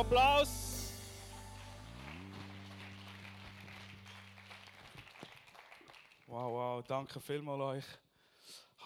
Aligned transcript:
Applaus. 0.00 0.94
Wow, 6.26 6.52
wow, 6.52 6.82
danke 6.86 7.20
vielmals 7.20 7.60
euch. 7.60 7.84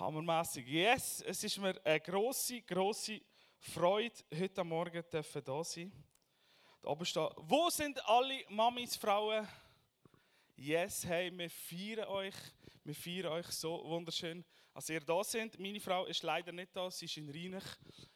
Hammermäßig. 0.00 0.66
Yes, 0.66 1.22
es 1.24 1.44
ist 1.44 1.58
mir 1.58 1.80
eine 1.84 2.00
grosse, 2.00 2.62
grosse 2.62 3.20
Freude, 3.60 4.24
heute 4.36 4.64
Morgen 4.64 5.04
dürfen 5.08 5.44
da 5.44 5.62
sein. 5.62 5.92
Wo 6.82 7.70
sind 7.70 8.04
alle 8.08 8.44
Mamis, 8.48 8.96
Frauen? 8.96 9.46
Yes, 10.56 11.06
hey, 11.06 11.30
wir 11.30 11.48
feiern 11.48 12.08
euch. 12.08 12.34
Wir 12.82 12.94
feiern 12.96 13.26
euch 13.26 13.46
so 13.46 13.84
wunderschön, 13.84 14.44
als 14.74 14.88
ihr 14.90 15.00
da 15.00 15.22
seid. 15.22 15.58
Meine 15.58 15.80
Frau 15.80 16.04
ist 16.04 16.22
leider 16.22 16.52
nicht 16.52 16.74
da, 16.74 16.90
sie 16.90 17.04
ist 17.04 17.16
in 17.16 17.30
Rheinich 17.30 17.64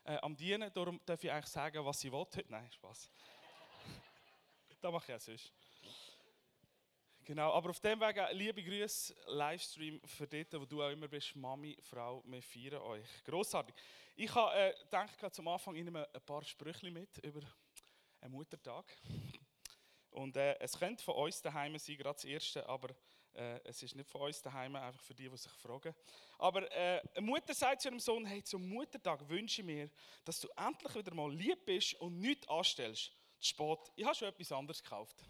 äh, 0.05 0.17
am 0.17 0.37
Dienen. 0.37 0.71
Darum 0.75 1.01
darf 1.07 1.23
ich 1.23 1.31
eigentlich 1.31 1.47
sagen, 1.47 1.85
was 1.85 2.01
sie 2.01 2.11
will 2.11 2.19
heute. 2.19 2.45
Nein, 2.49 2.71
Spaß. 2.73 3.11
das 4.81 4.93
mache 4.93 5.13
ich 5.13 5.17
auch 5.17 5.21
sonst. 5.21 5.53
Genau, 7.25 7.53
aber 7.53 7.71
auf 7.71 7.81
dem 7.81 8.01
Weg, 8.01 8.17
liebe 8.33 8.65
Grüße, 8.65 9.15
Livestream 9.27 10.01
für 10.05 10.27
dort, 10.27 10.55
wo 10.55 10.65
du 10.65 10.83
auch 10.83 10.91
immer 10.91 11.09
bist, 11.09 11.37
Mami, 11.37 11.77
Frau, 11.83 12.25
wir 12.27 12.43
feiern 12.43 12.81
euch. 12.81 13.07
Grossartig. 13.23 13.75
Ich 14.17 14.35
habe 14.35 14.57
äh, 14.57 14.75
gedacht, 14.83 15.35
zum 15.35 15.47
Anfang 15.47 15.77
Ihnen 15.77 15.95
ein 15.95 16.07
paar 16.25 16.43
Sprüche 16.43 16.91
mit 16.91 17.19
über 17.19 17.43
einen 18.21 18.33
Muttertag. 18.33 18.85
Und 20.11 20.37
äh, 20.37 20.59
es 20.59 20.77
könnte 20.79 21.05
von 21.05 21.17
uns 21.17 21.41
daheim 21.43 21.79
sein, 21.79 21.99
gerade 21.99 22.15
das 22.15 22.25
erste, 22.25 22.67
aber 22.69 22.89
äh, 23.35 23.61
es 23.65 23.83
ist 23.83 23.95
nicht 23.95 24.09
von 24.09 24.23
uns 24.23 24.43
daheim, 24.43 24.77
einfach 24.77 25.03
für 25.03 25.15
die, 25.15 25.29
die 25.29 25.37
sich 25.37 25.53
fragen. 25.53 25.95
Aber 26.39 26.71
äh, 26.73 27.01
eine 27.15 27.27
Mutter 27.27 27.55
sagt 27.55 27.83
zu 27.83 27.89
ihrem 27.89 28.01
Sohn: 28.01 28.25
Hey, 28.25 28.43
zum 28.43 28.69
Muttertag 28.69 29.29
wünsche 29.29 29.61
ich 29.63 29.67
mir, 29.67 29.91
dass 30.25 30.41
du 30.41 30.49
endlich 30.57 30.95
wieder 30.95 31.15
mal 31.15 31.33
lieb 31.33 31.65
bist 31.65 31.95
und 31.95 32.19
nichts 32.19 32.49
anstellst. 32.49 33.13
Zu 33.41 33.49
spät, 33.49 33.79
ich 33.95 34.05
habe 34.05 34.15
schon 34.15 34.29
etwas 34.29 34.53
anderes 34.53 34.83
gekauft. 34.83 35.25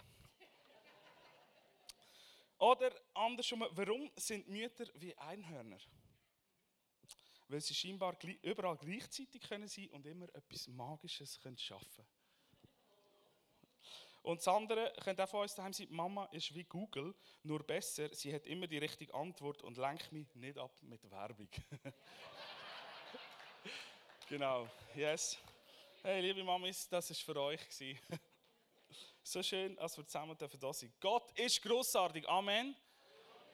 Oder 2.58 2.92
andersrum, 3.14 3.64
warum 3.70 4.10
sind 4.16 4.48
Mütter 4.48 4.86
wie 4.94 5.16
Einhörner? 5.16 5.78
Weil 7.46 7.60
sie 7.60 7.74
scheinbar 7.74 8.18
überall 8.42 8.76
gleichzeitig 8.76 9.42
können 9.42 9.68
sein 9.68 9.88
und 9.90 10.06
immer 10.06 10.26
etwas 10.34 10.66
Magisches 10.66 11.40
können 11.40 11.56
schaffen 11.56 12.04
Und 14.28 14.40
das 14.40 14.48
andere 14.48 14.92
könnte 15.02 15.24
auch 15.24 15.28
von 15.30 15.40
uns 15.40 15.54
daheim 15.54 15.72
sein, 15.72 15.86
Mama 15.88 16.26
ist 16.32 16.54
wie 16.54 16.64
Google, 16.64 17.14
nur 17.44 17.62
besser. 17.62 18.14
Sie 18.14 18.34
hat 18.34 18.44
immer 18.44 18.66
die 18.66 18.76
richtige 18.76 19.14
Antwort 19.14 19.62
und 19.62 19.78
lenkt 19.78 20.12
mich 20.12 20.26
nicht 20.34 20.58
ab 20.58 20.70
mit 20.82 21.10
Werbung. 21.10 21.48
genau, 24.28 24.68
yes. 24.94 25.38
Hey, 26.02 26.20
liebe 26.20 26.44
Mamis, 26.44 26.86
das 26.90 27.08
war 27.08 27.16
für 27.16 27.40
euch. 27.40 27.60
So 29.22 29.42
schön, 29.42 29.78
als 29.78 29.96
wir 29.96 30.06
zusammen 30.06 30.36
da 30.38 30.72
sind. 30.74 31.00
Gott 31.00 31.32
ist 31.38 31.62
großartig. 31.62 32.28
Amen. 32.28 32.76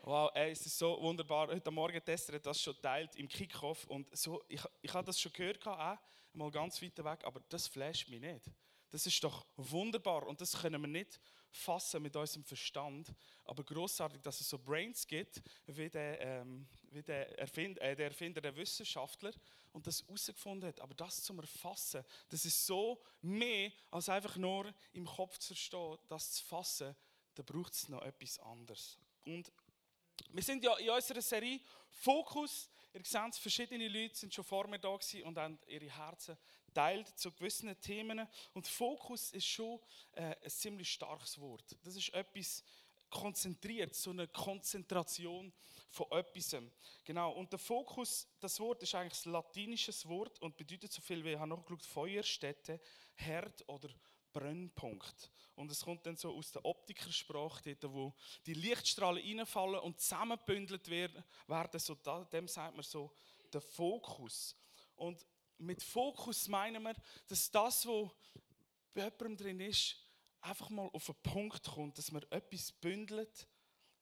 Wow, 0.02 0.30
ey, 0.34 0.50
es 0.50 0.66
ist 0.66 0.76
so 0.76 1.00
wunderbar. 1.00 1.48
Heute 1.48 1.70
Morgen 1.70 2.04
Tester 2.04 2.34
hat 2.34 2.46
das 2.46 2.60
schon 2.60 2.80
teilt 2.82 3.14
im 3.14 3.28
Kickoff 3.28 3.86
und 3.86 4.16
so, 4.16 4.42
ich, 4.48 4.60
ich 4.82 4.92
habe 4.92 5.06
das 5.06 5.20
schon 5.20 5.32
gehört, 5.32 5.64
auch, 5.66 5.98
mal 6.32 6.50
ganz 6.50 6.82
weit 6.82 7.04
weg, 7.04 7.24
aber 7.24 7.40
das 7.48 7.68
flasht 7.68 8.08
mich 8.08 8.20
nicht. 8.20 8.50
Das 8.94 9.06
ist 9.06 9.24
doch 9.24 9.44
wunderbar 9.56 10.24
und 10.24 10.40
das 10.40 10.56
können 10.56 10.80
wir 10.80 10.86
nicht 10.86 11.18
fassen 11.50 12.00
mit 12.00 12.14
unserem 12.14 12.44
Verstand. 12.44 13.12
Aber 13.44 13.64
großartig, 13.64 14.22
dass 14.22 14.40
es 14.40 14.48
so 14.48 14.56
Brains 14.56 15.04
gibt, 15.04 15.42
wie 15.66 15.90
der, 15.90 16.20
ähm, 16.20 16.68
wie 16.92 17.02
der, 17.02 17.36
Erfind, 17.36 17.76
äh, 17.78 17.96
der 17.96 18.06
Erfinder, 18.06 18.40
der 18.40 18.54
Wissenschaftler, 18.54 19.32
und 19.72 19.84
das 19.84 20.00
herausgefunden 20.04 20.68
hat. 20.68 20.78
Aber 20.78 20.94
das 20.94 21.24
zum 21.24 21.40
Erfassen, 21.40 22.04
das 22.28 22.44
ist 22.44 22.64
so 22.64 23.02
mehr 23.20 23.72
als 23.90 24.08
einfach 24.08 24.36
nur 24.36 24.72
im 24.92 25.06
Kopf 25.06 25.38
zu 25.38 25.54
verstehen, 25.54 25.98
das 26.06 26.30
zu 26.30 26.44
fassen, 26.44 26.94
da 27.34 27.42
braucht 27.42 27.72
es 27.72 27.88
noch 27.88 28.02
etwas 28.02 28.38
anderes. 28.38 28.96
Und 29.26 29.50
wir 30.28 30.42
sind 30.44 30.62
ja 30.62 30.72
in 30.76 30.90
unserer 30.90 31.20
Serie 31.20 31.58
Fokus. 31.88 32.70
Ihr 32.92 33.04
seht, 33.04 33.34
verschiedene 33.34 33.88
Leute 33.88 34.14
sind 34.14 34.32
schon 34.32 34.44
vor 34.44 34.68
mir 34.68 34.78
da 34.78 34.90
und 34.90 35.36
haben 35.36 35.58
ihre 35.66 35.90
Herzen 35.90 36.38
teilt 36.74 37.18
zu 37.18 37.32
gewissen 37.32 37.80
Themen. 37.80 38.28
Und 38.52 38.68
Fokus 38.68 39.32
ist 39.32 39.46
schon 39.46 39.80
äh, 40.12 40.34
ein 40.42 40.50
ziemlich 40.50 40.92
starkes 40.92 41.40
Wort. 41.40 41.76
Das 41.82 41.96
ist 41.96 42.12
etwas 42.12 42.62
konzentriert, 43.08 43.94
so 43.94 44.10
eine 44.10 44.26
Konzentration 44.28 45.52
von 45.88 46.10
etwas. 46.10 46.56
Genau. 47.04 47.32
Und 47.32 47.52
der 47.52 47.58
Fokus, 47.60 48.26
das 48.40 48.58
Wort 48.58 48.82
ist 48.82 48.94
eigentlich 48.94 49.24
ein 49.24 49.32
latinisches 49.32 50.06
Wort 50.08 50.40
und 50.42 50.56
bedeutet 50.56 50.92
so 50.92 51.00
viel 51.00 51.24
wie, 51.24 51.32
ich 51.32 51.38
habe 51.38 51.48
nachgeschaut, 51.48 51.84
Feuerstätte, 51.84 52.80
Herd 53.14 53.66
oder 53.68 53.88
Brennpunkt. 54.32 55.30
Und 55.54 55.70
es 55.70 55.84
kommt 55.84 56.04
dann 56.04 56.16
so 56.16 56.34
aus 56.34 56.50
der 56.50 56.64
Optikersprache, 56.64 57.76
dort, 57.76 57.94
wo 57.94 58.14
die 58.44 58.54
Lichtstrahlen 58.54 59.22
reinfallen 59.22 59.78
und 59.78 60.00
zusammengebündelt 60.00 60.90
werden, 60.90 61.22
so, 61.78 61.94
dem 62.32 62.48
sagt 62.48 62.74
man 62.74 62.82
so 62.82 63.12
der 63.52 63.60
Fokus. 63.60 64.56
Und 64.96 65.24
mit 65.64 65.82
Fokus 65.82 66.48
meinen 66.48 66.82
wir, 66.82 66.94
dass 67.28 67.50
das, 67.50 67.86
was 67.86 68.10
bei 68.92 69.02
jemandem 69.02 69.36
drin 69.36 69.60
ist, 69.60 69.96
einfach 70.40 70.70
mal 70.70 70.88
auf 70.92 71.06
den 71.06 71.14
Punkt 71.22 71.64
kommt, 71.64 71.98
dass 71.98 72.12
man 72.12 72.22
etwas 72.30 72.72
bündelt 72.72 73.48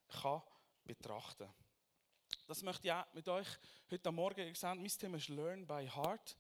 kann 0.08 0.42
betrachten. 0.84 1.48
Das 2.46 2.62
möchte 2.62 2.88
ich 2.88 2.92
auch 2.92 3.12
mit 3.14 3.28
euch 3.28 3.48
heute 3.90 4.10
Morgen 4.10 4.48
gesagt. 4.48 4.80
Mein 4.80 4.88
Thema 4.88 5.16
ist 5.16 5.28
Learn 5.28 5.66
by 5.66 5.88
Heart. 5.88 6.36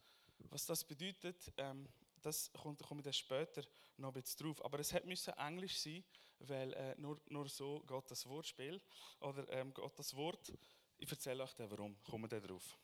Was 0.50 0.66
das 0.66 0.84
bedeutet, 0.84 1.52
ähm, 1.56 1.88
das 2.20 2.52
kommt, 2.52 2.82
komme 2.82 3.00
ich 3.00 3.04
dann 3.04 3.12
später 3.12 3.62
noch 3.96 4.08
ein 4.08 4.14
bisschen 4.14 4.46
drauf. 4.46 4.64
Aber 4.64 4.78
es 4.80 4.92
hätte 4.92 5.08
Englisch 5.36 5.78
sein, 5.78 6.04
weil 6.40 6.72
äh, 6.74 6.94
nur, 6.98 7.20
nur 7.28 7.48
so 7.48 7.80
geht 7.80 8.10
das 8.10 8.26
Wortspiel. 8.26 8.80
Oder 9.20 9.48
ähm, 9.50 9.72
geht 9.72 9.98
das 9.98 10.14
Wort. 10.16 10.52
Ich 10.98 11.10
erzähle 11.10 11.44
euch 11.44 11.54
dann, 11.54 11.70
warum. 11.70 12.02
Kommen 12.02 12.30
wir 12.30 12.40
drauf. 12.40 12.78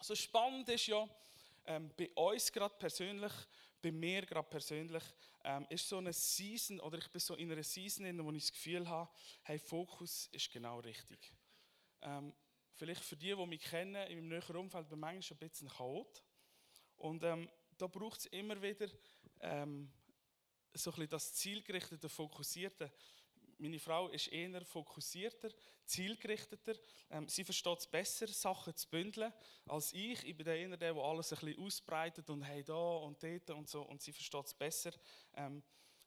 So 0.00 0.14
spannend 0.14 0.68
ist 0.68 0.86
ja, 0.86 1.08
ähm, 1.66 1.90
bei 1.96 2.10
uns 2.10 2.52
gerade 2.52 2.74
persönlich, 2.76 3.32
bei 3.82 3.90
mir 3.90 4.24
gerade 4.24 4.48
persönlich, 4.48 5.02
ähm, 5.44 5.66
ist 5.68 5.88
so 5.88 5.98
eine 5.98 6.12
Season, 6.12 6.80
oder 6.80 6.98
ich 6.98 7.08
bin 7.08 7.20
so 7.20 7.34
in 7.34 7.50
einer 7.50 7.62
Season, 7.62 8.04
in 8.06 8.16
der 8.16 8.26
ich 8.34 8.44
das 8.44 8.52
Gefühl 8.52 8.88
habe, 8.88 9.10
hey, 9.42 9.58
Fokus 9.58 10.28
ist 10.32 10.50
genau 10.50 10.80
richtig. 10.80 11.32
Ähm, 12.02 12.32
vielleicht 12.74 13.02
für 13.02 13.16
die, 13.16 13.34
die 13.34 13.46
mich 13.46 13.62
kennen, 13.62 13.94
in 14.08 14.18
meinem 14.18 14.28
näheren 14.28 14.56
Umfeld, 14.56 14.88
bin 14.88 14.98
ich 14.98 15.00
manchmal 15.00 15.38
ein 15.40 15.48
bisschen 15.48 15.68
Chaot. 15.68 16.22
Und 16.96 17.22
ähm, 17.24 17.48
da 17.76 17.86
braucht 17.86 18.20
es 18.20 18.26
immer 18.26 18.60
wieder 18.60 18.88
ähm, 19.40 19.92
so 20.74 20.90
ein 20.90 20.94
bisschen 20.94 21.10
das 21.10 21.34
zielgerichtete, 21.34 22.08
fokussierte. 22.08 22.92
Meine 23.58 23.78
Frau 23.78 24.08
ist 24.08 24.28
eher 24.28 24.64
fokussierter, 24.64 25.48
zielgerichteter. 25.84 26.74
Ähm, 27.10 27.28
sie 27.28 27.44
versteht 27.44 27.78
es 27.78 27.86
besser, 27.86 28.28
Sachen 28.28 28.76
zu 28.76 28.88
bündeln, 28.88 29.32
als 29.66 29.92
ich. 29.92 30.24
Ich 30.24 30.36
bin 30.36 30.46
eher 30.46 30.76
der, 30.76 30.92
der 30.92 31.02
alles 31.02 31.32
ein 31.32 31.38
bisschen 31.40 31.64
ausbreitet 31.64 32.28
und 32.28 32.42
hey 32.42 32.62
da 32.62 32.74
und 32.74 33.22
dort 33.22 33.50
und 33.50 33.68
so. 33.68 33.82
Und 33.82 34.02
sie 34.02 34.12
versteht 34.12 34.46
es 34.46 34.54
besser, 34.54 34.92
ähm, 35.34 35.62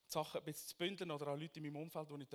Sachen 0.06 0.38
ein 0.38 0.44
bisschen 0.44 0.68
zu 0.68 0.76
bündeln. 0.76 1.10
Oder 1.10 1.28
auch 1.28 1.36
Leute 1.36 1.58
in 1.58 1.64
meinem 1.64 1.82
Umfeld, 1.82 2.08
wo 2.10 2.16
ich 2.16 2.28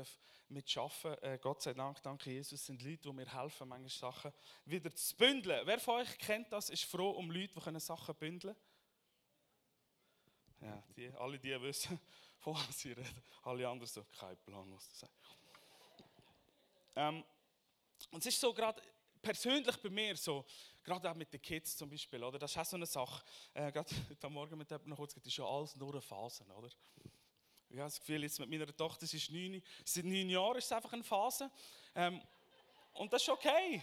mitarbeiten 0.50 1.12
darf. 1.12 1.24
Äh, 1.24 1.40
Gott 1.42 1.62
sei 1.62 1.74
Dank, 1.74 2.02
danke 2.04 2.32
Jesus, 2.32 2.66
sind 2.66 2.82
Leute, 2.82 3.04
die 3.04 3.14
mir 3.14 3.34
helfen, 3.34 3.68
manchmal 3.70 3.90
Sachen 3.90 4.34
wieder 4.66 4.94
zu 4.94 5.16
bündeln. 5.16 5.62
Wer 5.66 5.80
von 5.80 6.02
euch 6.02 6.18
kennt 6.18 6.52
das, 6.52 6.70
ist 6.70 6.84
froh 6.84 7.12
um 7.12 7.32
Leute, 7.32 7.54
die 7.54 7.80
Sachen 7.80 8.16
bündeln 8.16 8.54
können? 8.54 8.76
Ja, 10.62 10.84
die, 10.96 11.10
alle 11.10 11.38
die 11.38 11.62
wissen, 11.62 12.00
von 12.46 12.54
was 12.54 12.78
sie 12.80 12.92
reden. 12.92 13.24
Alle 13.44 13.68
anderen 13.68 13.92
so, 13.92 14.06
kein 14.18 14.38
Plan, 14.38 14.72
was 14.72 14.88
du 14.88 14.96
sagst. 14.96 15.16
Ähm, 16.96 17.24
und 18.12 18.20
es 18.20 18.28
ist 18.28 18.40
so 18.40 18.54
gerade 18.54 18.82
persönlich 19.22 19.76
bei 19.78 19.90
mir 19.90 20.16
so, 20.16 20.46
gerade 20.84 21.10
auch 21.10 21.16
mit 21.16 21.34
den 21.34 21.42
Kids 21.42 21.76
zum 21.76 21.90
Beispiel, 21.90 22.24
oder? 22.24 22.38
Das 22.38 22.52
ist 22.52 22.58
auch 22.58 22.66
so 22.66 22.76
eine 22.76 22.86
Sache. 22.86 23.24
Äh, 23.54 23.72
gerade 23.72 23.90
heute 24.10 24.30
Morgen 24.30 24.58
mit 24.58 24.70
jemandem 24.70 24.92
noch 24.92 24.98
kurz 24.98 25.14
gesagt, 25.14 25.28
ist 25.28 25.38
ja 25.38 25.46
alles 25.46 25.76
nur 25.76 25.92
eine 25.92 26.02
Phase, 26.02 26.44
oder? 26.46 26.70
Ich 27.70 27.78
habe 27.78 27.88
das 27.88 28.00
Gefühl, 28.00 28.22
jetzt 28.22 28.40
mit 28.40 28.50
meiner 28.50 28.68
Tochter, 28.76 29.08
sie 29.08 29.18
ist 29.18 29.32
neun, 29.32 29.62
seit 29.84 30.06
neun 30.06 30.30
Jahren 30.30 30.58
ist 30.58 30.66
es 30.66 30.72
einfach 30.72 30.94
eine 30.94 31.04
Phase. 31.04 31.50
Ähm, 31.96 32.22
und 32.94 33.12
das 33.12 33.24
ist 33.24 33.30
okay. 33.30 33.82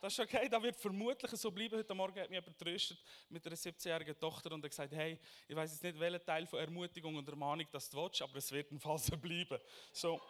Das 0.00 0.12
ist 0.12 0.20
okay, 0.20 0.46
das 0.48 0.62
wird 0.62 0.76
vermutlich 0.76 1.30
so 1.32 1.50
bleiben. 1.50 1.78
Heute 1.78 1.94
Morgen 1.94 2.20
hat 2.20 2.28
mich 2.28 2.38
jemand 2.38 2.58
tröstet 2.58 2.98
mit 3.30 3.46
einer 3.46 3.56
17-jährigen 3.56 4.18
Tochter 4.18 4.52
und 4.52 4.62
hat 4.62 4.70
gesagt, 4.70 4.92
hey, 4.92 5.18
ich 5.48 5.56
weiß 5.56 5.72
jetzt 5.72 5.82
nicht, 5.82 5.98
welcher 5.98 6.22
Teil 6.22 6.46
von 6.46 6.58
Ermutigung 6.58 7.16
und 7.16 7.26
Ermahnung 7.26 7.66
das 7.72 7.88
du 7.88 7.96
willst, 7.96 8.20
aber 8.20 8.36
es 8.36 8.52
wird 8.52 8.70
ein 8.70 8.78
Fall 8.78 8.98
so 8.98 9.16
bleiben. 9.16 9.58
So, 9.92 10.20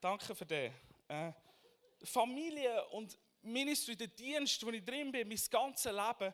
danke 0.00 0.34
für 0.36 0.46
das. 0.46 0.70
Äh, 1.08 1.32
Familie 2.04 2.84
und 2.90 3.18
Ministry, 3.42 3.96
der 3.96 4.08
Dienst, 4.08 4.64
wo 4.64 4.70
ich 4.70 4.84
drin 4.84 5.10
bin, 5.10 5.26
mein 5.26 5.40
ganzes 5.50 5.92
Leben, 5.92 6.32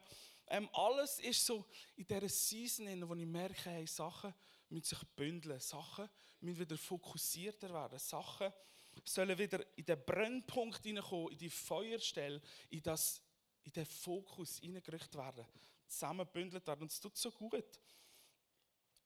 ähm, 0.48 0.68
alles 0.74 1.20
ist 1.20 1.46
so 1.46 1.64
in 1.96 2.06
dieser 2.06 2.28
Season, 2.28 3.08
wo 3.08 3.14
ich 3.14 3.26
merke, 3.26 3.70
hey, 3.70 3.86
Sachen 3.86 4.34
müssen 4.68 4.84
sich 4.84 5.02
bündeln, 5.16 5.58
Sachen 5.58 6.08
müssen 6.40 6.60
wieder 6.60 6.76
fokussierter 6.76 7.72
werden, 7.72 7.98
Sachen 7.98 8.52
sollen 9.04 9.36
wieder 9.36 9.64
in 9.76 9.84
den 9.84 10.04
Brennpunkt 10.04 10.82
hineinkommen, 10.84 11.32
in 11.32 11.38
die 11.38 11.50
Feuerstelle, 11.50 12.40
in, 12.70 12.82
das, 12.82 13.22
in 13.64 13.72
den 13.72 13.86
Fokus 13.86 14.58
hineingerichtet 14.58 15.14
werden, 15.14 15.46
zusammenbündelt 15.86 16.66
werden. 16.66 16.82
Und 16.82 16.90
es 16.90 17.00
tut 17.00 17.16
so 17.16 17.30
gut. 17.30 17.80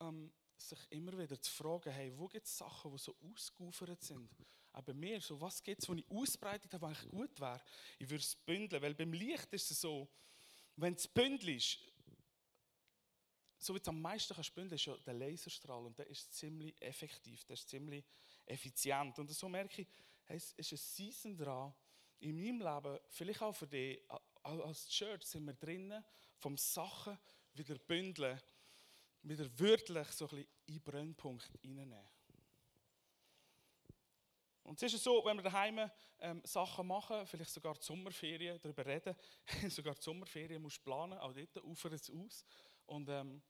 ähm, 0.00 0.32
sich 0.58 0.78
immer 0.90 1.16
wieder 1.18 1.40
zu 1.40 1.50
fragen, 1.50 1.92
hey, 1.92 2.12
wo 2.16 2.28
gibt 2.28 2.46
es 2.46 2.56
Sachen, 2.56 2.90
die 2.92 2.98
so 2.98 3.14
ausgeufert 3.20 4.02
sind? 4.02 4.30
Aber 4.72 4.92
mir, 4.94 5.20
so, 5.20 5.40
was 5.40 5.62
gibt 5.62 5.82
es, 5.82 5.88
wo 5.88 5.94
ich 5.94 6.10
ausbreitet 6.10 6.72
habe, 6.74 6.86
eigentlich 6.86 7.10
gut 7.10 7.40
wäre? 7.40 7.62
Ich 7.98 8.08
würde 8.08 8.22
es 8.22 8.34
bündeln, 8.34 8.82
weil 8.82 8.94
beim 8.94 9.12
Licht 9.12 9.52
ist 9.52 9.70
es 9.70 9.80
so, 9.80 10.08
wenn 10.76 10.94
es 10.94 11.08
bündelt 11.08 11.56
ist, 11.56 11.78
so 13.58 13.74
wie 13.74 13.78
es 13.78 13.88
am 13.88 14.00
meisten 14.00 14.34
kannst 14.34 14.54
bündeln, 14.54 14.76
ist 14.76 14.84
ja 14.84 14.96
der 14.98 15.14
Laserstrahl 15.14 15.86
und 15.86 15.98
der 15.98 16.06
ist 16.08 16.34
ziemlich 16.34 16.74
effektiv, 16.80 17.42
der 17.44 17.54
ist 17.54 17.68
ziemlich 17.68 18.04
effizient. 18.46 19.18
Und 19.18 19.30
so 19.30 19.48
merke 19.48 19.82
ich, 19.82 19.88
hey, 20.24 20.36
es 20.36 20.52
ist 20.52 20.72
ein 20.72 20.78
Season 20.78 21.36
dran, 21.36 21.74
in 22.18 22.36
meinem 22.36 22.60
Leben, 22.60 22.98
vielleicht 23.08 23.42
auch 23.42 23.54
für 23.54 23.66
dich, 23.66 24.00
als 24.42 24.88
Church 24.88 25.24
sind 25.24 25.44
wir 25.44 25.54
drinnen, 25.54 26.04
vom 26.38 26.56
Sachen 26.56 27.18
wieder 27.52 27.78
bündeln, 27.78 28.40
wieder 29.22 29.46
wörtlich 29.58 30.08
so 30.08 30.26
ein 30.26 30.36
bisschen 30.36 30.48
in 30.66 30.82
Brennpunkt 30.82 31.50
reinnehmen. 31.62 32.08
Und 34.62 34.82
es 34.82 34.92
ist 34.92 35.04
so, 35.04 35.24
wenn 35.24 35.36
wir 35.36 35.44
daheim 35.44 35.88
ähm, 36.18 36.42
Sachen 36.44 36.88
machen, 36.88 37.24
vielleicht 37.26 37.52
sogar 37.52 37.74
die 37.74 37.84
Sommerferien, 37.84 38.58
darüber 38.60 38.84
reden, 38.84 39.14
sogar 39.70 39.94
die 39.94 40.02
Sommerferien 40.02 40.60
musst 40.60 40.78
du 40.78 40.82
planen, 40.82 41.18
auch 41.18 41.32
dort 41.32 41.64
ufert 41.64 41.92
es 41.92 42.10
aus. 42.10 42.44
Und 42.86 43.08
ähm, 43.08 43.40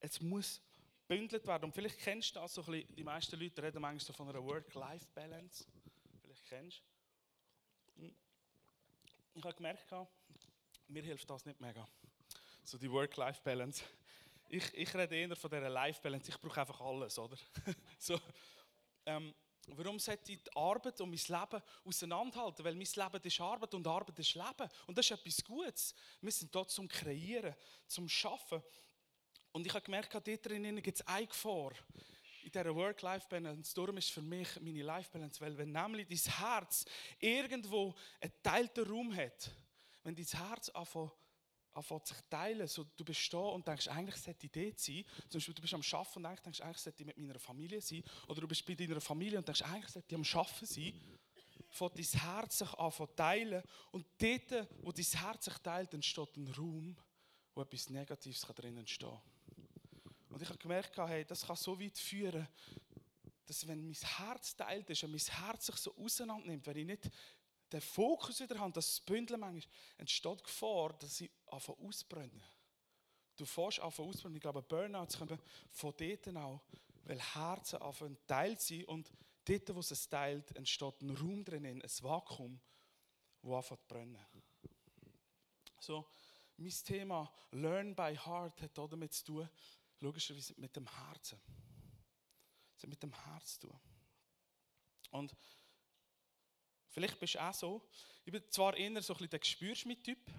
es 0.00 0.20
muss 0.20 0.62
bündelt 1.06 1.46
werden. 1.46 1.64
Und 1.64 1.72
vielleicht 1.72 1.98
kennst 1.98 2.34
du 2.34 2.40
das 2.40 2.54
so 2.54 2.62
ein 2.62 2.72
bisschen, 2.72 2.96
die 2.96 3.04
meisten 3.04 3.38
Leute 3.38 3.62
reden 3.62 3.80
manchmal 3.80 4.16
von 4.16 4.28
einer 4.28 4.44
Work-Life-Balance. 4.44 5.66
Vielleicht 6.22 6.44
kennst 6.46 6.82
du. 7.96 8.02
Hm. 8.02 8.14
Ich 9.34 9.44
habe 9.44 9.54
gemerkt, 9.54 9.92
mir 10.88 11.02
hilft 11.02 11.28
das 11.28 11.44
nicht 11.44 11.60
mega. 11.60 11.86
So 12.62 12.78
die 12.78 12.90
Work-Life-Balance. 12.90 13.84
Ich, 14.48 14.74
ich 14.74 14.94
rede 14.94 15.14
eher 15.16 15.36
von 15.36 15.50
dieser 15.50 15.68
Life-Balance. 15.68 16.30
Ich 16.30 16.40
brauche 16.40 16.60
einfach 16.60 16.80
alles, 16.80 17.18
oder? 17.18 17.36
so, 17.98 18.20
ähm, 19.06 19.34
Warum 19.68 19.98
sollte 19.98 20.32
ich 20.32 20.42
die 20.42 20.56
Arbeit 20.56 21.00
und 21.00 21.10
mein 21.10 21.40
Leben 21.40 21.62
auseinanderhalten? 21.84 22.64
Weil 22.64 22.74
mein 22.74 22.86
Leben 22.86 23.26
ist 23.26 23.40
Arbeit 23.40 23.74
und 23.74 23.86
Arbeit 23.86 24.18
ist 24.18 24.34
Leben. 24.34 24.68
Und 24.86 24.98
das 24.98 25.10
ist 25.10 25.18
etwas 25.18 25.44
Gutes. 25.44 25.94
Wir 26.20 26.32
sind 26.32 26.54
dort 26.54 26.70
zum 26.70 26.86
Kreieren, 26.86 27.54
zum 27.86 28.08
Schaffen. 28.08 28.62
Und 29.54 29.64
ich 29.64 29.72
habe 29.72 29.84
gemerkt, 29.84 30.12
dort 30.12 30.46
drinnen 30.46 30.82
gibt 30.82 30.98
es 30.98 31.06
eine 31.06 31.28
Gefahr. 31.28 31.70
In 32.42 32.50
dieser 32.50 32.74
Work-Life-Balance. 32.74 33.72
Darum 33.72 33.96
ist 33.96 34.10
für 34.10 34.20
mich 34.20 34.48
meine 34.60 34.82
Life-Balance. 34.82 35.40
Weil 35.40 35.56
wenn 35.56 35.70
nämlich 35.70 36.08
dein 36.08 36.34
Herz 36.34 36.84
irgendwo 37.20 37.94
einen 38.20 38.32
teilten 38.42 38.84
Raum 38.84 39.14
hat, 39.14 39.52
wenn 40.02 40.16
dein 40.16 40.26
Herz 40.26 40.70
anfängt 40.70 41.12
anfängt 41.72 42.06
sich 42.06 42.16
teilen. 42.28 42.66
So, 42.66 42.84
du 42.96 43.04
bist 43.04 43.32
da 43.32 43.38
und 43.38 43.66
denkst, 43.66 43.88
eigentlich 43.88 44.16
sollte 44.16 44.46
ich 44.46 44.52
dort 44.52 44.78
sein. 44.78 45.04
Zum 45.28 45.38
Beispiel, 45.38 45.54
du 45.54 45.62
bist 45.62 45.74
am 45.74 45.82
Arbeiten 45.82 46.18
und 46.18 46.44
denkst, 46.46 46.60
eigentlich 46.60 46.78
sollte 46.78 47.02
ich 47.02 47.06
mit 47.06 47.18
meiner 47.18 47.38
Familie 47.38 47.80
sein. 47.80 48.02
Oder 48.26 48.40
du 48.40 48.48
bist 48.48 48.66
bei 48.66 48.74
deiner 48.74 49.00
Familie 49.00 49.38
und 49.38 49.46
denkst, 49.46 49.62
eigentlich 49.62 49.92
sollte 49.92 50.08
ich 50.08 50.14
am 50.16 50.40
Arbeiten 50.40 50.66
sein. 50.66 51.00
Fängt 51.70 51.98
dein 51.98 52.20
Herz 52.20 52.58
sich 52.58 52.74
an 52.74 52.92
zu 52.92 53.06
teilen. 53.06 53.62
Und 53.92 54.06
dort, 54.18 54.68
wo 54.82 54.90
dein 54.90 55.04
Herz 55.04 55.44
sich 55.44 55.58
teilt, 55.58 55.94
entsteht 55.94 56.36
ein 56.36 56.48
Raum, 56.48 56.96
wo 57.54 57.62
etwas 57.62 57.88
Negatives 57.88 58.40
drinnen 58.40 58.78
entstehen 58.78 59.10
kann. 59.10 59.33
Und 60.34 60.42
ich 60.42 60.48
habe 60.48 60.58
gemerkt, 60.58 60.98
hey, 60.98 61.24
das 61.24 61.46
kann 61.46 61.54
so 61.54 61.80
weit 61.80 61.96
führen, 61.96 62.48
dass 63.46 63.68
wenn 63.68 63.84
mein 63.84 63.94
Herz 63.94 64.56
teilt 64.56 64.90
ist 64.90 65.04
und 65.04 65.12
mein 65.12 65.20
Herz 65.20 65.66
sich 65.66 65.76
so 65.76 65.96
auseinander 65.96 66.48
nimmt, 66.48 66.66
wenn 66.66 66.76
ich 66.76 66.86
nicht 66.86 67.08
den 67.70 67.80
Fokus 67.80 68.40
wieder 68.40 68.58
habe, 68.58 68.72
das 68.72 68.98
Bündel 68.98 69.36
manchmal, 69.36 69.72
entsteht 69.96 70.42
Gefahr, 70.42 70.92
dass 70.94 71.18
sie 71.18 71.30
anfangen 71.46 71.86
ausbrennen. 71.86 72.42
Du 73.36 73.44
fährst 73.44 73.78
anfangen 73.78 74.08
ausbrennen. 74.08 74.34
Ich 74.34 74.42
glaube, 74.42 74.60
Burnouts 74.60 75.16
kommen 75.16 75.38
von 75.70 75.94
dort 75.96 76.36
auch, 76.36 76.60
weil 77.04 77.20
Herzen 77.20 77.80
anfangen 77.80 78.18
teilt 78.26 78.60
sind 78.60 78.88
und 78.88 79.12
dort, 79.44 79.72
wo 79.72 79.78
es 79.78 79.92
es 79.92 80.08
teilt, 80.08 80.50
entsteht 80.56 81.00
ein 81.00 81.10
Raum 81.10 81.44
drinnen, 81.44 81.80
ein 81.80 81.90
Vakuum, 82.02 82.60
wo 83.40 83.54
anfängt 83.54 83.82
zu 83.82 83.86
brennen. 83.86 84.26
So, 85.78 86.08
mein 86.56 86.70
Thema 86.70 87.32
Learn 87.52 87.94
by 87.94 88.16
Heart 88.16 88.62
hat 88.62 88.76
damit 88.78 89.12
zu 89.12 89.24
tun, 89.26 89.48
logischerweise 90.00 90.54
mit 90.56 90.74
dem 90.76 90.86
Herzen. 90.86 91.40
Es 92.76 92.82
hat 92.82 92.90
mit 92.90 93.02
dem 93.02 93.12
Herz 93.12 93.58
zu 93.58 93.68
tun. 93.68 93.80
Und 95.10 95.36
Vielleicht 96.94 97.18
bist 97.18 97.34
du 97.34 97.42
auch 97.42 97.52
so. 97.52 97.82
Ich 98.24 98.30
bin 98.30 98.40
zwar 98.50 98.76
eher 98.76 98.88
so 99.02 99.14
ein 99.14 99.16
bisschen 99.16 99.30
der 99.30 99.40
Gespürschmied-Typ. 99.40 100.30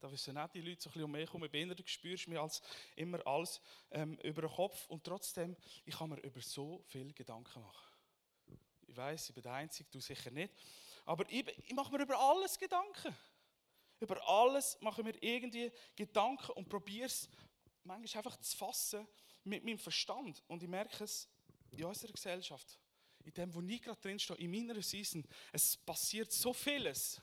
Da 0.00 0.10
wissen 0.10 0.38
auch 0.38 0.48
die 0.48 0.62
Leute 0.62 0.80
so 0.80 0.88
ein 0.88 0.92
bisschen 0.94 1.04
um 1.04 1.10
mich 1.10 1.26
herum. 1.26 1.44
Ich 1.44 1.50
bin 1.50 1.68
eher 1.68 1.74
der 1.74 1.84
Gespürschmied 1.84 2.38
als 2.38 2.62
immer 2.96 3.24
alles 3.26 3.60
ähm, 3.90 4.16
über 4.22 4.40
den 4.40 4.50
Kopf. 4.50 4.86
Und 4.86 5.04
trotzdem, 5.04 5.54
ich 5.84 5.94
kann 5.94 6.08
mir 6.08 6.18
über 6.20 6.40
so 6.40 6.82
viel 6.86 7.12
Gedanken 7.12 7.60
machen. 7.60 7.86
Ich 8.86 8.96
weiß, 8.96 9.28
ich 9.28 9.34
bin 9.34 9.42
der 9.42 9.52
Einzige, 9.52 9.90
du 9.90 10.00
sicher 10.00 10.30
nicht. 10.30 10.54
Aber 11.04 11.30
ich, 11.30 11.46
ich 11.46 11.74
mache 11.74 11.92
mir 11.92 12.02
über 12.02 12.18
alles 12.18 12.58
Gedanken. 12.58 13.14
Über 14.00 14.26
alles 14.26 14.78
mache 14.80 15.02
ich 15.02 15.06
mir 15.06 15.22
irgendwie 15.22 15.70
Gedanken 15.94 16.52
und 16.52 16.66
probiere 16.66 17.08
es 17.08 17.28
manchmal 17.84 18.24
einfach 18.24 18.40
zu 18.40 18.56
fassen 18.56 19.06
mit 19.44 19.64
meinem 19.64 19.78
Verstand. 19.78 20.42
Und 20.48 20.62
ich 20.62 20.68
merke 20.68 21.04
es 21.04 21.28
in 21.70 21.84
unserer 21.84 22.12
Gesellschaft 22.12 22.78
in 23.24 23.32
dem, 23.32 23.54
wo 23.54 23.60
ich 23.60 23.82
gerade 23.82 24.00
drin 24.00 24.18
stehe, 24.18 24.38
in 24.38 24.50
meiner 24.50 24.80
Season, 24.82 25.24
es 25.52 25.76
passiert 25.76 26.32
so 26.32 26.52
vieles. 26.52 27.20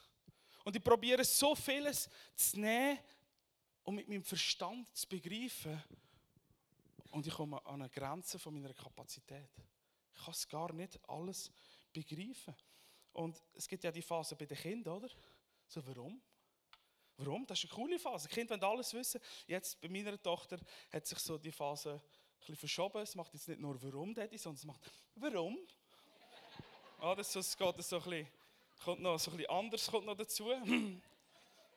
Und 0.63 0.75
ich 0.75 0.83
probiere 0.83 1.23
so 1.23 1.55
vieles 1.55 2.09
zu 2.35 2.59
nehmen 2.59 2.99
und 3.83 3.95
mit 3.95 4.07
meinem 4.07 4.23
Verstand 4.23 4.95
zu 4.95 5.07
begreifen. 5.07 5.81
Und 7.11 7.25
ich 7.25 7.33
komme 7.33 7.65
an 7.65 7.81
eine 7.81 7.89
Grenze 7.89 8.37
von 8.37 8.53
meiner 8.53 8.73
Kapazität. 8.73 9.49
Ich 10.13 10.23
kann 10.23 10.33
es 10.33 10.47
gar 10.47 10.73
nicht 10.73 10.99
alles 11.09 11.51
begreifen. 11.93 12.55
Und 13.13 13.41
es 13.53 13.67
gibt 13.67 13.83
ja 13.83 13.91
die 13.91 14.01
Phase 14.01 14.35
bei 14.35 14.45
den 14.45 14.57
Kindern, 14.57 14.97
oder? 14.97 15.09
So, 15.67 15.85
warum? 15.87 16.21
Warum? 17.17 17.45
Das 17.47 17.63
ist 17.63 17.69
eine 17.69 17.73
coole 17.73 17.99
Phase. 17.99 18.27
Kinder 18.27 18.61
wollen 18.61 18.71
alles 18.71 18.93
wissen. 18.93 19.19
Jetzt 19.47 19.81
bei 19.81 19.89
meiner 19.89 20.21
Tochter 20.21 20.59
hat 20.91 21.07
sich 21.07 21.17
so 21.17 21.37
die 21.37 21.51
Phase 21.51 21.93
ein 21.93 22.01
bisschen 22.39 22.55
verschoben. 22.55 23.01
Es 23.01 23.15
macht 23.15 23.33
jetzt 23.33 23.47
nicht 23.47 23.59
nur 23.59 23.81
warum, 23.81 24.13
Daddy, 24.13 24.37
sondern 24.37 24.57
es 24.57 24.65
macht 24.65 24.81
warum? 25.15 25.57
Ah, 26.99 27.15
das, 27.15 27.31
das 27.33 27.57
geht 27.57 27.83
so 27.83 27.97
ein 27.97 28.03
bisschen, 28.03 28.27
kommt 28.83 29.01
noch 29.01 29.19
so 29.19 29.31
ein 29.31 29.37
bisschen 29.37 29.51
anders 29.51 29.87
kommt 29.87 30.05
noch 30.05 30.15
dazu. 30.15 30.51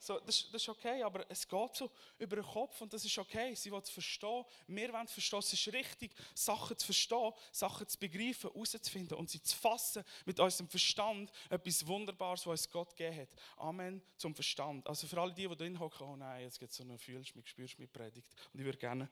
So, 0.02 0.18
das, 0.18 0.50
das, 0.50 0.62
ist 0.62 0.68
okay, 0.70 1.02
aber 1.02 1.30
es 1.30 1.46
geht 1.46 1.76
so 1.76 1.90
über 2.18 2.36
den 2.36 2.44
Kopf 2.44 2.80
und 2.80 2.90
das 2.90 3.04
ist 3.04 3.18
okay. 3.18 3.54
Sie 3.54 3.70
wollen 3.70 3.84
verstehen. 3.84 4.46
Wir 4.66 4.90
wollen 4.94 5.06
verstehen, 5.06 5.40
es 5.40 5.52
ist 5.52 5.70
richtig, 5.74 6.14
Sachen 6.34 6.78
zu 6.78 6.86
verstehen, 6.86 7.32
Sachen 7.52 7.86
zu 7.86 7.98
begreifen, 7.98 8.50
herauszufinden 8.50 9.18
und 9.18 9.28
sie 9.28 9.42
zu 9.42 9.54
fassen 9.54 10.02
mit 10.24 10.40
unserem 10.40 10.70
Verstand. 10.70 11.30
Etwas 11.50 11.86
Wunderbares, 11.86 12.46
was 12.46 12.62
uns 12.62 12.70
Gott 12.70 12.96
gegeben 12.96 13.20
hat. 13.20 13.28
Amen 13.58 14.00
zum 14.16 14.34
Verstand. 14.34 14.86
Also 14.86 15.06
für 15.06 15.20
alle 15.20 15.34
die, 15.34 15.46
die 15.46 15.56
drin 15.56 15.78
hocken, 15.78 16.06
oh 16.06 16.16
nein, 16.16 16.44
jetzt 16.44 16.58
gibt 16.58 16.70
es 16.70 16.78
so 16.78 16.82
eine 16.82 16.96
Fühlst 16.96 17.36
mich, 17.36 17.46
spürst 17.46 17.78
mich 17.78 17.92
Predigt. 17.92 18.26
Und 18.54 18.60
ich 18.60 18.64
würde 18.64 18.78
gerne, 18.78 19.06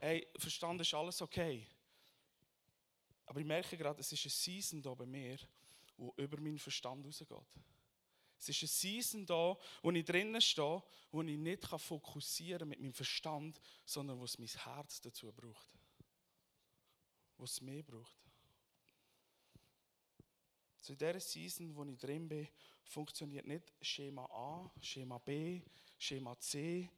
hey, 0.00 0.26
Verstand 0.36 0.80
ist 0.80 0.92
alles 0.92 1.22
okay. 1.22 1.64
Aber 3.26 3.38
ich 3.38 3.46
merke 3.46 3.76
gerade, 3.76 4.00
es 4.00 4.10
ist 4.10 4.24
eine 4.24 4.30
Season 4.30 4.82
da 4.82 4.92
bei 4.92 5.06
mir, 5.06 5.38
wo 5.96 6.12
über 6.16 6.40
meinen 6.40 6.58
Verstand 6.58 7.06
rausgeht. 7.06 7.28
Es 8.40 8.48
ist 8.48 8.62
eine 8.62 8.68
Season 8.68 9.26
da, 9.26 9.56
wo 9.82 9.90
ich 9.90 10.04
drinnen 10.04 10.40
stehe, 10.40 10.82
wo 11.12 11.22
ich 11.22 11.36
nicht 11.36 11.66
fokussieren 11.66 12.60
kann 12.60 12.68
mit 12.70 12.80
meinem 12.80 12.94
Verstand, 12.94 13.60
sondern 13.84 14.18
wo 14.18 14.24
es 14.24 14.38
mein 14.38 14.48
Herz 14.48 15.00
dazu 15.02 15.30
braucht. 15.30 15.78
Wo 17.36 17.44
es 17.44 17.60
mehr 17.60 17.82
braucht. 17.82 18.16
Zu 20.80 20.96
dieser 20.96 21.20
Season, 21.20 21.76
wo 21.76 21.84
ich 21.84 21.98
drin 21.98 22.28
bin, 22.28 22.48
funktioniert 22.82 23.46
nicht 23.46 23.74
Schema 23.82 24.24
A, 24.24 24.72
Schema 24.80 25.18
B, 25.18 25.60
Schema 25.98 26.38
C 26.38 26.88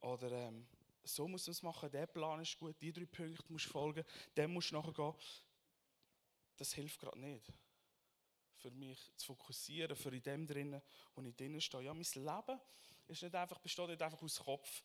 oder 0.00 0.30
ähm, 0.30 0.64
so 1.02 1.26
muss 1.26 1.46
man 1.48 1.52
es 1.52 1.62
machen, 1.62 1.90
der 1.90 2.06
Plan 2.06 2.40
ist 2.40 2.56
gut, 2.56 2.80
die 2.80 2.92
drei 2.92 3.04
Punkte 3.04 3.52
musst 3.52 3.66
du 3.66 3.70
folgen, 3.70 4.04
dem 4.36 4.52
musst 4.52 4.70
du 4.70 4.76
nachher 4.76 4.92
gehen 4.92 5.14
das 6.56 6.72
hilft 6.72 7.00
gerade 7.00 7.18
nicht. 7.18 7.52
Für 8.64 8.70
mich 8.70 8.98
zu 9.18 9.26
fokussieren, 9.26 9.94
für 9.94 10.08
in 10.08 10.22
dem 10.22 10.46
drinnen, 10.46 10.80
wo 11.14 11.20
ich 11.20 11.36
drinnen 11.36 11.60
stehe. 11.60 11.82
Ja, 11.82 11.92
mein 11.92 12.02
Leben 12.02 12.60
ist 13.08 13.22
nicht 13.22 13.34
einfach, 13.34 13.58
besteht 13.58 13.88
nicht 13.88 14.00
einfach 14.00 14.22
aus 14.22 14.38
Kopf. 14.38 14.82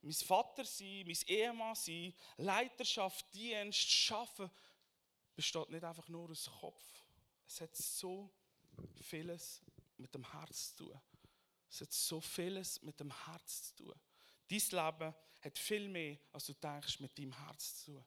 Mein 0.00 0.14
Vater 0.14 0.64
sein, 0.64 1.04
mein 1.04 1.18
Ehemann 1.26 1.74
sein, 1.74 2.14
Leiterschaft, 2.38 3.34
Dienst, 3.34 3.90
Schaffen, 3.90 4.50
besteht 5.36 5.68
nicht 5.68 5.84
einfach 5.84 6.08
nur 6.08 6.30
aus 6.30 6.50
Kopf. 6.58 7.04
Es 7.46 7.60
hat 7.60 7.76
so 7.76 8.32
vieles 9.02 9.60
mit 9.98 10.14
dem 10.14 10.24
Herz 10.32 10.74
zu 10.74 10.86
tun. 10.86 11.00
Es 11.68 11.82
hat 11.82 11.92
so 11.92 12.18
vieles 12.18 12.80
mit 12.80 12.98
dem 12.98 13.12
Herz 13.26 13.74
zu 13.74 13.84
tun. 13.84 13.94
Dein 14.48 14.58
Leben 14.58 15.14
hat 15.42 15.58
viel 15.58 15.86
mehr, 15.86 16.16
als 16.32 16.46
du 16.46 16.54
denkst, 16.54 16.98
mit 17.00 17.18
deinem 17.18 17.36
Herz 17.44 17.84
zu 17.84 17.92
tun. 17.92 18.04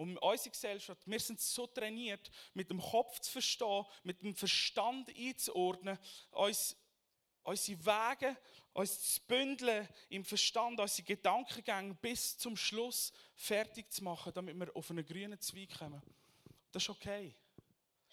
Und 0.00 0.16
unsere 0.16 0.48
Gesellschaft, 0.48 1.02
wir 1.04 1.20
sind 1.20 1.38
so 1.38 1.66
trainiert, 1.66 2.30
mit 2.54 2.70
dem 2.70 2.80
Kopf 2.80 3.20
zu 3.20 3.32
verstehen, 3.32 3.84
mit 4.02 4.22
dem 4.22 4.34
Verstand 4.34 5.14
einzuordnen, 5.14 5.98
uns 6.30 6.74
unsere 7.42 7.84
Wege, 7.84 8.34
uns 8.72 9.14
zu 9.16 9.20
bündeln 9.28 9.86
im 10.08 10.24
Verstand, 10.24 10.80
unsere 10.80 11.02
Gedankengänge 11.06 11.92
bis 12.00 12.38
zum 12.38 12.56
Schluss 12.56 13.12
fertig 13.36 13.92
zu 13.92 14.02
machen, 14.02 14.32
damit 14.32 14.58
wir 14.58 14.74
auf 14.74 14.90
einen 14.90 15.04
grünen 15.04 15.38
Zweig 15.38 15.78
kommen. 15.78 16.00
Das 16.72 16.82
ist 16.82 16.88
okay. 16.88 17.34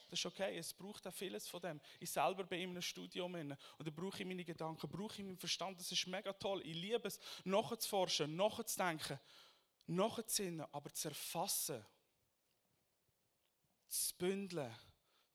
Das 0.10 0.20
ist 0.20 0.26
okay. 0.26 0.58
Es 0.58 0.74
braucht 0.74 1.08
auch 1.08 1.14
vieles 1.14 1.48
von 1.48 1.62
dem. 1.62 1.80
Ich 2.02 2.12
selber 2.12 2.44
bin 2.44 2.60
in 2.60 2.70
einem 2.72 2.82
Studium 2.82 3.34
und 3.34 3.58
da 3.80 3.92
brauche 3.92 4.20
ich 4.20 4.28
meine 4.28 4.44
Gedanken, 4.44 4.90
brauche 4.90 5.22
ich 5.22 5.24
meinen 5.24 5.38
Verstand. 5.38 5.80
Das 5.80 5.90
ist 5.90 6.06
mega 6.08 6.34
toll. 6.34 6.62
Ich 6.66 6.76
liebe 6.76 7.08
es, 7.08 7.18
nachzuforschen, 7.46 8.36
nachzudenken, 8.36 9.20
nachzusinnen, 9.88 10.66
aber 10.72 10.94
zu 10.94 11.10
erfassen, 11.10 11.84
zu 13.88 14.16
bündeln, 14.18 14.76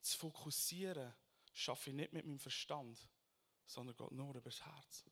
zu 0.01 0.19
fokussieren, 0.19 1.13
schaffe 1.53 1.91
ich 1.91 1.97
nicht 1.97 2.13
mit 2.13 2.25
meinem 2.25 2.39
Verstand, 2.39 2.99
sondern 3.67 3.97
geht 3.97 4.13
nur 4.13 4.31
über 4.31 4.51
das 4.51 4.65
Herz. 4.65 5.05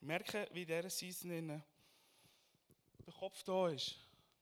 Ich 0.00 0.06
merke, 0.06 0.48
wie 0.52 0.62
in 0.62 0.68
dieser 0.68 0.90
Season 0.90 1.62
der 3.06 3.14
Kopf 3.14 3.42
da 3.44 3.68
ist. 3.68 3.96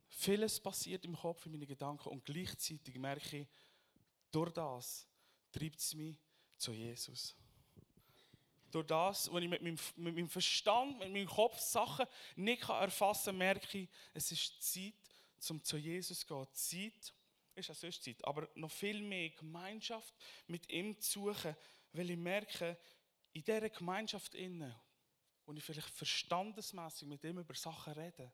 Vieles 0.09 0.61
passiert 0.61 1.05
im 1.05 1.17
Kopf, 1.17 1.45
in 1.47 1.53
meinen 1.53 1.67
Gedanken 1.67 2.09
und 2.09 2.25
gleichzeitig 2.25 2.97
merke 2.97 3.39
ich, 3.39 3.47
durch 4.31 4.53
das 4.53 5.07
treibt 5.53 5.79
es 5.79 5.95
mich 5.95 6.17
zu 6.57 6.73
Jesus. 6.73 7.37
Durch 8.71 8.87
das, 8.87 9.33
wenn 9.33 9.43
ich 9.43 9.49
mit 9.49 9.63
meinem, 9.63 9.79
mit 9.97 10.15
meinem 10.15 10.29
Verstand, 10.29 10.99
mit 10.99 11.13
meinem 11.13 11.27
Kopf 11.27 11.59
Sachen 11.59 12.07
nicht 12.37 12.69
erfassen 12.69 13.31
kann, 13.31 13.39
merke 13.39 13.79
ich, 13.79 13.89
es 14.13 14.31
ist 14.31 14.63
Zeit, 14.63 14.95
um 15.49 15.63
zu 15.65 15.77
Jesus 15.77 16.21
zu 16.21 16.27
gehen. 16.27 16.47
Zeit 16.53 17.15
ist 17.55 17.71
auch 17.71 17.75
sonst 17.75 18.03
Zeit, 18.05 18.25
aber 18.25 18.49
noch 18.55 18.71
viel 18.71 19.03
mehr 19.03 19.31
Gemeinschaft 19.31 20.15
mit 20.47 20.69
ihm 20.71 21.01
zu 21.01 21.33
suchen, 21.33 21.57
weil 21.93 22.11
ich 22.11 22.17
merke, 22.17 22.79
in 23.33 23.43
dieser 23.43 23.71
Gemeinschaft 23.71 24.35
innen, 24.35 24.75
wo 25.47 25.53
ich 25.53 25.65
vielleicht 25.65 25.91
verstandesmässig 25.91 27.09
mit 27.09 27.25
ihm 27.25 27.39
über 27.39 27.55
Sachen 27.55 27.95
rede, 27.95 28.33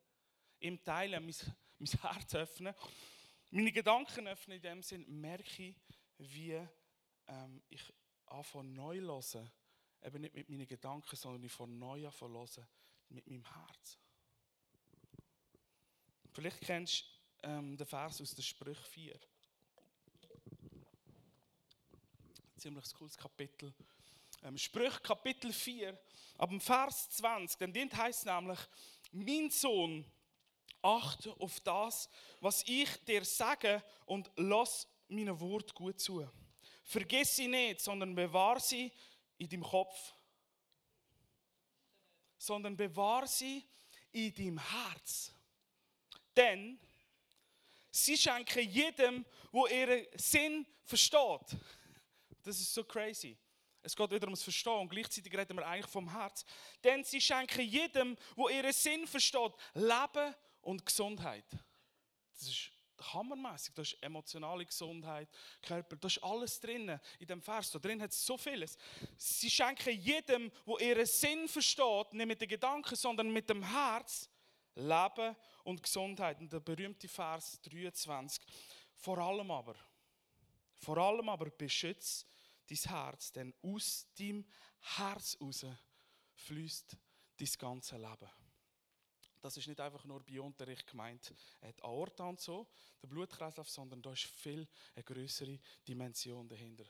ihm 0.61 0.83
teilen, 0.83 1.25
mein, 1.25 1.55
mein 1.79 2.01
Herz 2.01 2.35
öffnen, 2.35 2.75
meine 3.51 3.73
Gedanken 3.73 4.27
öffnen 4.27 4.57
in 4.57 4.63
dem 4.63 4.83
Sinn, 4.83 5.21
merke 5.21 5.63
ich, 5.63 5.77
wie 6.19 6.61
ähm, 7.29 7.63
ich 7.69 7.83
anfange 8.27 8.71
neu 8.71 9.01
zu 9.21 9.39
hören. 9.39 9.51
Eben 10.05 10.21
nicht 10.21 10.35
mit 10.35 10.49
meinen 10.51 10.67
Gedanken, 10.67 11.17
sondern 11.17 11.43
ich 11.43 11.53
von 11.53 11.79
neu 11.79 12.01
hören 12.01 12.67
mit 13.09 13.27
meinem 13.27 13.45
Herz. 13.45 13.99
Vielleicht 16.33 16.61
kennst 16.61 17.05
du 17.43 17.49
ähm, 17.49 17.77
den 17.77 17.87
Vers 17.87 18.21
aus 18.21 18.35
der 18.35 18.43
Sprüch 18.43 18.79
4. 18.79 19.19
Ziemlich 22.59 22.93
cooles 22.95 23.17
Kapitel. 23.17 23.73
Ähm, 24.43 24.59
Sprüch 24.59 25.03
Kapitel 25.03 25.53
4, 25.53 25.99
ab 26.37 26.51
dem 26.51 26.61
Vers 26.61 27.09
20, 27.11 27.59
denn 27.59 27.73
dort 27.73 27.97
heißt 27.97 28.21
es 28.21 28.25
nämlich, 28.27 28.59
mein 29.13 29.49
Sohn, 29.49 30.05
achte 30.83 31.33
auf 31.41 31.61
das, 31.61 32.11
was 32.41 32.63
ich 32.67 32.91
dir 33.05 33.25
sage 33.25 33.83
und 34.05 34.31
lass 34.37 34.87
meine 35.09 35.39
Wort 35.41 35.75
gut 35.75 35.99
zu. 35.99 36.29
Vergiss 36.83 37.37
sie 37.37 37.49
nicht, 37.49 37.81
sondern 37.81 38.15
bewahr 38.15 38.61
sie 38.61 38.93
in 39.39 39.49
deinem 39.49 39.63
Kopf. 39.63 40.15
Sondern 42.39 42.77
bewahr 42.77 43.27
sie 43.27 43.67
in 44.13 44.35
deinem 44.35 44.59
Herz. 44.59 45.33
Denn 46.37 46.79
sie 47.91 48.17
schenken 48.17 48.69
jedem, 48.69 49.25
wo 49.51 49.67
ihren 49.67 50.07
Sinn 50.17 50.67
versteht. 50.85 51.57
Das 52.43 52.61
ist 52.61 52.75
so 52.75 52.85
crazy. 52.85 53.37
Es 53.83 53.95
geht 53.95 54.11
wieder 54.11 54.27
ums 54.27 54.43
Verstehen 54.43 54.81
und 54.81 54.89
gleichzeitig 54.89 55.37
reden 55.37 55.59
wir 55.59 55.67
eigentlich 55.67 55.91
vom 55.91 56.11
Herz. 56.11 56.45
Denn 56.83 57.05
sie 57.05 57.21
schenken 57.21 57.63
jedem, 57.63 58.17
wo 58.35 58.49
ihren 58.49 58.73
Sinn 58.73 59.07
versteht, 59.07 59.53
Leben 59.75 60.35
und 60.63 60.85
Gesundheit. 60.87 61.45
Das 62.33 62.49
ist 62.49 62.71
hammermäßig. 63.13 63.75
Da 63.75 63.83
ist 63.83 64.03
emotionale 64.03 64.65
Gesundheit, 64.65 65.29
Körper, 65.63 65.97
da 65.97 66.09
ist 66.09 66.23
alles 66.23 66.61
drin 66.61 66.99
in 67.19 67.27
dem 67.27 67.43
Vers. 67.43 67.71
Da 67.71 67.79
drin 67.79 68.01
hat 68.01 68.11
es 68.11 68.25
so 68.25 68.37
vieles. 68.37 68.77
Sie 69.17 69.51
schenken 69.51 69.99
jedem, 70.01 70.51
wo 70.65 70.79
ihren 70.79 71.07
Sinn 71.07 71.49
versteht, 71.49 72.13
nicht 72.13 72.27
mit 72.27 72.41
den 72.41 72.49
Gedanken, 72.49 72.97
sondern 72.97 73.33
mit 73.33 73.49
dem 73.49 73.63
Herz, 73.63 74.31
Leben 74.75 75.37
und 75.65 75.83
Gesundheit. 75.83 76.41
Und 76.41 76.53
der 76.53 76.61
berühmte 76.61 77.09
Vers 77.09 77.61
23. 77.63 78.43
Vor 78.97 79.19
allem 79.19 79.51
aber, 79.51 79.75
vor 80.77 80.99
allem 80.99 81.29
aber 81.29 81.51
beschütze 81.51 82.25
dein 82.69 82.79
Herz, 82.79 83.33
denn 83.33 83.55
aus 83.63 84.07
deinem 84.19 84.47
Herz 84.81 85.37
raus 85.41 85.67
fließt 86.35 86.97
dein 87.39 87.49
ganze 87.59 87.97
Leben 87.97 88.44
das 89.45 89.59
ist 89.59 89.67
nicht 89.67 89.81
einfach 89.81 90.03
nur 90.07 90.23
Biounterricht 90.23 90.87
gemeint, 90.87 91.35
die 91.63 91.83
Aorta 91.83 92.25
und 92.25 92.41
so, 92.41 92.67
der 93.03 93.09
Blutkreislauf, 93.09 93.69
sondern 93.69 94.01
da 94.01 94.11
ist 94.11 94.25
viel 94.25 94.67
eine 94.95 95.05
größere 95.05 95.61
Dimension 95.87 96.49
dahinter. 96.49 96.87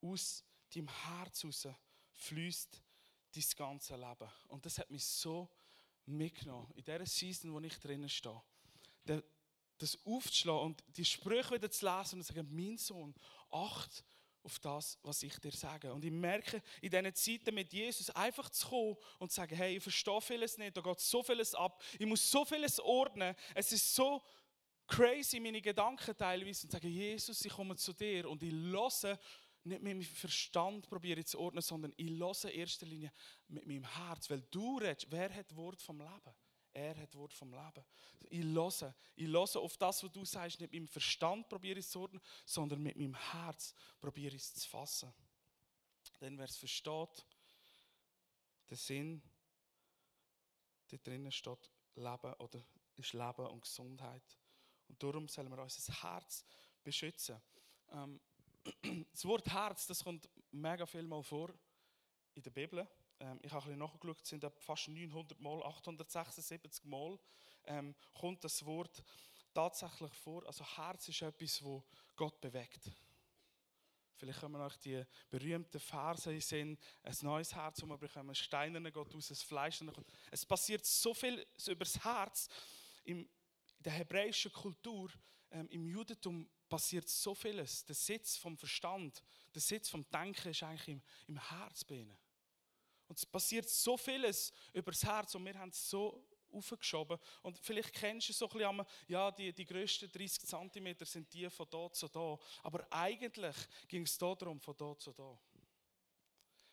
Aus 0.00 0.42
deinem 0.74 0.88
Herz 0.88 1.44
raus 1.44 1.68
fließt 2.12 2.82
dein 3.34 3.44
ganze 3.56 3.94
Leben. 3.94 4.30
Und 4.48 4.64
das 4.64 4.78
hat 4.78 4.90
mich 4.90 5.04
so 5.04 5.50
mitgenommen, 6.06 6.72
in 6.76 6.82
dieser 6.82 7.04
Season, 7.04 7.52
wo 7.52 7.60
ich 7.60 7.78
drinnen 7.78 8.08
stehe. 8.08 8.42
Das 9.76 9.98
aufzuschlagen 10.06 10.62
und 10.62 10.84
die 10.96 11.04
Sprüche 11.04 11.56
wieder 11.56 11.70
zu 11.70 11.84
lesen 11.84 12.20
und 12.20 12.24
zu 12.24 12.32
sagen, 12.32 12.48
mein 12.50 12.78
Sohn, 12.78 13.14
acht 13.50 14.02
auf 14.42 14.58
das, 14.58 14.98
was 15.02 15.22
ich 15.22 15.38
dir 15.38 15.52
sage. 15.52 15.92
Und 15.92 16.04
ich 16.04 16.10
merke, 16.10 16.62
in 16.80 16.90
diesen 16.90 17.14
Zeiten 17.14 17.54
mit 17.54 17.72
Jesus 17.72 18.10
einfach 18.10 18.48
zu 18.50 18.68
kommen 18.68 18.96
und 19.18 19.30
zu 19.30 19.36
sagen, 19.36 19.54
hey, 19.54 19.76
ich 19.76 19.82
verstehe 19.82 20.20
vieles 20.20 20.58
nicht, 20.58 20.76
da 20.76 20.80
geht 20.80 21.00
so 21.00 21.22
vieles 21.22 21.54
ab, 21.54 21.82
ich 21.98 22.06
muss 22.06 22.30
so 22.30 22.44
vieles 22.44 22.80
ordnen, 22.80 23.34
es 23.54 23.72
ist 23.72 23.94
so 23.94 24.22
crazy, 24.86 25.40
meine 25.40 25.60
Gedanken 25.60 26.16
teilweise, 26.16 26.66
und 26.66 26.72
sagen, 26.72 26.88
Jesus, 26.88 27.44
ich 27.44 27.52
komme 27.52 27.76
zu 27.76 27.92
dir 27.92 28.28
und 28.28 28.42
ich 28.42 28.52
höre, 28.52 29.18
nicht 29.62 29.82
mit 29.82 29.82
meinem 29.82 30.02
Verstand 30.02 30.88
probiere 30.88 31.24
zu 31.24 31.38
ordnen, 31.38 31.62
sondern 31.62 31.92
ich 31.96 32.10
höre 32.10 32.44
in 32.44 32.60
erster 32.60 32.86
Linie 32.86 33.12
mit 33.48 33.66
meinem 33.66 33.84
Herz, 33.84 34.30
weil 34.30 34.42
du 34.50 34.78
redest, 34.78 35.06
wer 35.10 35.32
hat 35.34 35.54
Wort 35.54 35.82
vom 35.82 35.98
Leben? 35.98 36.34
Er 36.72 36.96
hat 36.96 37.14
Wort 37.16 37.32
vom 37.32 37.52
Leben. 37.52 37.84
Ich 38.28 38.44
höre, 38.44 38.94
ich 39.16 39.26
höre 39.26 39.56
auf 39.56 39.76
das, 39.76 40.02
was 40.02 40.12
du 40.12 40.24
sagst, 40.24 40.60
nicht 40.60 40.72
mit 40.72 40.80
meinem 40.80 40.88
Verstand 40.88 41.48
probiere 41.48 41.80
ich 41.80 41.88
zu 41.88 42.00
ordnen, 42.00 42.22
sondern 42.44 42.82
mit 42.82 42.96
meinem 42.96 43.14
Herz 43.32 43.74
probiere 44.00 44.36
ich 44.36 44.42
es 44.42 44.54
zu 44.54 44.68
fassen. 44.68 45.12
Denn 46.20 46.38
wer 46.38 46.44
es 46.44 46.56
versteht, 46.56 47.26
der 48.68 48.76
Sinn, 48.76 49.22
da 50.88 50.96
drinnen 50.98 51.32
steht 51.32 51.70
Leben 51.96 52.34
oder 52.34 52.64
ist 52.96 53.12
Leben 53.14 53.46
und 53.46 53.62
Gesundheit. 53.62 54.38
Und 54.88 55.02
darum 55.02 55.28
sollen 55.28 55.50
wir 55.50 55.62
unser 55.62 56.02
Herz 56.02 56.44
beschützen. 56.84 57.40
Ähm, 57.90 58.20
das 59.12 59.24
Wort 59.24 59.48
Herz, 59.48 59.86
das 59.86 60.04
kommt 60.04 60.28
mega 60.50 60.86
viel 60.86 61.06
mal 61.06 61.22
vor 61.22 61.52
in 62.34 62.42
der 62.42 62.50
Bibel 62.50 62.86
ähm, 63.20 63.38
ich 63.42 63.52
habe 63.52 63.64
ein 63.64 63.78
bisschen 63.78 63.78
nachgeschaut, 63.78 64.22
es 64.22 64.28
sind 64.28 64.44
fast 64.58 64.88
900 64.88 65.40
Mal, 65.40 65.62
876 65.62 66.84
Mal, 66.84 67.18
ähm, 67.64 67.94
kommt 68.14 68.42
das 68.42 68.64
Wort 68.64 69.02
tatsächlich 69.52 70.12
vor. 70.14 70.46
Also 70.46 70.64
Herz 70.76 71.08
ist 71.08 71.22
etwas, 71.22 71.62
wo 71.62 71.84
Gott 72.16 72.40
bewegt. 72.40 72.90
Vielleicht 74.16 74.40
kommen 74.40 74.60
euch 74.60 74.76
die 74.78 75.02
berühmten 75.30 75.80
Verse 75.80 76.38
Sinn, 76.40 76.76
ein 77.02 77.16
neues 77.22 77.54
Herz, 77.54 77.80
wo 77.82 77.86
wir 77.86 77.96
bekommen, 77.96 78.34
Steinerne 78.34 78.92
geht 78.92 79.14
aus, 79.14 79.28
das 79.28 79.42
Fleisch. 79.42 79.82
Es 80.30 80.44
passiert 80.44 80.84
so 80.84 81.14
viel 81.14 81.46
über 81.66 81.84
das 81.84 82.04
Herz. 82.04 82.48
In 83.04 83.28
der 83.78 83.92
hebräischen 83.94 84.52
Kultur, 84.52 85.10
ähm, 85.50 85.68
im 85.70 85.86
Judentum 85.86 86.48
passiert 86.68 87.08
so 87.08 87.34
vieles. 87.34 87.84
Der 87.86 87.94
Sitz 87.94 88.36
vom 88.36 88.58
Verstand, 88.58 89.22
der 89.54 89.62
Sitz 89.62 89.88
vom 89.88 90.08
Denken 90.10 90.50
ist 90.50 90.62
eigentlich 90.62 90.88
im, 90.88 91.02
im 91.26 91.48
Herz 91.48 91.82
bei 91.84 91.96
ihnen. 91.96 92.18
Und 93.10 93.18
es 93.18 93.26
passiert 93.26 93.68
so 93.68 93.96
vieles 93.96 94.52
übers 94.72 95.02
Herz 95.02 95.34
und 95.34 95.44
wir 95.44 95.58
haben 95.58 95.70
es 95.70 95.90
so 95.90 96.24
aufgeschoben. 96.52 97.18
Und 97.42 97.58
vielleicht 97.58 97.92
kennst 97.92 98.28
du 98.28 98.32
so 98.32 98.48
ein 98.48 98.56
bisschen, 98.56 98.86
ja, 99.08 99.32
die, 99.32 99.52
die 99.52 99.66
grössten 99.66 100.08
30 100.08 100.48
cm 100.48 100.94
sind 101.04 101.32
die 101.34 101.50
von 101.50 101.66
da 101.68 101.90
zu 101.92 102.06
da. 102.06 102.38
Aber 102.62 102.86
eigentlich 102.88 103.56
ging 103.88 104.02
es 104.02 104.16
darum, 104.16 104.60
von 104.60 104.76
da 104.76 104.96
zu 104.96 105.12
da. 105.12 105.36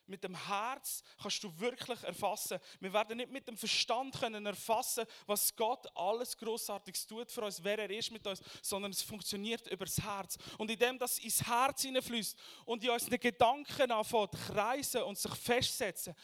Mit 0.08 0.24
dem 0.24 0.34
Herz 0.34 1.02
kannst 1.20 1.44
du 1.44 1.60
wirklich 1.60 2.02
erfassen. 2.02 2.58
Wir 2.80 2.92
werden 2.92 3.18
nicht 3.18 3.30
mit 3.30 3.46
dem 3.46 3.56
Verstand 3.56 4.18
können 4.18 4.46
erfassen, 4.46 5.04
was 5.26 5.54
Gott 5.54 5.86
alles 5.94 6.36
Großartiges 6.36 7.06
tut 7.06 7.30
für 7.30 7.42
uns, 7.42 7.62
wer 7.62 7.78
er 7.78 7.90
ist 7.90 8.10
mit 8.10 8.26
uns, 8.26 8.42
sondern 8.62 8.90
es 8.90 9.02
funktioniert 9.02 9.66
über 9.70 9.84
das 9.84 10.00
Herz. 10.00 10.38
Und 10.56 10.70
indem 10.70 10.98
das 10.98 11.18
ins 11.18 11.46
Herz 11.46 11.82
hineinfließt 11.82 12.38
und 12.64 12.82
in 12.82 12.90
unseren 12.90 13.20
Gedanken 13.20 13.90
anfängt 13.92 14.32
kreisen 14.32 15.02
und 15.02 15.18
sich 15.18 15.34
festsetzen, 15.34 16.14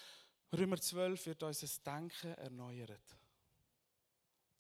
Römer 0.53 0.81
12 0.81 1.27
wird 1.27 1.43
unser 1.43 1.83
Denken 1.83 2.35
erneuert. 2.35 3.17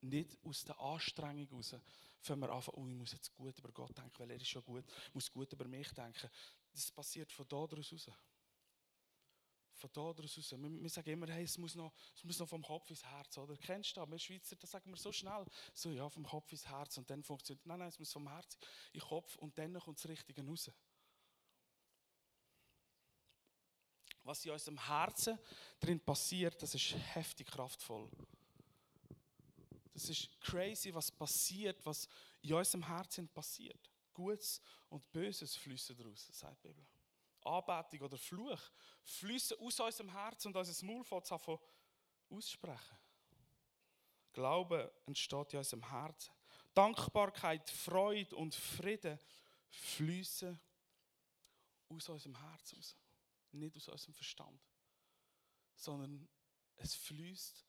Nicht 0.02 0.36
aus 0.44 0.64
der 0.64 0.78
Anstrengung 0.78 1.46
heraus, 1.48 1.76
wenn 2.24 2.38
wir 2.40 2.50
anfangen, 2.50 2.78
oh, 2.78 2.88
ich 2.88 2.94
muss 2.94 3.12
jetzt 3.12 3.32
gut 3.34 3.58
über 3.58 3.72
Gott 3.72 3.96
denken, 3.96 4.18
weil 4.18 4.30
er 4.30 4.36
ist 4.36 4.48
schon 4.48 4.64
gut, 4.64 4.84
ich 5.08 5.14
muss 5.14 5.30
gut 5.30 5.52
über 5.52 5.66
mich 5.66 5.90
denken. 5.92 6.28
das 6.72 6.90
passiert 6.90 7.32
von 7.32 7.46
da 7.48 7.66
draus 7.66 7.92
raus. 7.92 8.10
Von 9.74 9.90
da 9.92 10.00
raus. 10.00 10.36
Wir, 10.36 10.82
wir 10.82 10.90
sagen 10.90 11.10
immer, 11.10 11.26
hey, 11.28 11.44
es 11.44 11.58
muss, 11.58 11.74
noch, 11.74 11.92
es 12.16 12.24
muss 12.24 12.38
noch 12.38 12.48
vom 12.48 12.62
Kopf 12.62 12.88
ins 12.90 13.04
Herz. 13.04 13.36
Oder? 13.38 13.56
Kennst 13.56 13.96
du 13.96 14.00
das? 14.00 14.10
Wir 14.10 14.18
Schweizer, 14.18 14.56
das 14.56 14.70
sagen 14.70 14.90
wir 14.90 14.96
so 14.96 15.12
schnell. 15.12 15.44
So, 15.72 15.90
ja, 15.90 16.08
vom 16.08 16.24
Kopf 16.24 16.50
ins 16.52 16.66
Herz 16.68 16.96
und 16.96 17.10
dann 17.10 17.22
funktioniert 17.22 17.66
Nein, 17.66 17.78
nein, 17.78 17.88
es 17.88 17.98
muss 17.98 18.12
vom 18.12 18.28
Herz 18.28 18.56
in 18.92 19.00
den 19.00 19.08
Kopf 19.08 19.36
und 19.36 19.56
dann 19.58 19.78
kommt 19.80 19.98
das 19.98 20.08
Richtige 20.08 20.46
raus. 20.46 20.70
Was 24.22 24.44
in 24.44 24.52
unserem 24.52 24.86
Herzen 24.86 25.38
drin 25.78 26.00
passiert, 26.00 26.62
das 26.62 26.74
ist 26.74 26.94
heftig 27.14 27.46
kraftvoll. 27.48 28.08
Das 29.92 30.08
ist 30.08 30.40
crazy, 30.40 30.94
was 30.94 31.10
passiert, 31.10 31.84
was 31.84 32.08
in 32.40 32.54
unserem 32.54 32.86
Herzen 32.86 33.28
passiert. 33.28 33.90
Gutes 34.12 34.62
und 34.88 35.12
Böses 35.12 35.56
fließen 35.56 35.96
daraus, 35.96 36.26
sagt 36.32 36.64
die 36.64 36.68
Bibel. 36.68 36.93
Anbetung 37.44 38.00
oder 38.02 38.18
Fluch 38.18 38.60
fließen 39.04 39.58
aus 39.58 39.80
unserem 39.80 40.10
Herzen 40.10 40.48
und 40.48 40.56
unser 40.56 40.86
Maul 40.86 41.04
an 41.12 41.58
aussprechen. 42.30 42.98
Glaube 44.32 44.92
entsteht 45.06 45.52
in 45.52 45.58
unserem 45.58 45.88
Herzen. 45.90 46.32
Dankbarkeit, 46.74 47.70
Freude 47.70 48.34
und 48.34 48.54
Frieden 48.54 49.18
fließen 49.70 50.58
aus 51.88 52.08
unserem 52.08 52.36
Herzen 52.50 52.76
raus. 52.76 52.96
Nicht 53.52 53.76
aus 53.76 53.88
unserem 53.88 54.14
Verstand, 54.14 54.60
sondern 55.76 56.28
es 56.76 56.94
fließt 56.94 57.64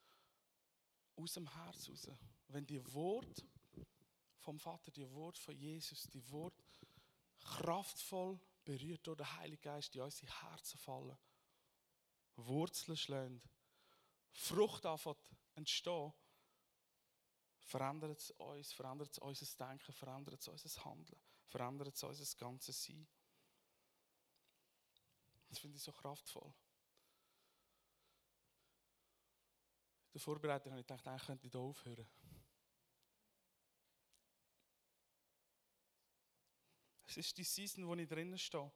aus 1.17 1.33
dem 1.33 1.47
Herz 1.53 1.89
raus. 1.89 2.07
Wenn 2.47 2.65
die 2.65 2.83
Wort 2.93 3.45
vom 4.39 4.59
Vater, 4.59 4.91
die 4.91 5.09
Wort 5.11 5.37
von 5.37 5.55
Jesus, 5.55 6.09
die 6.09 6.27
Wort 6.31 6.63
kraftvoll 7.39 8.39
berührt 8.65 9.05
durch 9.05 9.17
den 9.17 9.37
Heiligen 9.37 9.61
Geist 9.61 9.95
in 9.95 10.01
unsere 10.01 10.31
Herzen 10.41 10.77
fallen, 10.79 11.17
Wurzeln 12.35 12.97
schlagen, 12.97 13.41
Frucht 14.31 14.85
anfängt 14.85 15.17
entstehen, 15.53 16.13
verändert 17.59 18.19
es 18.19 18.31
uns, 18.31 18.73
verändert 18.73 19.11
es 19.11 19.19
unser 19.19 19.45
Denken, 19.65 19.93
verändert 19.93 20.41
es 20.41 20.47
unser 20.47 20.85
Handeln, 20.85 21.21
verändert 21.45 21.95
es 21.95 22.03
unser 22.03 22.37
ganzes 22.37 22.83
Sein. 22.83 23.07
Das 25.47 25.59
finde 25.59 25.77
ich 25.77 25.83
so 25.83 25.93
kraftvoll. 25.93 26.53
In 30.07 30.19
der 30.19 30.21
Vorbereitung 30.21 30.71
habe 30.71 30.81
ich 30.81 30.87
gedacht, 30.87 31.07
eigentlich 31.07 31.25
könnte 31.25 31.45
ich 31.45 31.51
hier 31.51 31.61
aufhören. 31.61 32.07
Es 37.17 37.27
ist 37.27 37.37
die 37.37 37.45
Season, 37.45 37.87
wo 37.87 37.95
ich 37.95 38.09
drinnen 38.09 38.37
stehe. 38.37 38.69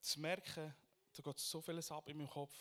Zu 0.00 0.20
merken, 0.20 0.72
da 1.12 1.22
geht 1.24 1.38
so 1.40 1.60
vieles 1.60 1.90
ab 1.90 2.08
in 2.08 2.18
meinem 2.18 2.28
Kopf. 2.28 2.54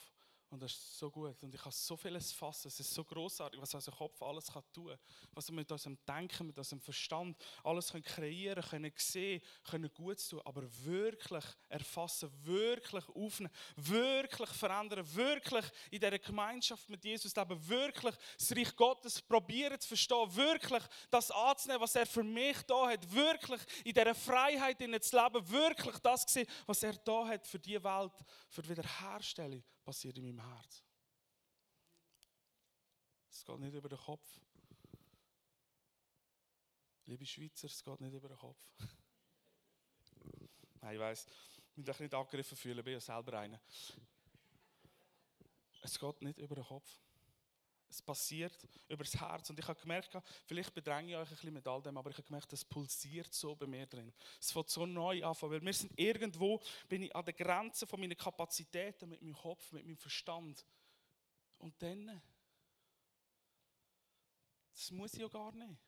Und 0.53 0.61
das 0.61 0.71
ist 0.71 0.99
so 0.99 1.09
gut. 1.09 1.41
Und 1.41 1.55
ich 1.55 1.59
kann 1.59 1.71
so 1.71 1.97
vieles 1.97 2.31
fassen. 2.31 2.67
Es 2.67 2.79
ist 2.79 2.93
so 2.93 3.03
großartig, 3.03 3.59
was 3.59 3.73
unser 3.73 3.91
Kopf 3.91 4.21
alles 4.21 4.51
kann 4.53 4.61
tun 4.71 4.89
kann. 4.89 4.99
Was 5.31 5.47
wir 5.47 5.55
mit 5.55 5.71
unserem 5.71 5.97
Denken, 6.07 6.45
mit 6.45 6.55
unserem 6.55 6.79
Verstand 6.79 7.35
alles 7.63 7.91
können 7.91 8.03
kreieren 8.03 8.63
können, 8.63 8.93
sehen, 8.95 9.41
können 9.63 9.91
gut 9.91 10.19
tun. 10.29 10.41
Aber 10.45 10.61
wirklich 10.85 11.43
erfassen, 11.69 12.29
wirklich 12.43 13.03
aufnehmen, 13.09 13.51
wirklich 13.77 14.49
verändern, 14.51 15.03
wirklich 15.15 15.65
in 15.89 15.99
dieser 15.99 16.19
Gemeinschaft 16.19 16.87
mit 16.87 17.03
Jesus 17.03 17.35
leben, 17.35 17.67
wirklich 17.67 18.15
das 18.37 18.55
Reich 18.55 18.75
Gottes 18.75 19.23
probieren 19.23 19.79
zu 19.79 19.87
verstehen, 19.87 20.35
wirklich 20.35 20.83
das 21.09 21.31
anzunehmen, 21.31 21.81
was 21.81 21.95
er 21.95 22.05
für 22.05 22.23
mich 22.23 22.61
da 22.67 22.89
hat, 22.89 23.11
wirklich 23.11 23.61
in 23.83 23.93
dieser 23.93 24.13
Freiheit 24.13 24.77
zu 24.77 25.17
leben, 25.17 25.49
wirklich 25.49 25.97
das 25.97 26.27
zu 26.27 26.33
sehen, 26.33 26.47
was 26.67 26.83
er 26.83 26.93
da 26.93 27.25
hat 27.25 27.47
für 27.47 27.57
die 27.57 27.83
Welt, 27.83 28.13
für 28.51 28.61
die 28.61 28.69
Wiederherstellung 28.69 29.63
passiert 29.83 30.17
in 30.17 30.25
meinem 30.25 30.39
Herz. 30.39 30.83
Es 33.29 33.43
geht 33.43 33.59
nicht 33.59 33.73
über 33.73 33.89
den 33.89 33.97
Kopf. 33.97 34.39
Liebe 37.05 37.25
Schweizer, 37.25 37.67
es 37.67 37.83
geht 37.83 37.99
nicht 37.99 38.13
über 38.13 38.29
den 38.29 38.37
Kopf. 38.37 38.57
Nein, 40.81 40.93
ich 40.93 40.99
weiss, 40.99 41.27
ich 41.75 41.85
mich 41.85 41.99
nicht 41.99 42.13
angegriffen 42.13 42.57
fühlen, 42.57 42.79
ich 42.79 42.85
bin 42.85 42.93
ja 42.93 42.99
selber 42.99 43.39
einer. 43.39 43.59
Es 45.81 45.99
geht 45.99 46.21
nicht 46.21 46.37
über 46.37 46.55
den 46.55 46.63
Kopf. 46.63 46.99
Es 47.93 48.01
passiert 48.01 48.67
über 48.88 49.03
das 49.03 49.15
Herz. 49.19 49.51
Und 49.51 49.60
ich 49.60 49.67
habe 49.67 49.79
gemerkt, 49.79 50.17
vielleicht 50.47 50.73
bedränge 50.73 51.12
ich 51.12 51.15
euch 51.15 51.29
ein 51.29 51.36
bisschen 51.36 51.53
mit 51.53 51.67
all 51.67 51.79
dem, 51.79 51.95
aber 51.95 52.10
ich 52.10 52.17
habe 52.17 52.25
gemerkt, 52.25 52.51
das 52.51 52.65
pulsiert 52.65 53.32
so 53.32 53.56
bei 53.56 53.67
mir 53.67 53.86
drin. 53.86 54.12
Es 54.41 54.56
wird 54.56 54.67
so 54.67 54.88
neu 54.88 55.23
an, 55.23 55.36
weil 55.41 55.62
wir 55.62 55.73
sind 55.73 55.91
irgendwo, 55.95 56.60
bin 56.89 57.03
ich 57.03 57.15
an 57.15 57.23
der 57.23 57.36
Grenze 57.36 57.86
von 57.86 57.99
meinen 57.99 58.17
Kapazitäten 58.17 59.10
mit 59.10 59.21
meinem 59.21 59.36
Kopf, 59.36 59.71
mit 59.73 59.86
meinem 59.86 59.97
Verstand. 59.97 60.65
Und 61.60 61.79
dann, 61.84 62.19
das 64.73 64.89
muss 64.89 65.13
ich 65.13 65.19
ja 65.19 65.27
gar 65.27 65.51
nicht. 65.51 65.79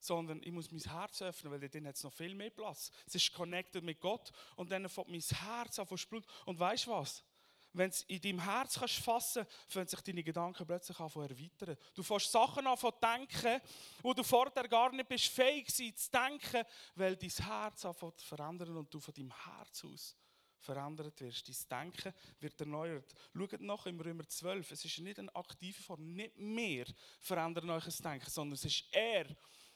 Sondern 0.00 0.42
ich 0.42 0.52
muss 0.52 0.70
mein 0.70 0.82
Herz 0.82 1.22
öffnen, 1.22 1.50
weil 1.50 1.66
dann 1.66 1.86
hat 1.86 1.96
es 1.96 2.04
noch 2.04 2.12
viel 2.12 2.34
mehr 2.34 2.50
Platz. 2.50 2.90
Es 3.06 3.14
ist 3.14 3.32
connected 3.32 3.82
mit 3.82 4.00
Gott 4.00 4.32
und 4.56 4.70
dann 4.70 4.86
fängt 4.90 5.08
mein 5.08 5.22
Herz 5.22 5.78
an 5.78 5.88
zu 5.88 6.22
Und 6.44 6.60
weißt 6.60 6.88
du 6.88 6.90
was? 6.90 7.24
Wenn 7.74 7.90
du 7.90 7.94
es 7.94 8.02
in 8.02 8.20
deinem 8.20 8.40
Herz 8.40 8.78
kannst 8.78 8.98
fassen 8.98 9.44
kannst, 9.44 9.72
fangen 9.72 9.88
sich 9.88 10.00
deine 10.00 10.22
Gedanken 10.22 10.66
plötzlich 10.66 10.98
an 10.98 11.10
zu 11.10 11.20
erweitern. 11.20 11.76
Du 11.94 12.02
fängst 12.02 12.32
Sachen 12.32 12.66
an 12.66 12.78
zu 12.78 12.90
denken, 12.90 13.60
wo 14.02 14.14
du 14.14 14.22
vorher 14.22 14.68
gar 14.68 14.92
nicht 14.92 15.08
bist 15.08 15.26
fähig 15.26 15.66
warst 15.66 15.98
zu 15.98 16.10
denken, 16.10 16.64
weil 16.94 17.16
dein 17.16 17.30
Herz 17.30 17.84
anfängt 17.84 18.20
zu 18.20 18.26
verändern 18.26 18.76
und 18.76 18.92
du 18.92 19.00
von 19.00 19.12
deinem 19.12 19.32
Herz 19.44 19.84
aus 19.84 20.16
verändert 20.64 21.20
wirst. 21.20 21.48
Dein 21.70 21.90
Denken 21.92 22.14
wird 22.40 22.58
erneuert. 22.58 23.14
Schaut 23.36 23.60
nach 23.60 23.86
im 23.86 24.00
Römer 24.00 24.26
12. 24.26 24.70
Es 24.70 24.84
ist 24.84 24.98
nicht 24.98 25.18
eine 25.18 25.34
aktive 25.34 25.80
Form. 25.82 26.14
Nicht 26.14 26.36
mehr 26.38 26.86
verändern 27.20 27.70
euch 27.70 27.84
das 27.84 27.98
Denken, 27.98 28.30
sondern 28.30 28.54
es 28.54 28.64
ist 28.64 28.84
er, 28.90 29.26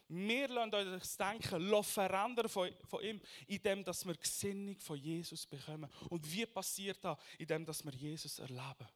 wir 0.08 0.48
lassen 0.48 0.74
uns 0.74 1.02
das 1.02 1.16
Denken 1.18 1.84
verändern 1.84 2.48
von, 2.48 2.70
von 2.88 3.02
ihm, 3.02 3.20
indem 3.46 3.84
wir 3.84 4.14
Gesinnung 4.16 4.78
von 4.80 4.96
Jesus 4.96 5.44
bekommen. 5.46 5.90
Und 6.08 6.30
wie 6.32 6.46
passiert 6.46 7.04
das? 7.04 7.18
Indem 7.36 7.66
wir 7.66 7.92
Jesus 7.92 8.38
erleben. 8.38 8.88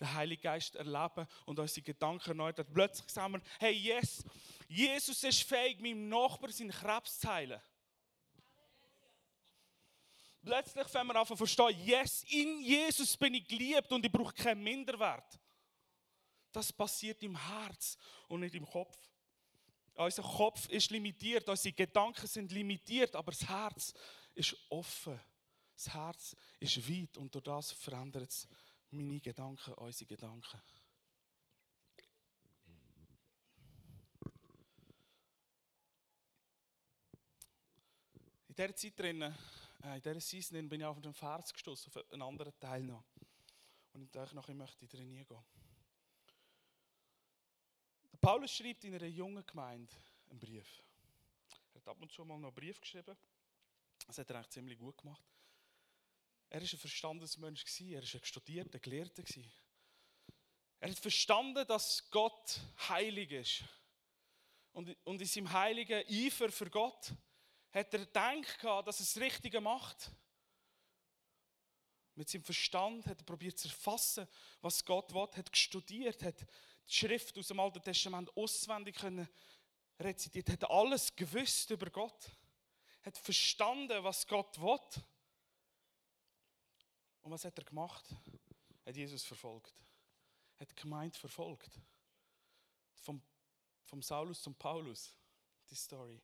Den 0.00 0.12
Heiligen 0.12 0.42
Geist 0.42 0.74
erleben 0.74 1.26
und 1.44 1.58
unsere 1.58 1.82
Gedanken 1.82 2.36
neu. 2.36 2.52
Plötzlich 2.52 3.10
sagen 3.10 3.34
wir, 3.34 3.42
hey, 3.60 3.72
yes, 3.74 4.24
Jesus 4.66 5.22
ist 5.22 5.42
fähig, 5.42 5.80
meinem 5.80 6.08
Nachbarn 6.08 6.52
seinen 6.52 6.70
Krebs 6.70 7.20
zu 7.20 7.28
heilen. 7.28 7.60
Plötzlich 10.42 10.88
fangen 10.88 11.08
wir 11.08 11.16
an 11.16 11.26
zu 11.26 11.36
verstehen, 11.36 11.78
yes, 11.84 12.24
in 12.28 12.60
Jesus 12.62 13.16
bin 13.16 13.34
ich 13.34 13.46
geliebt 13.46 13.90
und 13.92 14.04
ich 14.04 14.12
brauche 14.12 14.34
keinen 14.34 14.62
Minderwert. 14.62 15.38
Das 16.52 16.72
passiert 16.72 17.22
im 17.22 17.36
Herz 17.36 17.96
und 18.28 18.40
nicht 18.40 18.54
im 18.54 18.66
Kopf. 18.66 18.96
Unser 19.94 20.22
Kopf 20.22 20.68
ist 20.68 20.90
limitiert, 20.90 21.48
unsere 21.48 21.72
Gedanken 21.72 22.26
sind 22.26 22.50
limitiert, 22.50 23.14
aber 23.14 23.30
das 23.30 23.48
Herz 23.48 23.94
ist 24.34 24.56
offen. 24.68 25.20
Das 25.76 25.92
Herz 25.92 26.36
ist 26.58 26.88
weit 26.88 27.16
und 27.16 27.32
durch 27.34 27.44
das 27.44 27.72
verändert 27.72 28.30
es 28.30 28.48
meine 28.90 29.20
Gedanken, 29.20 29.74
unsere 29.74 30.06
Gedanken. 30.06 30.60
In 38.48 38.54
dieser 38.54 38.76
Zeit 38.76 38.98
drin, 38.98 39.22
äh, 39.22 39.96
in 39.96 40.02
dieser 40.02 40.20
Season 40.20 40.68
bin 40.68 40.80
ich 40.80 40.86
auf 40.86 41.00
den 41.00 41.12
Vers 41.12 41.52
gestoßen, 41.52 41.92
auf 41.92 42.12
einen 42.12 42.22
anderen 42.22 42.52
Teil 42.60 42.84
noch. 42.84 43.04
Und 43.92 44.02
ich 44.02 44.10
dachte, 44.10 44.38
ich 44.38 44.54
möchte 44.54 44.86
drin 44.86 45.12
gehen. 45.12 45.44
Paulus 48.24 48.52
schreibt 48.52 48.82
in 48.84 48.94
einer 48.94 49.04
jungen 49.04 49.44
Gemeinde 49.44 49.92
einen 50.30 50.38
Brief. 50.38 50.82
Er 51.74 51.80
hat 51.80 51.88
ab 51.88 52.00
und 52.00 52.10
zu 52.10 52.24
mal 52.24 52.38
noch 52.38 52.48
einen 52.48 52.54
Brief 52.54 52.80
geschrieben. 52.80 53.14
Das 54.06 54.16
hat 54.16 54.30
er 54.30 54.36
eigentlich 54.36 54.48
ziemlich 54.48 54.78
gut 54.78 54.96
gemacht. 54.96 55.22
Er 56.48 56.62
war 56.62 56.66
ein 56.66 56.78
Verstandesmensch, 56.78 57.64
er 57.80 58.02
war 58.02 58.14
ein 58.14 58.24
studierter, 58.24 58.78
Gelehrter. 58.78 59.24
Er 60.80 60.90
hat 60.90 60.98
verstanden, 60.98 61.66
dass 61.66 62.10
Gott 62.10 62.60
heilig 62.88 63.30
ist. 63.30 63.64
Und 64.72 64.88
in 65.04 65.26
seinem 65.26 65.52
heiligen 65.52 66.02
Eifer 66.08 66.50
für 66.50 66.70
Gott 66.70 67.12
hat 67.72 67.92
er 67.92 68.06
gedacht, 68.06 68.64
dass 68.64 69.00
er 69.00 69.04
das 69.04 69.16
Richtige 69.18 69.60
macht. 69.60 70.10
Mit 72.14 72.30
seinem 72.30 72.44
Verstand 72.44 73.04
hat 73.06 73.20
er 73.20 73.24
probiert 73.24 73.58
zu 73.58 73.68
erfassen, 73.68 74.26
was 74.62 74.82
Gott 74.82 75.12
will, 75.12 75.28
hat 75.36 75.54
studiert, 75.54 76.22
hat 76.22 76.46
die 76.88 76.94
Schrift 76.94 77.36
aus 77.38 77.48
dem 77.48 77.60
Alten 77.60 77.82
Testament 77.82 78.34
auswendig 78.36 78.96
können 78.96 79.28
rezitiert, 79.98 80.50
hat 80.50 80.70
alles 80.70 81.14
gewusst 81.14 81.70
über 81.70 81.90
Gott, 81.90 82.30
hat 83.02 83.16
verstanden, 83.18 84.02
was 84.02 84.26
Gott 84.26 84.60
will. 84.60 85.02
Und 87.22 87.30
was 87.30 87.44
hat 87.44 87.56
er 87.58 87.64
gemacht? 87.64 88.04
Hat 88.84 88.96
Jesus 88.96 89.24
verfolgt. 89.24 89.72
Hat 90.58 90.70
die 90.70 90.74
Gemeinde 90.74 91.18
verfolgt. 91.18 91.80
Vom, 92.96 93.22
vom 93.82 94.02
Saulus 94.02 94.42
zum 94.42 94.54
Paulus, 94.54 95.16
die 95.70 95.74
Story. 95.74 96.20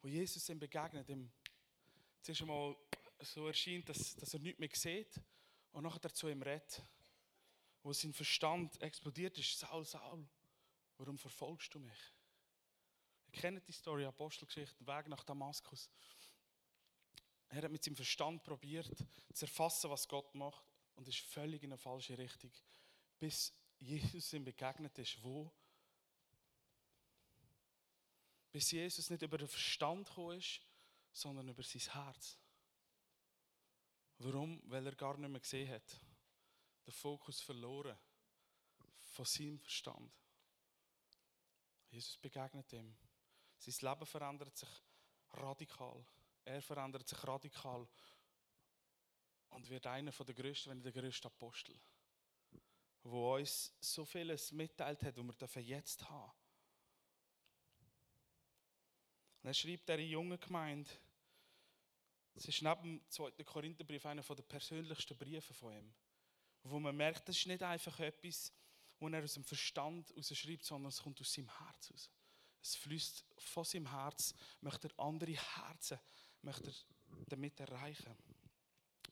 Wo 0.00 0.08
Jesus 0.08 0.48
ihm 0.48 0.58
begegnet 0.58 1.08
im 1.08 1.30
zuerst 2.22 2.42
einmal 2.42 2.76
so 3.20 3.46
erscheint, 3.46 3.88
dass, 3.88 4.14
dass 4.16 4.34
er 4.34 4.40
nichts 4.40 4.60
mehr 4.60 4.70
sieht 4.72 5.20
und 5.72 5.84
nachher 5.84 6.12
zu 6.12 6.28
ihm 6.28 6.42
redet, 6.42 6.82
wo 7.82 7.92
sein 7.92 8.12
Verstand 8.12 8.80
explodiert 8.82 9.38
ist, 9.38 9.58
Saul, 9.58 9.84
Saul, 9.84 10.28
warum 10.98 11.18
verfolgst 11.18 11.74
du 11.74 11.78
mich? 11.78 11.98
Ihr 13.26 13.40
kennt 13.40 13.66
die 13.66 13.72
Story, 13.72 14.04
Apostelgeschichte, 14.04 14.86
Weg 14.86 15.08
nach 15.08 15.24
Damaskus. 15.24 15.88
Er 17.48 17.62
hat 17.62 17.70
mit 17.70 17.82
seinem 17.82 17.96
Verstand 17.96 18.42
probiert, 18.44 18.96
zu 19.32 19.44
erfassen, 19.44 19.90
was 19.90 20.06
Gott 20.06 20.34
macht 20.34 20.64
und 20.94 21.08
ist 21.08 21.18
völlig 21.18 21.62
in 21.62 21.70
eine 21.70 21.78
falsche 21.78 22.16
Richtung, 22.16 22.52
bis 23.18 23.52
Jesus 23.78 24.32
ihm 24.32 24.44
begegnet 24.44 24.96
ist. 24.98 25.22
Wo? 25.22 25.50
Bis 28.52 28.70
Jesus 28.70 29.10
nicht 29.10 29.22
über 29.22 29.38
den 29.38 29.48
Verstand 29.48 30.08
gekommen 30.08 30.38
ist, 30.38 30.60
sondern 31.12 31.48
über 31.48 31.62
sein 31.62 31.92
Herz. 31.92 32.38
Warum? 34.18 34.60
Weil 34.66 34.86
er 34.86 34.94
gar 34.94 35.16
nicht 35.16 35.30
mehr 35.30 35.40
gesehen 35.40 35.70
hat. 35.70 35.96
Den 36.86 36.92
Fokus 36.92 37.40
verloren 37.40 37.96
von 39.12 39.24
seinem 39.24 39.58
Verstand. 39.58 40.12
Jesus 41.90 42.16
begegnet 42.16 42.72
ihm. 42.72 42.96
Sein 43.58 43.90
Leben 43.90 44.06
verändert 44.06 44.56
sich 44.56 44.68
radikal. 45.32 46.04
Er 46.44 46.62
verändert 46.62 47.06
sich 47.08 47.22
radikal 47.26 47.86
und 49.50 49.68
wird 49.68 49.86
einer 49.86 50.12
der 50.12 50.34
größten, 50.34 50.70
wenn 50.70 50.78
nicht 50.78 50.94
der 50.94 51.02
größte 51.02 51.26
Apostel, 51.26 51.78
wo 53.02 53.36
uns 53.36 53.74
so 53.80 54.04
vieles 54.04 54.52
mitteilt 54.52 55.02
hat, 55.02 55.18
und 55.18 55.54
wir 55.54 55.62
jetzt 55.62 56.08
haben. 56.08 56.32
Und 59.42 59.48
er 59.48 59.54
schreibt 59.54 59.88
der 59.88 60.04
jungen 60.04 60.38
Gemeinde, 60.38 60.90
es 62.34 62.46
ist 62.46 62.62
neben 62.62 62.82
dem 62.82 63.10
2. 63.10 63.32
Korintherbrief 63.44 64.06
einer 64.06 64.22
der 64.22 64.42
persönlichsten 64.42 65.16
Briefe 65.16 65.52
von 65.52 65.74
ihm, 65.74 65.94
wo 66.62 66.78
man 66.78 66.96
merkt, 66.96 67.28
das 67.28 67.36
ist 67.36 67.46
nicht 67.46 67.62
einfach 67.62 67.98
etwas, 68.00 68.52
wo 68.98 69.08
er 69.08 69.24
aus 69.24 69.34
dem 69.34 69.44
Verstand 69.44 70.12
schreibt, 70.20 70.64
sondern 70.64 70.90
es 70.90 71.02
kommt 71.02 71.20
aus 71.20 71.32
seinem 71.32 71.48
Herz 71.58 71.90
raus. 71.90 72.10
Es 72.62 72.76
fließt 72.76 73.24
von 73.38 73.64
seinem 73.64 73.90
Herz, 73.90 74.34
möchte 74.60 74.88
er 74.88 75.04
andere 75.04 75.32
Herzen 75.32 75.98
möchte 76.42 76.70
er 76.70 77.24
damit 77.28 77.58
erreichen. 77.60 78.16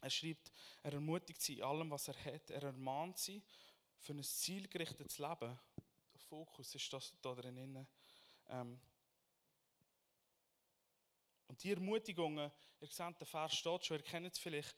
Er 0.01 0.11
schreibt, 0.11 0.53
er 0.83 0.93
ermutigt 0.95 1.43
sie 1.43 1.55
in 1.55 1.65
allem, 1.65 1.91
was 1.91 2.09
er 2.09 2.25
hat. 2.25 2.51
Er 2.51 2.63
ermahnt 2.63 3.19
sie 3.19 3.43
für 3.99 4.13
ein 4.13 4.23
zielgerichtetes 4.23 5.19
Leben. 5.19 5.59
Der 6.15 6.21
Fokus 6.29 6.75
ist 6.75 6.93
das 6.93 7.13
da 7.21 7.35
drin. 7.35 7.87
Ähm 8.49 8.81
und 11.49 11.63
die 11.63 11.73
Ermutigungen, 11.73 12.51
ihr 12.81 12.87
seht, 12.87 13.21
der 13.21 13.27
Vers 13.27 13.57
steht 13.57 13.85
schon, 13.85 13.97
ihr 13.97 14.03
kennt 14.03 14.33
es 14.33 14.39
vielleicht. 14.39 14.77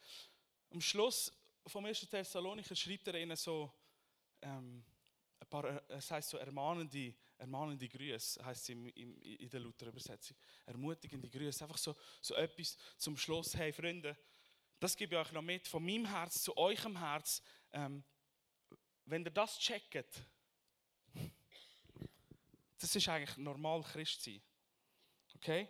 Am 0.71 0.81
Schluss 0.81 1.33
vom 1.71 1.85
1. 1.85 2.09
Thessalonicher 2.09 2.75
schreibt 2.75 3.09
er 3.09 3.15
ihnen 3.15 3.37
so, 3.37 3.73
ähm, 4.43 4.85
ein 5.39 5.49
paar, 5.49 5.65
äh, 5.65 5.83
es 5.89 6.11
heißt 6.11 6.31
so 6.31 6.37
ermahnende, 6.37 7.15
ermahnende 7.39 7.89
Grüße, 7.89 8.45
heißt 8.45 8.63
es 8.63 8.69
in, 8.69 9.49
der 9.49 9.61
Luther-Übersetzung. 9.61 10.37
Ermutigende 10.67 11.31
Grüße. 11.31 11.65
Einfach 11.65 11.79
so, 11.79 11.97
so 12.21 12.35
etwas 12.35 12.77
zum 12.99 13.17
Schluss. 13.17 13.55
Hey 13.55 13.73
Freunde, 13.73 14.17
das 14.79 14.97
gebe 14.97 15.15
ich 15.15 15.21
euch 15.21 15.33
noch 15.33 15.43
mit 15.43 15.67
von 15.67 15.85
meinem 15.85 16.07
Herz 16.07 16.43
zu 16.43 16.57
eurem 16.57 16.99
Herz. 16.99 17.43
Ähm, 17.73 18.05
wenn 19.05 19.25
ihr 19.25 19.31
das 19.31 19.59
checkt, 19.59 20.23
das 22.79 22.97
ist 22.97 23.09
eigentlich 23.09 23.37
normal 23.37 23.83
Christ 23.83 24.23
sein. 24.23 24.43
Okay? 25.37 25.69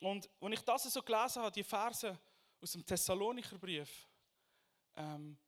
Und 0.00 0.28
als 0.40 0.52
ich 0.52 0.60
das 0.60 0.82
so 0.84 1.02
gelesen 1.02 1.42
habe, 1.42 1.52
die 1.52 1.64
Verse 1.64 2.18
aus 2.60 2.72
dem 2.72 2.84
Thessalonicher 2.84 3.58
Brief, 3.58 4.06
ähm, 4.96 5.38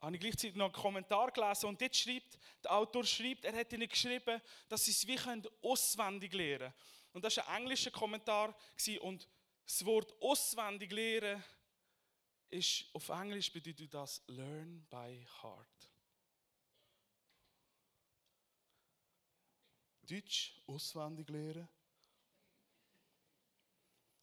habe 0.00 0.14
ich 0.14 0.20
gleichzeitig 0.20 0.56
noch 0.56 0.66
einen 0.66 0.74
Kommentar 0.74 1.30
gelesen 1.30 1.66
und 1.66 1.80
dort 1.80 1.94
schreibt, 1.94 2.38
der 2.64 2.72
Autor 2.72 3.04
schreibt, 3.04 3.44
er 3.44 3.54
hat 3.54 3.72
ihnen 3.72 3.88
geschrieben, 3.88 4.40
dass 4.68 4.84
sie 4.84 4.92
es 4.92 5.06
wie 5.06 5.16
können 5.16 5.46
auswendig 5.62 6.32
lernen 6.32 6.72
Und 7.12 7.24
das 7.24 7.36
war 7.36 7.48
ein 7.48 7.62
englischer 7.62 7.90
Kommentar 7.90 8.54
und 9.00 9.28
das 9.66 9.84
Wort 9.84 10.14
auswendig 10.20 10.90
lernen 10.90 11.42
ist 12.50 12.86
auf 12.94 13.08
Englisch 13.10 13.52
bedeutet 13.52 13.94
das 13.94 14.22
learn 14.26 14.84
by 14.90 15.24
heart. 15.40 15.90
Deutsch 20.02 20.60
auswendig 20.66 21.28
lernen. 21.28 21.68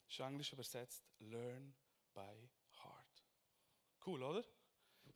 Ist 0.10 0.20
Englisch 0.20 0.52
übersetzt 0.52 1.06
learn 1.20 1.74
by 2.14 2.50
heart. 2.84 3.24
Cool, 4.06 4.22
oder? 4.24 4.57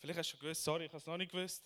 Vielleicht 0.02 0.18
hast 0.18 0.30
du 0.30 0.32
schon 0.32 0.40
gewusst, 0.40 0.64
sorry, 0.64 0.86
ich 0.86 0.90
habe 0.90 0.98
es 0.98 1.06
noch 1.06 1.16
nicht 1.16 1.32
gewusst. 1.32 1.64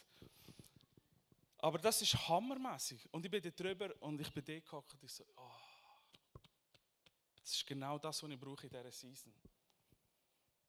Aber 1.60 1.80
das 1.80 2.02
ist 2.02 2.14
hammermäßig. 2.28 3.08
Und 3.14 3.24
ich 3.24 3.32
bin 3.32 3.42
da 3.42 3.50
drüber 3.50 3.96
und 4.02 4.20
ich 4.20 4.30
bin 4.34 4.44
da 4.44 4.60
gehockt 4.60 4.94
und 4.94 5.04
ich 5.06 5.14
so, 5.14 5.26
oh, 5.38 5.52
das 7.42 7.54
ist 7.54 7.66
genau 7.66 7.98
das, 7.98 8.22
was 8.22 8.30
ich 8.30 8.38
brauche 8.38 8.68
in 8.68 8.70
dieser 8.70 8.92
Season. 8.92 9.34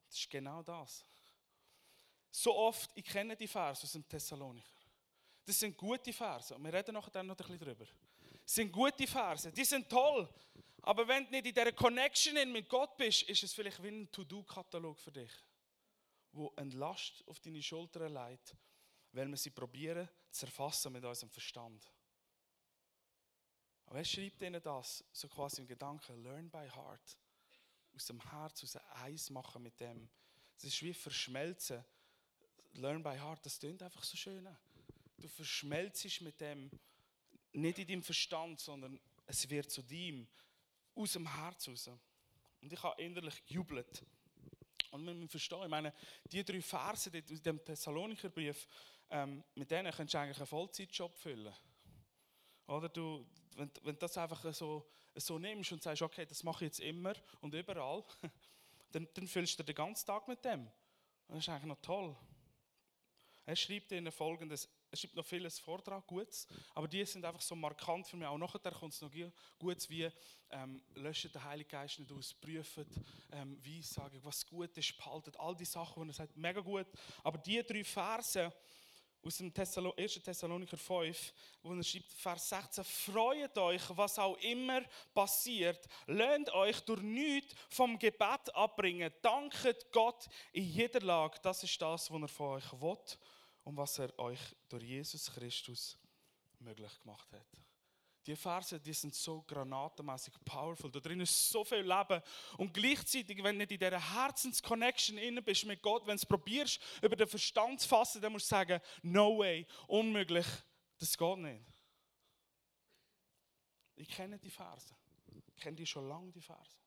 Das 0.07 0.16
ist 0.16 0.31
genau 0.31 0.62
das. 0.62 1.05
So 2.31 2.55
oft, 2.55 2.88
ich 2.94 3.05
kenne 3.05 3.35
die 3.35 3.48
Verse 3.48 3.83
aus 3.83 3.92
dem 3.92 4.07
Thessalonicher. 4.07 4.76
Das 5.44 5.59
sind 5.59 5.76
gute 5.76 6.12
Verse. 6.12 6.55
Und 6.55 6.62
wir 6.62 6.72
reden 6.72 6.94
nachher 6.94 7.24
noch 7.24 7.35
ein 7.35 7.37
bisschen 7.37 7.59
drüber. 7.59 7.87
Das 8.44 8.55
sind 8.55 8.70
gute 8.70 9.09
Verse. 9.09 9.50
Die 9.50 9.64
sind 9.64 9.88
toll. 9.88 10.29
Aber 10.83 11.09
wenn 11.09 11.24
du 11.24 11.33
nicht 11.33 11.46
in 11.46 11.55
dieser 11.55 11.72
Connection 11.72 12.52
mit 12.52 12.68
Gott 12.68 12.96
bist, 12.96 13.22
ist 13.22 13.42
es 13.42 13.52
vielleicht 13.52 13.83
wie 13.83 13.88
ein 13.88 14.12
To-Do-Katalog 14.12 15.00
für 15.00 15.11
dich 15.11 15.33
wo 16.37 16.53
eine 16.57 16.75
Last 16.75 17.27
auf 17.27 17.40
deine 17.40 17.62
Schultern 17.62 18.12
legt, 18.12 18.57
weil 19.12 19.29
wir 19.29 19.37
sie 19.37 19.51
probieren 19.51 20.09
zu 20.31 20.46
erfassen 20.46 20.92
mit 20.92 21.05
unserem 21.05 21.31
Verstand. 21.31 21.90
Aber 23.87 23.99
er 23.99 24.05
schreibt 24.05 24.42
ihnen 24.42 24.62
das, 24.62 25.05
so 25.12 25.29
quasi 25.29 25.61
im 25.62 25.66
Gedanken, 25.66 26.22
learn 26.22 26.51
by 26.51 26.68
heart. 26.68 27.16
Aus 27.94 28.07
dem 28.07 28.20
Herz, 28.31 28.62
aus 28.62 28.72
dem 28.72 28.83
Eis 28.94 29.31
machen 29.31 29.62
mit 29.62 29.79
dem. 29.81 30.09
Es 30.59 30.64
ist 30.64 30.83
wie 30.83 30.92
verschmelzen. 30.92 31.85
Learn 32.75 33.03
by 33.03 33.16
heart, 33.16 33.44
das 33.46 33.59
klingt 33.59 33.83
einfach 33.83 34.05
so 34.05 34.16
schön. 34.16 34.46
Du 35.16 35.29
verschmelzest 35.29 36.20
mit 36.20 36.40
dem, 36.40 36.70
nicht 37.53 37.79
in 37.79 37.87
deinem 37.87 38.03
Verstand, 38.03 38.61
sondern 38.61 39.01
es 39.27 39.49
wird 39.49 39.70
zu 39.70 39.83
dem, 39.83 40.29
aus 40.94 41.12
dem 41.12 41.27
Herz 41.35 41.68
raus. 41.68 41.90
Und 42.61 42.72
ich 42.72 42.83
habe 42.83 43.01
innerlich 43.01 43.44
gejubelt. 43.46 44.05
Und 44.96 45.04
man 45.04 45.20
muss 45.20 45.30
verstehen, 45.30 45.62
ich 45.62 45.68
meine, 45.68 45.92
die 46.32 46.42
drei 46.42 46.61
Verse 46.61 47.11
in 47.11 47.42
dem 47.42 47.62
Thessalonicher 47.62 48.30
Brief, 48.30 48.66
ähm, 49.11 49.44
mit 49.54 49.70
denen 49.70 49.92
kannst 49.92 50.14
du 50.14 50.18
eigentlich 50.18 50.38
einen 50.38 50.46
Vollzeitjob 50.46 51.16
füllen. 51.16 51.54
Oder 52.66 52.88
du, 52.88 53.26
wenn, 53.56 53.70
wenn 53.82 53.94
du 53.94 54.00
das 54.00 54.16
einfach 54.16 54.52
so, 54.54 54.88
so 55.14 55.38
nimmst 55.38 55.72
und 55.72 55.82
sagst, 55.82 56.02
okay, 56.02 56.24
das 56.24 56.42
mache 56.42 56.64
ich 56.64 56.70
jetzt 56.70 56.80
immer 56.80 57.12
und 57.40 57.54
überall, 57.54 58.02
dann, 58.92 59.06
dann 59.12 59.28
füllst 59.28 59.59
du 59.59 59.62
den 59.62 59.74
ganzen 59.74 60.06
Tag 60.06 60.26
mit 60.28 60.44
dem. 60.44 60.66
Das 61.28 61.38
ist 61.38 61.48
eigentlich 61.48 61.64
noch 61.66 61.80
toll. 61.82 62.16
Er 63.44 63.54
schreibt 63.54 63.92
ihnen 63.92 64.11
folgendes, 64.11 64.68
er 64.90 64.96
schreibt 64.96 65.16
noch 65.16 65.25
vieles 65.25 65.59
Vortrag, 65.59 66.07
Gutes, 66.07 66.46
aber 66.75 66.88
die 66.88 67.05
sind 67.05 67.25
einfach 67.25 67.40
so 67.40 67.55
markant 67.55 68.07
für 68.07 68.16
mich. 68.16 68.27
Auch 68.27 68.38
nachher 68.38 68.70
kommt 68.70 68.92
es 68.92 69.01
noch 69.01 69.11
Gutes 69.59 69.88
wie, 69.90 70.09
ähm, 70.51 70.83
löscht 70.94 71.35
den 71.35 71.42
Heiligen 71.42 71.68
Geist 71.68 71.99
nicht 71.99 72.12
aus, 72.12 72.35
prüft 72.35 72.87
ähm, 73.33 73.59
Weissagung, 73.64 74.25
was 74.25 74.46
gut 74.46 74.77
ist, 74.77 74.96
behaltet, 74.96 75.38
all 75.38 75.57
die 75.57 75.64
Sachen, 75.64 76.03
die 76.05 76.11
er 76.11 76.14
sagt, 76.14 76.37
mega 76.37 76.61
gut. 76.61 76.87
Aber 77.22 77.38
die 77.38 77.62
drei 77.62 77.85
Verse 77.85 78.53
aus 79.27 79.38
dem 79.38 79.53
Thessalo 79.53 79.92
1. 79.96 80.22
Thessaloniker 80.22 80.77
5, 80.77 81.35
wo 81.62 81.75
er 81.75 81.83
schreibt, 81.83 82.12
Vers 82.12 82.49
16, 82.49 82.85
freut 82.85 83.59
euch, 83.59 83.83
was 83.90 84.18
auch 84.20 84.37
immer 84.38 84.83
passiert, 85.12 85.85
lernt 86.07 86.49
euch 86.55 86.81
durch 86.81 87.03
nichts 87.03 87.55
vom 87.68 87.99
Gebet 87.99 88.55
abbringen, 88.55 89.12
danket 89.22 89.90
Gott 89.90 90.29
in 90.53 90.70
jeder 90.70 91.01
Lage, 91.01 91.40
das 91.42 91.64
ist 91.64 91.81
das, 91.83 92.11
was 92.11 92.22
er 92.22 92.29
von 92.29 92.46
euch 92.57 92.72
will 92.81 92.99
und 93.66 93.76
was 93.76 93.98
er 93.98 94.16
euch 94.20 94.38
durch 94.68 94.85
Jesus 94.85 95.29
Christus 95.33 95.98
möglich 96.61 97.00
gemacht 97.00 97.33
hat. 97.33 97.46
Die 98.24 98.37
Verse, 98.37 98.79
die 98.79 98.92
sind 98.92 99.12
so 99.12 99.42
granatenmäßig 99.42 100.35
powerful. 100.44 100.90
Da 100.90 101.00
drin 101.00 101.20
ist 101.20 101.50
so 101.50 101.64
viel 101.64 101.81
Leben. 101.81 102.22
Und 102.59 102.72
gleichzeitig, 102.72 103.42
wenn 103.42 103.57
du 103.57 103.59
nicht 103.59 103.72
in 103.72 103.79
dieser 103.79 104.14
Herzensconnection 104.14 105.18
inne 105.18 105.42
bist 105.42 105.64
mit 105.64 105.83
Gott, 105.83 106.02
wenn 106.02 106.16
du 106.16 106.22
es 106.22 106.26
probierst, 106.26 106.81
über 107.02 107.16
den 107.16 107.26
Verstand 107.26 107.81
zu 107.81 107.88
fassen, 107.88 108.22
dann 108.22 108.33
musst 108.33 108.46
du 108.46 108.50
sagen, 108.50 108.81
no 109.02 109.38
way, 109.38 109.66
unmöglich, 109.88 110.46
das 110.98 111.18
geht 111.18 111.38
nicht. 111.38 111.64
Ich 113.96 114.09
kenne 114.09 114.38
die 114.38 114.50
Verse. 114.50 114.94
Ich 115.48 115.57
kenne 115.57 115.76
die 115.76 115.87
schon 115.87 116.09
lange, 116.09 116.31
die 116.31 116.40
Verse. 116.40 116.79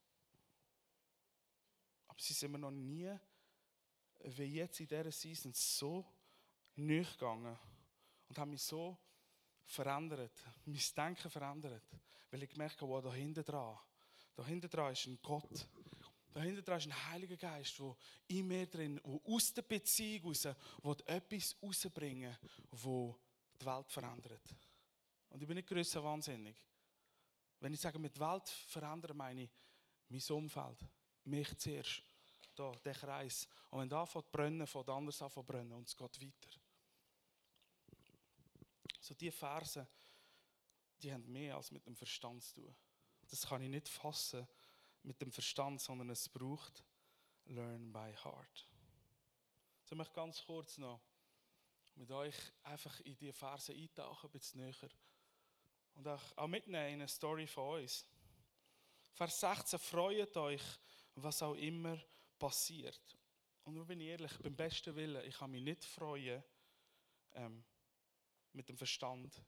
Aber 2.07 2.19
sie 2.21 2.33
sind 2.33 2.53
mir 2.53 2.59
noch 2.59 2.71
nie, 2.71 3.13
wie 4.23 4.43
jetzt 4.43 4.79
in 4.79 4.87
dieser 4.87 5.11
Season, 5.11 5.51
so 5.53 6.05
nicht 6.79 7.13
gegangen 7.17 7.57
und 8.27 8.37
haben 8.37 8.51
mich 8.51 8.63
so 8.63 8.97
verändert, 9.65 10.43
mein 10.65 10.79
Denken 10.95 11.29
verändert, 11.29 11.83
weil 12.31 12.43
ich 12.43 12.49
gemerkt 12.49 12.81
habe, 12.81 12.91
wow, 12.91 13.03
da 13.03 13.13
hinten 13.13 13.43
dran, 13.43 13.77
da 14.35 14.45
hinten 14.45 14.67
ist 14.67 15.05
ein 15.07 15.19
Gott, 15.21 15.67
Dahinter 16.31 16.61
dran 16.61 16.77
ist 16.77 16.85
ein 16.85 17.09
Heiliger 17.09 17.37
Geist, 17.37 17.79
der 17.79 17.95
in 18.27 18.47
mir 18.47 18.67
drin, 18.67 19.01
der 19.03 19.19
aus 19.33 19.53
der 19.53 19.63
Beziehung 19.63 20.27
raus, 20.27 20.47
will 20.83 20.95
etwas 21.05 21.55
rausbringen, 21.61 22.37
wo 22.71 23.17
die 23.59 23.65
Welt 23.65 23.91
verändert. 23.91 24.55
Und 25.29 25.41
ich 25.41 25.47
bin 25.47 25.55
nicht 25.55 25.67
grösser 25.67 26.03
wahnsinnig. 26.03 26.55
Wenn 27.59 27.73
ich 27.73 27.81
sage, 27.81 27.99
mit 27.99 28.15
der 28.15 28.31
Welt 28.31 28.47
verändern, 28.47 29.17
meine 29.17 29.43
ich 29.43 29.49
mein 30.07 30.37
Umfeld, 30.37 30.85
mich 31.25 31.57
zuerst, 31.57 32.03
da, 32.55 32.71
der 32.83 32.93
Kreis. 32.93 33.47
Und 33.69 33.81
wenn 33.81 33.89
da 33.89 34.01
anfängt 34.01 34.25
zu 34.25 34.31
brennen, 34.31 34.67
fängt 34.67 34.89
anders 34.89 35.21
an 35.21 35.31
zu 35.31 35.43
brennen 35.43 35.73
und 35.73 35.87
es 35.87 35.95
geht 35.95 36.21
weiter. 36.21 36.59
So 39.09 39.15
diese 39.15 39.31
Verse, 39.31 39.87
die 41.01 41.11
haben 41.11 41.31
mehr 41.31 41.55
als 41.55 41.71
mit 41.71 41.83
dem 41.87 41.95
Verstand 41.95 42.43
zu 42.43 42.61
tun. 42.61 42.75
Das 43.27 43.41
kann 43.41 43.59
ich 43.63 43.69
nicht 43.69 43.89
fassen 43.89 44.47
mit 45.01 45.19
dem 45.19 45.31
Verstand, 45.31 45.81
sondern 45.81 46.11
es 46.11 46.29
braucht 46.29 46.85
Learn 47.45 47.91
by 47.91 48.13
Heart. 48.23 48.69
So 49.83 49.95
möchte 49.95 50.11
ich 50.11 50.15
ganz 50.15 50.45
kurz 50.45 50.77
noch 50.77 51.01
mit 51.95 52.11
euch 52.11 52.35
einfach 52.61 52.99
in 52.99 53.17
diese 53.17 53.33
Verse 53.33 53.73
eintauchen, 53.73 54.27
ein 54.27 54.31
bisschen 54.31 54.59
näher. 54.61 54.89
Und 55.95 56.07
auch, 56.07 56.47
mitnehmen 56.47 56.89
in 56.89 56.93
eine 56.99 57.07
Story 57.07 57.47
von 57.47 57.81
uns. 57.81 58.05
Vers 59.13 59.39
16, 59.39 59.79
freut 59.79 60.37
euch, 60.37 60.61
was 61.15 61.41
auch 61.41 61.55
immer 61.55 61.99
passiert. 62.37 63.17
Und 63.63 63.73
nur 63.73 63.87
bin 63.87 64.01
ich 64.01 64.09
ehrlich, 64.09 64.37
beim 64.37 64.55
besten 64.55 64.95
Willen, 64.95 65.25
ich 65.25 65.35
kann 65.35 65.49
mich 65.49 65.63
nicht 65.63 65.83
freuen 65.83 66.43
ähm, 67.33 67.65
mit 68.59 68.67
dem 68.67 68.77
Verstand, 68.77 69.41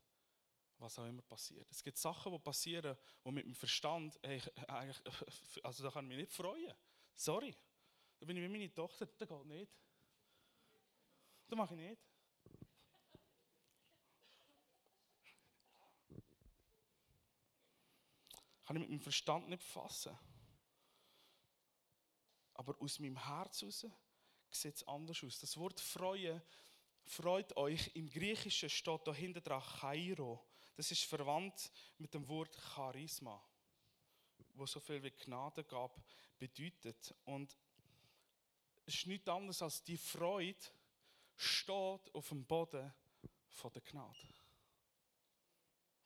was 0.78 0.98
auch 0.98 1.04
immer 1.04 1.20
passiert. 1.20 1.70
Es 1.70 1.82
gibt 1.82 1.98
Sachen, 1.98 2.32
die 2.32 2.38
passieren, 2.38 2.96
wo 3.22 3.30
mit 3.30 3.44
dem 3.44 3.54
Verstand, 3.54 4.18
eigentlich, 4.68 5.02
also 5.62 5.82
da 5.82 5.90
kann 5.90 6.06
ich 6.06 6.08
mich 6.08 6.18
nicht 6.18 6.32
freuen. 6.32 6.72
Sorry. 7.14 7.54
Da 8.18 8.24
bin 8.24 8.38
ich 8.38 8.42
wie 8.42 8.48
meine 8.48 8.72
Tochter, 8.72 9.04
das 9.04 9.28
geht 9.28 9.44
nicht. 9.44 9.70
Das 11.46 11.58
mache 11.58 11.74
ich 11.74 11.80
nicht. 11.80 12.02
Kann 18.64 18.76
ich 18.76 18.80
mit 18.80 18.88
meinem 18.88 19.00
Verstand 19.00 19.50
nicht 19.50 19.62
fassen. 19.62 20.18
Aber 22.54 22.80
aus 22.80 22.98
meinem 22.98 23.22
Herz 23.22 23.60
heraus 23.60 23.86
sieht 24.50 24.76
es 24.76 24.88
anders 24.88 25.22
aus. 25.22 25.38
Das 25.38 25.58
Wort 25.58 25.80
Freuen, 25.80 26.40
freut 27.12 27.56
euch, 27.56 27.90
im 27.94 28.08
Griechischen 28.08 28.70
steht 28.70 29.06
dahinter 29.06 29.40
dran 29.40 29.62
Chairo. 29.80 30.44
Das 30.74 30.90
ist 30.90 31.04
verwandt 31.04 31.70
mit 31.98 32.14
dem 32.14 32.26
Wort 32.26 32.56
Charisma, 32.74 33.42
wo 34.54 34.66
so 34.66 34.80
viel 34.80 35.02
wie 35.02 35.10
Gnade 35.10 35.62
gab 35.64 36.02
bedeutet. 36.38 37.14
Und 37.24 37.56
es 38.86 38.94
ist 38.94 39.06
nichts 39.06 39.28
anderes 39.28 39.60
als 39.60 39.82
die 39.84 39.98
Freude 39.98 40.58
steht 41.36 42.14
auf 42.14 42.28
dem 42.28 42.44
Boden 42.46 42.92
von 43.48 43.72
der 43.72 43.82
Gnade. 43.82 44.28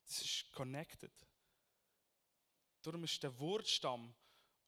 Das 0.04 0.22
ist 0.22 0.52
connected. 0.52 1.12
Darum 2.82 3.04
ist 3.04 3.22
der 3.22 3.38
Wortstamm 3.38 4.14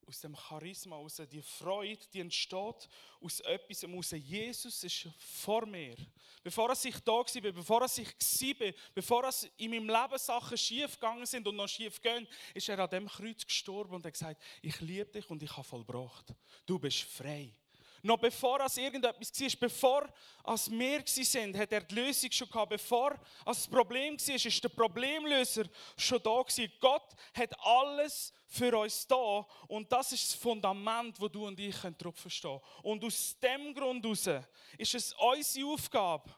aus 0.08 0.20
dem 0.20 0.34
Charisma, 0.34 0.96
aus 0.96 1.20
die 1.30 1.42
Freude, 1.42 2.00
die 2.12 2.20
entsteht 2.20 2.88
aus 3.20 3.40
etwas, 3.40 3.84
aus 3.84 4.10
Jesus 4.12 4.82
ist 4.82 5.08
vor 5.18 5.66
mir. 5.66 5.96
Bevor 6.42 6.72
ich 6.72 6.98
da 7.00 7.12
war, 7.12 7.52
bevor 7.52 7.84
ich 7.84 8.60
war, 8.60 8.72
bevor 8.94 9.30
in 9.58 9.70
meinem 9.70 9.88
Leben 9.88 10.18
Sachen 10.18 10.56
schief 10.56 10.94
gegangen 10.94 11.26
sind 11.26 11.46
und 11.46 11.56
noch 11.56 11.68
schief 11.68 12.00
gehen, 12.00 12.26
ist 12.54 12.68
er 12.68 12.78
an 12.78 12.88
dem 12.88 13.06
Kreuz 13.06 13.44
gestorben 13.44 13.96
und 13.96 14.06
hat 14.06 14.14
gesagt, 14.14 14.42
ich 14.62 14.80
liebe 14.80 15.06
dich 15.06 15.28
und 15.28 15.42
ich 15.42 15.54
habe 15.54 15.64
vollbracht. 15.64 16.34
Du 16.64 16.78
bist 16.78 17.02
frei. 17.02 17.52
Noch 18.02 18.18
bevor 18.18 18.60
es 18.60 18.76
irgendetwas 18.76 19.40
war, 19.40 19.50
bevor 19.60 20.08
es 20.44 20.70
wir 20.70 21.02
sind, 21.06 21.56
hat 21.56 21.72
er 21.72 21.80
die 21.80 21.94
Lösung 21.94 22.30
schon 22.30 22.48
gehabt. 22.48 22.70
Bevor 22.70 23.12
es 23.12 23.44
das 23.44 23.68
Problem 23.68 24.14
war, 24.14 24.34
ist 24.34 24.64
der 24.64 24.68
Problemlöser 24.68 25.64
schon 25.96 26.22
da 26.22 26.42
gewesen. 26.42 26.72
Gott 26.80 27.14
hat 27.34 27.58
alles 27.60 28.32
für 28.46 28.78
uns 28.78 29.06
da 29.06 29.46
und 29.66 29.90
das 29.92 30.12
ist 30.12 30.32
das 30.32 30.40
Fundament, 30.40 31.20
wo 31.20 31.28
du 31.28 31.46
und 31.46 31.58
ich 31.58 31.76
drauf 31.76 32.16
verstehen 32.16 32.60
können. 32.60 32.82
Und 32.82 33.04
aus 33.04 33.38
dem 33.40 33.74
Grund 33.74 34.04
heraus 34.04 34.46
ist 34.78 34.94
es 34.94 35.12
unsere 35.14 35.68
Aufgabe, 35.68 36.34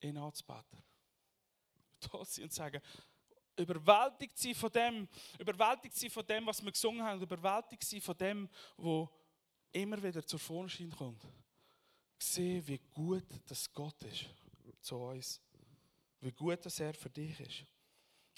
ihn 0.00 0.16
anzubeten. 0.16 0.82
Da 2.00 2.24
sind 2.24 2.44
und 2.44 2.52
sagen, 2.52 2.80
überwältigt 3.56 4.38
sie 4.38 4.54
von 4.54 4.70
dem, 4.70 5.08
überwältigt 5.38 5.96
sie 5.96 6.10
von 6.10 6.26
dem, 6.26 6.46
was 6.46 6.62
wir 6.62 6.70
gesungen 6.70 7.02
haben, 7.02 7.22
überwältigt 7.22 7.84
sie 7.84 8.00
von 8.00 8.16
dem, 8.16 8.48
was 8.76 9.08
immer 9.76 10.02
wieder 10.02 10.24
zur 10.24 10.38
Vorschein 10.38 10.90
kommt. 10.90 11.22
Sehe, 12.18 12.66
wie 12.66 12.80
gut 12.94 13.26
das 13.46 13.72
Gott 13.72 14.02
ist 14.04 14.26
zu 14.80 14.96
uns. 14.96 15.40
Wie 16.20 16.32
gut 16.32 16.64
das 16.64 16.80
er 16.80 16.94
für 16.94 17.10
dich 17.10 17.38
ist. 17.40 17.64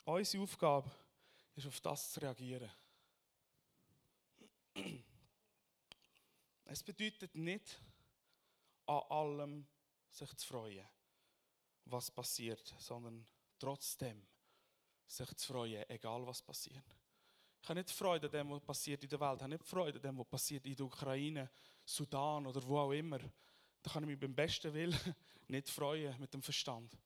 Unsere 0.04 0.42
Aufgabe 0.42 0.90
ist, 1.54 1.66
auf 1.66 1.80
das 1.80 2.12
zu 2.12 2.20
reagieren. 2.20 2.70
Es 6.64 6.82
bedeutet 6.82 7.34
nicht, 7.34 7.80
an 8.86 9.02
allem 9.08 9.66
sich 10.10 10.34
zu 10.36 10.46
freuen, 10.46 10.86
was 11.84 12.10
passiert, 12.10 12.74
sondern 12.78 13.26
trotzdem 13.58 14.26
sich 15.06 15.34
zu 15.36 15.52
freuen, 15.52 15.88
egal 15.88 16.26
was 16.26 16.42
passiert. 16.42 16.97
Ich 17.68 17.70
habe 17.70 17.80
nicht 17.80 17.90
Freude 17.90 18.28
an 18.28 18.32
dem, 18.32 18.48
was 18.48 18.62
passiert 18.62 19.02
in 19.02 19.10
der 19.10 19.20
Welt. 19.20 19.34
Ich 19.36 19.42
habe 19.42 19.50
nicht 19.50 19.62
Freude 19.66 19.98
an 19.98 20.02
dem, 20.02 20.18
was 20.18 20.26
passiert 20.26 20.64
in 20.64 20.74
der 20.74 20.86
Ukraine, 20.86 21.50
Sudan 21.84 22.46
oder 22.46 22.66
wo 22.66 22.78
auch 22.78 22.92
immer. 22.92 23.18
Da 23.18 23.90
kann 23.92 24.04
ich 24.04 24.08
mich 24.08 24.18
beim 24.18 24.34
besten 24.34 24.72
Willen 24.72 24.98
nicht 25.48 25.68
freuen 25.68 26.18
mit 26.18 26.32
dem 26.32 26.40
Verstand. 26.42 26.96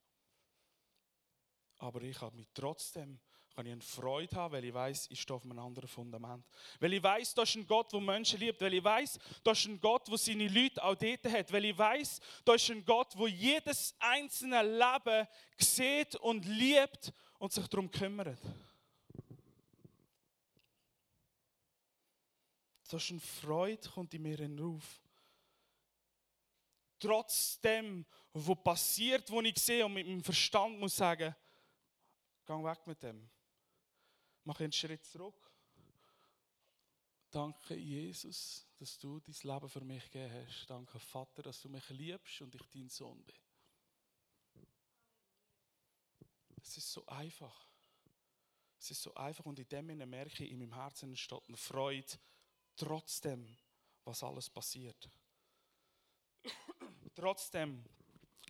Aber 1.79 2.01
ich 2.03 2.21
habe 2.21 2.37
mich 2.37 2.47
trotzdem 2.53 3.19
kann 3.53 3.65
ich 3.65 3.73
eine 3.73 3.81
Freude 3.81 4.33
haben, 4.37 4.53
weil 4.53 4.63
ich 4.63 4.73
weiß, 4.73 5.07
ich 5.09 5.19
stehe 5.19 5.35
auf 5.35 5.43
einem 5.43 5.59
anderen 5.59 5.89
Fundament. 5.89 6.45
Weil 6.79 6.93
ich 6.93 7.03
weiß, 7.03 7.33
da 7.33 7.43
ist 7.43 7.55
ein 7.55 7.67
Gott, 7.67 7.91
der 7.91 7.99
Menschen 7.99 8.39
liebt. 8.39 8.61
Weil 8.61 8.73
ich 8.73 8.83
weiß, 8.85 9.19
da 9.43 9.51
ist 9.51 9.65
ein 9.65 9.81
Gott, 9.81 10.07
der 10.07 10.17
seine 10.17 10.47
Leute 10.47 10.81
auch 10.81 10.95
dort 10.95 11.25
hat. 11.25 11.51
Weil 11.51 11.65
ich 11.65 11.77
weiß, 11.77 12.21
da 12.45 12.53
ist 12.53 12.71
ein 12.71 12.85
Gott, 12.85 13.13
der 13.19 13.27
jedes 13.27 13.93
einzelne 13.99 14.63
Leben 14.63 15.27
sieht 15.57 16.15
und 16.15 16.45
liebt 16.45 17.11
und 17.37 17.51
sich 17.51 17.67
darum 17.67 17.91
kümmert. 17.91 18.39
So 22.99 23.13
eine 23.13 23.21
Freude 23.21 23.89
kommt 23.89 24.13
in 24.13 24.21
mir 24.21 24.65
auf. 24.65 25.01
Trotzdem, 26.99 28.05
was 28.33 28.63
passiert, 28.63 29.29
wo 29.29 29.41
ich 29.41 29.57
sehe 29.57 29.85
und 29.85 29.93
mit 29.93 30.07
meinem 30.07 30.23
Verstand 30.23 30.79
muss 30.79 30.95
sagen, 30.95 31.35
geh 32.45 32.53
weg 32.53 32.87
mit 32.87 33.03
dem. 33.03 33.29
Mach 34.45 34.59
einen 34.59 34.71
Schritt 34.71 35.05
zurück. 35.05 35.51
Danke, 37.29 37.75
Jesus, 37.75 38.67
dass 38.77 38.97
du 38.99 39.19
dein 39.19 39.35
Leben 39.41 39.69
für 39.69 39.81
mich 39.81 40.03
gegeben 40.11 40.45
hast. 40.47 40.69
Danke, 40.69 40.99
Vater, 40.99 41.41
dass 41.41 41.61
du 41.61 41.69
mich 41.69 41.89
liebst 41.89 42.41
und 42.41 42.53
ich 42.53 42.61
dein 42.73 42.89
Sohn 42.89 43.23
bin. 43.23 43.35
Es 46.61 46.77
ist 46.77 46.91
so 46.91 47.05
einfach. 47.07 47.67
Es 48.79 48.91
ist 48.91 49.01
so 49.01 49.13
einfach 49.15 49.45
und 49.45 49.59
in 49.59 49.67
dem 49.67 49.87
merke 50.09 50.43
ich, 50.43 50.51
in 50.51 50.59
meinem 50.59 50.73
Herzen 50.73 51.09
entsteht 51.09 51.43
eine 51.47 51.57
Freude 51.57 52.17
Trotzdem, 52.75 53.57
was 54.03 54.23
alles 54.23 54.49
passiert. 54.49 55.09
Trotzdem, 57.15 57.83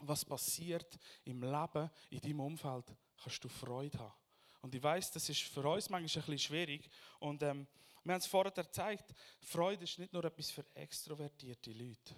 was 0.02 0.26
passiert 0.26 0.98
im 1.26 1.44
Leben, 1.44 1.90
in 2.10 2.20
deinem 2.20 2.40
Umfeld, 2.40 2.86
kannst 3.22 3.44
du 3.44 3.50
Freude 3.50 4.00
haben. 4.00 4.14
Und 4.62 4.74
ich 4.74 4.82
weiß, 4.82 5.12
das 5.12 5.28
ist 5.28 5.42
für 5.42 5.68
uns 5.68 5.90
manchmal 5.90 6.00
ein 6.00 6.26
bisschen 6.26 6.40
schwierig. 6.40 6.90
Und 7.20 7.44
ähm, 7.44 7.68
wir 8.04 8.14
haben 8.14 8.20
es 8.20 8.28
vorher 8.28 8.52
gezeigt, 8.52 9.14
Freude 9.42 9.84
ist 9.84 10.00
nicht 10.00 10.14
nur 10.14 10.24
etwas 10.24 10.52
für 10.52 10.66
extrovertierte 10.74 11.72
Leute. 11.72 12.16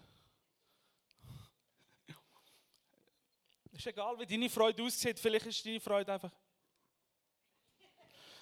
Es 3.71 3.73
ist 3.79 3.87
egal, 3.87 4.17
wie 4.19 4.25
deine 4.25 4.49
Freude 4.49 4.83
aussieht, 4.83 5.19
vielleicht 5.19 5.47
ist 5.47 5.65
deine 5.65 5.79
Freude 5.79 6.13
einfach 6.13 6.31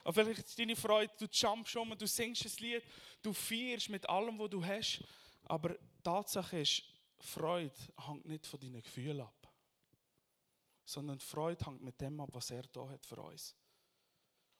aber 0.04 0.14
vielleicht 0.14 0.48
ist 0.48 0.60
deine 0.60 0.76
Freude, 0.76 1.14
du 1.18 1.26
jumpst 1.26 1.76
um, 1.76 1.98
du 1.98 2.08
singst 2.08 2.46
ein 2.46 2.52
Lied, 2.60 2.84
du 3.22 3.34
feierst 3.34 3.90
mit 3.90 4.08
allem, 4.10 4.38
was 4.38 4.50
du 4.50 4.64
hast. 4.64 5.04
Aber 5.46 5.76
Tatsache 6.04 6.60
ist, 6.60 6.84
Freude 7.20 7.74
hängt 8.06 8.26
nicht 8.26 8.46
von 8.46 8.60
deinen 8.60 8.82
Gefühlen 8.82 9.22
ab. 9.22 9.48
Sondern 10.86 11.20
Freude 11.20 11.66
hängt 11.66 11.82
mit 11.82 12.00
dem 12.02 12.20
ab, 12.20 12.30
was 12.34 12.52
er 12.52 12.64
da 12.64 12.88
hat 12.90 13.06
für 13.06 13.22
uns. 13.22 13.56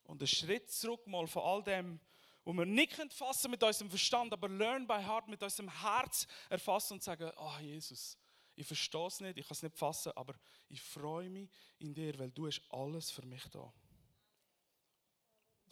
Und 0.04 0.22
ein 0.22 0.28
Schritt 0.28 0.72
zurück 0.72 1.06
mal 1.08 1.28
von 1.28 1.44
all 1.44 1.64
dem, 1.64 2.00
wo 2.46 2.54
wir 2.54 2.66
nicht 2.66 2.94
fassen 3.14 3.52
mit 3.52 3.64
unserem 3.64 3.90
Verstand, 3.90 4.34
aber 4.34 4.50
learn 4.50 4.88
by 4.88 5.02
heart, 5.02 5.28
mit 5.28 5.42
unserem 5.42 5.70
Herz 5.82 6.28
erfassen 6.50 6.94
und 6.94 7.04
sagen, 7.04 7.32
ah 7.36 7.58
oh, 7.58 7.62
Jesus, 7.62 8.18
ich 8.56 8.68
verstehe 8.68 9.08
es 9.08 9.20
nicht, 9.20 9.38
ich 9.38 9.48
kann 9.48 9.56
es 9.56 9.64
nicht 9.64 9.78
fassen, 9.78 10.12
aber 10.16 10.36
ich 10.68 10.82
freue 10.82 11.30
mich 11.30 11.50
in 11.80 11.94
dir, 11.94 12.18
weil 12.20 12.32
du 12.32 12.48
hast 12.48 12.62
alles 12.70 13.12
für 13.12 13.26
mich 13.26 13.44
da. 13.50 13.74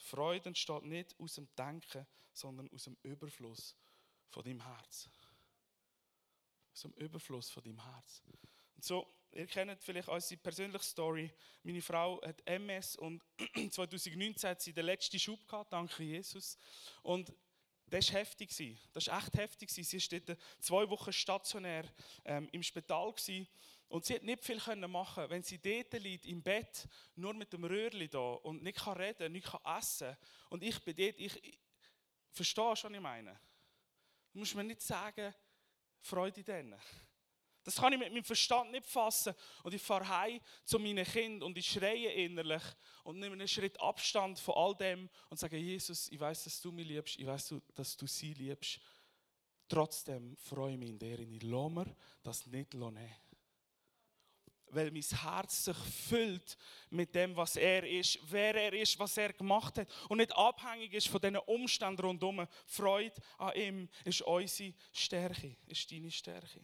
Freude 0.01 0.49
entsteht 0.49 0.83
nicht 0.83 1.15
aus 1.19 1.35
dem 1.35 1.47
Denken, 1.55 2.05
sondern 2.33 2.69
aus 2.71 2.85
dem 2.85 2.97
Überfluss 3.03 3.75
von 4.29 4.43
deinem 4.43 4.63
Herz. 4.63 5.09
Aus 6.73 6.81
dem 6.81 6.93
Überfluss 6.93 7.49
von 7.49 7.63
deinem 7.63 7.83
Herz. 7.83 8.23
Und 8.75 8.83
so, 8.83 9.07
ihr 9.31 9.47
kennt 9.47 9.81
vielleicht 9.83 10.07
unsere 10.07 10.41
persönliche 10.41 10.83
Story. 10.83 11.31
Meine 11.63 11.81
Frau 11.81 12.21
hat 12.23 12.41
MS 12.45 12.95
und 12.95 13.21
2019 13.69 14.49
hat 14.49 14.61
sie 14.61 14.73
den 14.73 14.85
letzten 14.85 15.19
Schub 15.19 15.47
gehabt, 15.47 15.71
danke 15.71 16.03
Jesus. 16.03 16.57
Und 17.03 17.31
das 17.85 18.07
war 18.13 18.21
heftig. 18.21 18.77
Das 18.93 19.07
war 19.07 19.19
echt 19.19 19.37
heftig. 19.37 19.69
Sie 19.69 19.83
war 19.83 20.19
dort 20.19 20.39
zwei 20.59 20.89
Wochen 20.89 21.11
stationär 21.11 21.83
ähm, 22.23 22.47
im 22.53 22.63
Spital. 22.63 23.11
Gewesen. 23.11 23.47
Und 23.91 24.05
sie 24.05 24.15
hat 24.15 24.23
nicht 24.23 24.41
viel 24.41 24.57
machen 24.87 25.29
wenn 25.29 25.43
sie 25.43 25.59
dort 25.59 25.91
liegt, 26.01 26.25
im 26.25 26.41
Bett, 26.41 26.87
nur 27.15 27.33
mit 27.33 27.51
dem 27.51 27.65
Röhrli 27.65 28.07
da 28.07 28.19
und 28.35 28.63
nicht 28.63 28.79
kann 28.79 28.95
reden, 28.95 29.33
nicht 29.33 29.47
kann 29.47 29.59
essen. 29.77 30.15
Und 30.49 30.63
ich 30.63 30.79
bin 30.79 30.95
dort, 30.95 31.19
ich, 31.19 31.43
ich 31.43 31.59
verstehst 32.31 32.83
du, 32.83 32.87
was 32.87 32.93
ich 32.93 32.99
meine? 33.01 33.37
Du 34.31 34.39
musst 34.39 34.55
mir 34.55 34.63
nicht 34.63 34.81
sagen, 34.81 35.35
Freude 35.99 36.41
denen. 36.41 36.79
Das 37.65 37.75
kann 37.75 37.91
ich 37.91 37.99
mit 37.99 38.13
meinem 38.13 38.23
Verstand 38.23 38.71
nicht 38.71 38.85
fassen. 38.85 39.35
Und 39.61 39.73
ich 39.73 39.81
fahre 39.81 40.07
heim 40.07 40.39
zu 40.63 40.79
meinen 40.79 41.05
Kindern 41.05 41.47
und 41.47 41.57
ich 41.57 41.69
schreie 41.69 42.13
innerlich 42.13 42.63
und 43.03 43.19
nehme 43.19 43.33
einen 43.33 43.47
Schritt 43.49 43.77
Abstand 43.81 44.39
von 44.39 44.55
all 44.55 44.73
dem 44.73 45.09
und 45.29 45.37
sage, 45.37 45.57
Jesus, 45.57 46.07
ich 46.09 46.19
weiß, 46.19 46.45
dass 46.45 46.61
du 46.61 46.71
mich 46.71 46.87
liebst, 46.87 47.19
ich 47.19 47.27
weiß, 47.27 47.55
dass 47.75 47.97
du 47.97 48.07
sie 48.07 48.33
liebst. 48.35 48.79
Trotzdem 49.67 50.37
freue 50.37 50.71
ich 50.71 50.79
mich 50.79 50.89
in 50.91 50.99
der, 50.99 51.19
ich 51.19 51.43
lasse 51.43 51.69
mir 51.71 51.95
das 52.23 52.45
nicht 52.45 52.73
nehmen 52.73 53.30
weil 54.73 54.91
mein 54.91 55.01
Herz 55.01 55.65
sich 55.65 55.77
füllt 55.77 56.57
mit 56.89 57.13
dem, 57.13 57.35
was 57.35 57.55
er 57.55 57.83
ist, 57.83 58.19
wer 58.23 58.55
er 58.55 58.73
ist, 58.73 58.97
was 58.99 59.17
er 59.17 59.33
gemacht 59.33 59.77
hat 59.77 59.87
und 60.09 60.17
nicht 60.17 60.35
abhängig 60.35 60.93
ist 60.93 61.07
von 61.07 61.21
diesen 61.21 61.37
Umständen 61.37 62.01
rundherum. 62.01 62.47
Freude 62.65 63.21
an 63.37 63.55
ihm 63.55 63.89
ist 64.05 64.21
unsere 64.21 64.73
Stärke, 64.91 65.57
ist 65.67 65.91
deine 65.91 66.11
Stärke. 66.11 66.63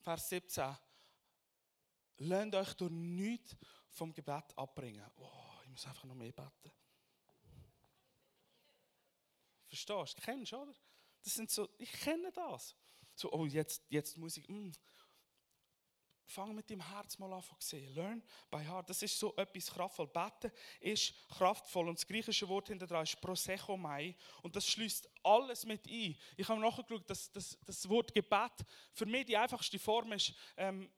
Vers 0.00 0.28
17. 0.28 0.76
Lasst 2.18 2.54
euch 2.54 2.74
durch 2.74 2.92
nichts 2.92 3.56
vom 3.90 4.12
Gebet 4.12 4.56
abbringen. 4.56 5.04
Oh, 5.16 5.30
ich 5.64 5.68
muss 5.68 5.86
einfach 5.86 6.04
noch 6.04 6.14
mehr 6.14 6.32
beten. 6.32 6.72
Verstehst 9.66 10.18
du? 10.18 10.22
Kennst 10.22 10.52
du, 10.52 10.56
oder? 10.56 10.74
Das 11.22 11.34
sind 11.34 11.50
so, 11.50 11.68
ich 11.76 11.90
kenne 11.90 12.30
das. 12.30 12.76
So, 13.16 13.32
oh, 13.32 13.46
jetzt, 13.46 13.82
jetzt 13.88 14.16
muss 14.16 14.36
ich, 14.36 14.48
mm. 14.48 14.70
Fang 16.28 16.54
mit 16.56 16.68
dem 16.68 16.80
Herz 16.80 17.18
mal 17.18 17.32
an 17.32 17.42
zu 17.42 17.54
sehen. 17.60 17.94
Learn 17.94 18.22
by 18.50 18.58
heart. 18.58 18.90
Das 18.90 19.00
ist 19.00 19.16
so 19.16 19.34
etwas 19.36 19.66
kraftvoll. 19.66 20.08
Beten 20.08 20.50
ist 20.80 21.14
kraftvoll. 21.28 21.88
Und 21.88 21.98
das 21.98 22.06
griechische 22.06 22.48
Wort 22.48 22.66
hinter 22.66 22.86
dran 22.86 23.04
ist 23.04 23.20
prosechomai. 23.20 24.14
Und 24.42 24.56
das 24.56 24.66
schließt 24.66 25.08
alles 25.22 25.64
mit 25.64 25.86
ein. 25.86 26.16
Ich 26.36 26.48
habe 26.48 26.60
nachgeschaut, 26.60 27.08
dass, 27.08 27.30
dass 27.30 27.56
das 27.64 27.88
Wort 27.88 28.12
Gebet 28.12 28.66
für 28.92 29.06
mich 29.06 29.26
die 29.26 29.36
einfachste 29.36 29.78
Form 29.78 30.12
ist. 30.12 30.34
Ähm, 30.56 30.90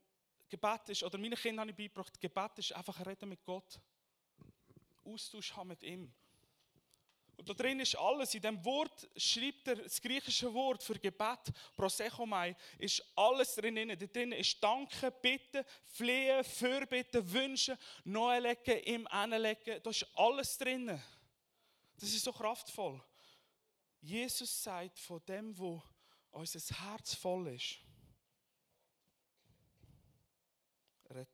Gebet 0.48 0.88
ist, 0.88 1.02
oder 1.02 1.18
meine 1.18 1.36
Kinder 1.36 1.60
habe 1.60 1.70
ich 1.70 1.76
beigebracht, 1.76 2.18
Gebet 2.18 2.58
ist 2.58 2.72
einfach 2.72 3.04
reden 3.04 3.28
mit 3.28 3.44
Gott. 3.44 3.78
Austausch 5.04 5.54
haben 5.54 5.68
mit 5.68 5.82
ihm. 5.82 6.10
Und 7.38 7.48
da 7.48 7.54
drin 7.54 7.78
ist 7.78 7.96
alles. 7.96 8.34
In 8.34 8.42
dem 8.42 8.64
Wort 8.64 9.08
schreibt 9.16 9.68
er 9.68 9.76
das 9.76 10.02
griechische 10.02 10.52
Wort 10.52 10.82
für 10.82 10.98
Gebet, 10.98 11.52
prosechomai, 11.76 12.56
ist 12.78 13.02
alles 13.14 13.54
drin. 13.54 13.88
Da 13.88 13.94
drin 13.94 14.32
ist 14.32 14.60
Danken, 14.62 15.12
Bitten, 15.22 15.64
Flehen, 15.84 16.42
Fürbitten, 16.42 17.32
Wünschen, 17.32 17.78
Neulegen, 18.04 18.82
ihm 18.84 19.06
anlegen. 19.06 19.80
Da 19.80 19.90
ist 19.90 20.04
alles 20.14 20.58
drin. 20.58 21.00
Das 21.96 22.08
ist 22.08 22.24
so 22.24 22.32
kraftvoll. 22.32 23.00
Jesus 24.00 24.62
sagt 24.62 24.98
von 24.98 25.24
dem, 25.26 25.56
wo 25.56 25.80
unser 26.30 26.60
Herz 26.76 27.14
voll 27.14 27.54
ist, 27.54 27.78
red 31.10 31.28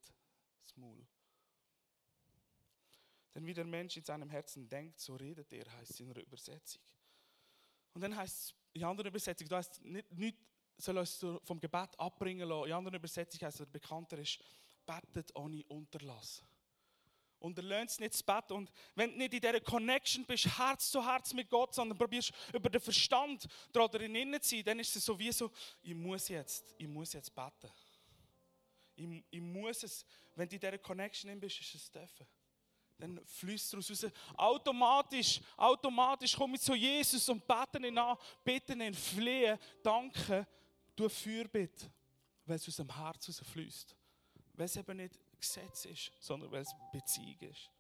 das 0.63 0.77
Maul. 0.77 1.07
Denn 3.35 3.45
wie 3.47 3.55
der 3.55 3.65
Mensch 3.65 3.97
in 3.97 4.05
seinem 4.05 4.31
Herzen 4.31 4.69
denkt, 4.69 5.01
so 5.01 5.17
redet 5.17 5.53
er, 5.53 5.71
heißt 5.73 5.91
es 5.91 6.01
in 6.01 6.11
einer 6.11 6.21
Übersetzung. 6.21 6.83
Und 7.93 8.01
dann 8.01 8.17
heißt 8.17 8.39
es 8.39 8.55
in 8.73 8.85
anderen 8.85 9.09
Übersetzungen, 9.09 9.49
da 9.49 9.57
heißt 9.57 9.85
nicht, 9.85 10.13
nicht 10.13 10.39
soll 10.77 10.99
uns 10.99 11.25
vom 11.43 11.61
Gebet 11.61 11.99
abbringen 11.99 12.49
lassen. 12.49 12.67
In 12.67 12.73
anderen 12.73 12.97
Übersetzungen 12.97 13.47
heißt 13.47 13.61
es, 13.61 13.67
bekannter 13.67 14.19
ist, 14.19 14.39
betet 14.87 15.35
ohne 15.37 15.65
Unterlass. 15.67 16.43
Und 17.41 17.59
er 17.59 17.83
es 17.83 17.99
nicht 17.99 18.15
zu 18.15 18.25
beten. 18.25 18.55
Und 18.55 18.73
wenn 18.95 19.11
du 19.11 19.19
nicht 19.19 19.35
in 19.35 19.41
dieser 19.41 19.61
Connection 19.61 20.25
bist, 20.25 20.47
Herz 20.59 20.91
zu 20.91 21.05
Herz 21.05 21.33
mit 21.35 21.51
Gott, 21.51 21.75
sondern 21.75 21.99
probierst 21.99 22.33
über 22.53 22.71
den 22.71 22.81
Verstand 22.81 23.47
darin 23.73 24.41
zu 24.41 24.49
sein, 24.49 24.65
dann 24.65 24.79
ist 24.79 24.97
es 24.97 25.05
so 25.05 25.19
wie 25.19 25.31
so, 25.31 25.51
ich 25.83 25.95
muss 25.95 26.29
jetzt, 26.29 26.75
ich 26.79 26.89
muss 26.89 27.13
jetzt 27.13 27.35
beten. 27.35 27.71
Ich, 28.97 29.25
ich 29.31 29.41
muss 29.41 29.83
es, 29.83 30.07
wenn 30.37 30.49
du 30.49 30.55
in 30.55 30.61
dieser 30.61 30.79
Connection 30.79 31.39
bist, 31.39 31.61
ist 31.61 31.75
es 31.75 31.91
dürfen 31.91 32.27
dann 32.99 33.21
fließt 33.25 33.73
daraus 33.73 33.91
raus. 33.91 34.13
Automatisch, 34.37 35.41
automatisch 35.57 36.37
komme 36.37 36.57
ich 36.57 36.63
zu 36.63 36.75
Jesus 36.75 37.29
und 37.29 37.47
bete 37.47 37.87
ihn 37.87 37.99
an, 37.99 38.17
bete 38.43 38.73
ihn, 38.73 38.95
flehe, 38.95 39.59
danke, 39.83 40.47
du 40.95 41.09
Fürbitte, 41.09 41.91
weil 42.47 42.57
es 42.57 42.69
aus 42.69 42.77
dem 42.77 42.95
Herz 42.95 43.41
fließt. 43.53 43.97
Weil 44.55 44.67
es 44.67 44.77
eben 44.77 44.97
nicht 44.97 45.19
Gesetz 45.39 45.85
ist, 45.87 46.13
sondern 46.21 46.51
weil 46.51 46.63
es 46.63 46.75
Beziehung 46.93 47.39
ist. 47.41 47.71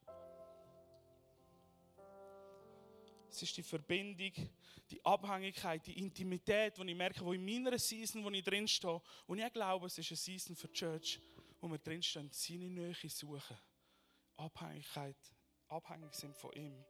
Es 3.31 3.43
ist 3.43 3.57
die 3.57 3.63
Verbindung, 3.63 4.33
die 4.91 5.05
Abhängigkeit, 5.05 5.85
die 5.87 5.99
Intimität, 5.99 6.77
die 6.79 6.89
ich 6.89 6.97
merke, 6.97 7.25
wo 7.25 7.33
in 7.33 7.45
meiner 7.45 7.77
Season, 7.79 8.23
wo 8.25 8.31
ich 8.31 8.45
drinstehe, 8.45 9.01
und 9.27 9.39
ich 9.39 9.53
glaube, 9.53 9.87
es 9.87 9.99
ist 9.99 10.11
eine 10.11 10.17
Season 10.17 10.55
für 10.55 10.69
die 10.69 10.75
Church, 10.75 11.21
wo 11.61 11.69
wir 11.69 11.79
drinstehen, 11.79 12.31
seine 12.31 12.71
Nähe 12.71 12.95
suchen 13.09 13.57
Abhängigkeit, 14.37 15.17
abhängig 15.69 16.15
sind 16.15 16.37
von 16.37 16.53
ihm. 16.53 16.85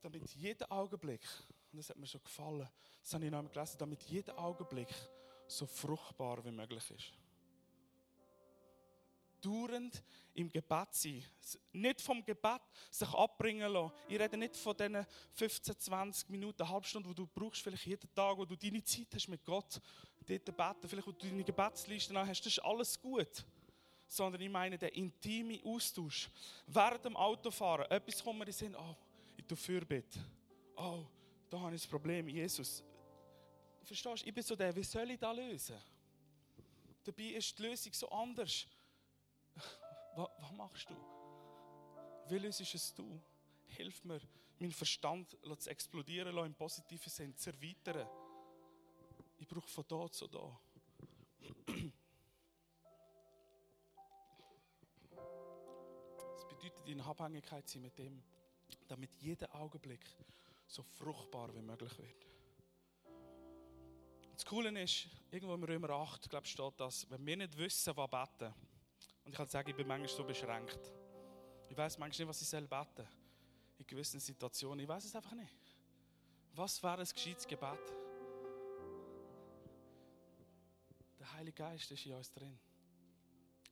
Damit 0.00 0.30
jeder 0.34 0.70
Augenblick, 0.72 1.22
und 1.72 1.78
das 1.78 1.90
hat 1.90 1.98
mir 1.98 2.06
schon 2.06 2.22
gefallen, 2.22 2.68
das 3.02 3.14
habe 3.14 3.24
ich 3.24 3.30
noch 3.30 3.50
gelesen, 3.50 3.76
damit 3.78 4.02
jeder 4.04 4.38
Augenblick 4.38 4.88
so 5.46 5.66
fruchtbar 5.66 6.44
wie 6.44 6.50
möglich 6.50 6.90
ist. 6.90 7.12
Dauernd 9.40 10.02
im 10.34 10.50
Gebet 10.50 10.88
sein. 10.92 11.24
Nicht 11.72 12.02
vom 12.02 12.22
Gebet 12.24 12.60
sich 12.90 13.08
abbringen 13.08 13.72
lassen. 13.72 13.94
Ich 14.06 14.20
rede 14.20 14.36
nicht 14.36 14.54
von 14.56 14.76
diesen 14.76 15.06
15, 15.32 15.78
20 15.78 16.28
Minuten, 16.28 16.62
eine 16.62 16.70
halbe 16.70 16.86
Stunde, 16.86 17.08
wo 17.08 17.14
du 17.14 17.26
brauchst, 17.26 17.62
vielleicht 17.62 17.86
jeden 17.86 18.14
Tag, 18.14 18.36
wo 18.36 18.44
du 18.44 18.56
deine 18.56 18.84
Zeit 18.84 19.08
hast 19.14 19.28
mit 19.28 19.44
Gott, 19.44 19.80
dort 20.26 20.44
beten, 20.44 20.88
vielleicht 20.88 21.06
wo 21.06 21.12
du 21.12 21.26
deine 21.26 21.42
Gebetsliste 21.42 22.14
hast, 22.14 22.40
das 22.42 22.52
ist 22.52 22.58
alles 22.58 23.00
gut 23.00 23.44
sondern 24.10 24.42
ich 24.42 24.50
meine 24.50 24.76
den 24.76 24.88
intimen 24.88 25.62
Austausch. 25.64 26.28
Während 26.66 27.04
dem 27.04 27.16
Autofahren, 27.16 27.88
etwas 27.88 28.22
kommt 28.24 28.40
mir 28.40 28.46
in 28.46 28.52
Sinn, 28.52 28.74
oh, 28.74 28.96
ich 29.36 29.44
tue 29.44 29.56
Fürbitte. 29.56 30.18
Oh, 30.76 31.04
da 31.48 31.60
habe 31.60 31.76
ich 31.76 31.84
ein 31.84 31.90
Problem, 31.90 32.28
Jesus. 32.28 32.82
Verstehst 33.84 34.22
du, 34.22 34.28
ich 34.28 34.34
bin 34.34 34.42
so 34.42 34.56
der, 34.56 34.74
wie 34.74 34.82
soll 34.82 35.12
ich 35.12 35.18
das 35.20 35.36
lösen? 35.36 35.76
Dabei 37.04 37.22
ist 37.22 37.56
die 37.56 37.62
Lösung 37.62 37.92
so 37.92 38.08
anders. 38.08 38.66
Was, 40.16 40.28
was 40.40 40.52
machst 40.52 40.90
du? 40.90 40.96
Wie 42.28 42.38
löst 42.38 42.60
es 42.60 42.92
du? 42.92 43.20
Hilf 43.68 44.02
mir, 44.02 44.20
meinen 44.58 44.72
Verstand 44.72 45.36
zu 45.58 45.70
explodieren 45.70 46.36
im 46.36 46.54
positiven 46.54 47.10
Sinn, 47.10 47.36
zu 47.36 47.50
erweitern. 47.50 48.08
Ich 49.38 49.46
brauche 49.46 49.68
von 49.68 49.84
da 49.86 50.10
zu 50.10 50.26
da. 50.26 50.60
Bedeutet 56.60 56.88
in 56.88 57.00
Abhängigkeit 57.00 57.68
sein 57.68 57.82
mit 57.82 57.98
dem, 57.98 58.22
damit 58.88 59.10
jeder 59.20 59.54
Augenblick 59.54 60.04
so 60.66 60.82
fruchtbar 60.82 61.54
wie 61.54 61.62
möglich 61.62 61.96
wird. 61.98 62.26
Das 64.34 64.44
Coole 64.44 64.82
ist, 64.82 65.08
irgendwo 65.30 65.54
im 65.54 65.64
Römer 65.64 65.90
8, 65.90 66.28
glaube 66.30 66.46
ich, 66.46 66.52
steht 66.52 66.78
das, 66.78 67.08
wenn 67.10 67.24
wir 67.26 67.36
nicht 67.36 67.56
wissen, 67.56 67.96
was 67.96 68.10
beten, 68.10 68.54
und 69.24 69.32
ich 69.32 69.36
kann 69.36 69.48
sagen, 69.48 69.68
ich 69.68 69.76
bin 69.76 69.86
manchmal 69.86 70.08
so 70.08 70.24
beschränkt. 70.24 70.78
Ich 71.68 71.76
weiß 71.76 71.98
manchmal 71.98 72.24
nicht, 72.24 72.28
was 72.28 72.42
ich 72.42 72.48
soll 72.48 72.66
beten 72.66 73.06
in 73.78 73.86
gewissen 73.86 74.18
Situationen. 74.18 74.80
Ich 74.80 74.88
weiß 74.88 75.04
es 75.04 75.14
einfach 75.14 75.32
nicht. 75.32 75.56
Was 76.54 76.82
wäre 76.82 76.98
ein 76.98 77.06
gescheites 77.06 77.46
Gebet? 77.46 77.94
Der 81.18 81.32
Heilige 81.34 81.56
Geist 81.56 81.90
ist 81.90 82.06
in 82.06 82.14
uns 82.14 82.30
drin. 82.32 82.58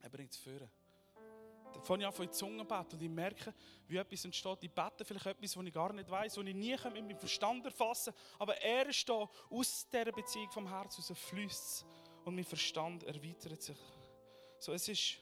Er 0.01 0.11
bringt 0.11 0.33
es 0.33 0.37
führen. 0.39 0.71
Fange 1.83 2.03
ich 2.03 2.07
an, 2.07 2.13
von 2.13 2.33
Zungen 2.33 2.59
zu 2.59 2.65
beten 2.65 2.97
und 2.97 3.03
ich 3.03 3.11
merke, 3.11 3.55
wie 3.87 3.97
etwas 3.97 4.25
entsteht. 4.25 4.59
Ich 4.63 4.71
bete 4.71 5.05
vielleicht 5.05 5.27
etwas, 5.27 5.57
was 5.57 5.65
ich 5.65 5.73
gar 5.73 5.93
nicht 5.93 6.11
weiß, 6.11 6.37
was 6.37 6.45
ich 6.45 6.55
nie 6.55 6.77
mit 6.85 6.95
meinem 6.95 7.19
Verstand 7.19 7.65
erfassen 7.65 8.13
kann. 8.13 8.41
Aber 8.41 8.57
er 8.61 8.87
ist 8.87 9.09
da, 9.09 9.29
aus 9.51 9.87
dieser 9.89 10.13
Beziehung 10.13 10.51
vom 10.51 10.69
Herz 10.69 10.99
aus 10.99 11.19
fließt 11.19 11.87
und 12.25 12.35
mein 12.35 12.45
Verstand 12.45 13.05
erweitert 13.05 13.63
sich. 13.63 13.79
So, 14.59 14.73
es 14.73 14.89
ist 14.89 15.19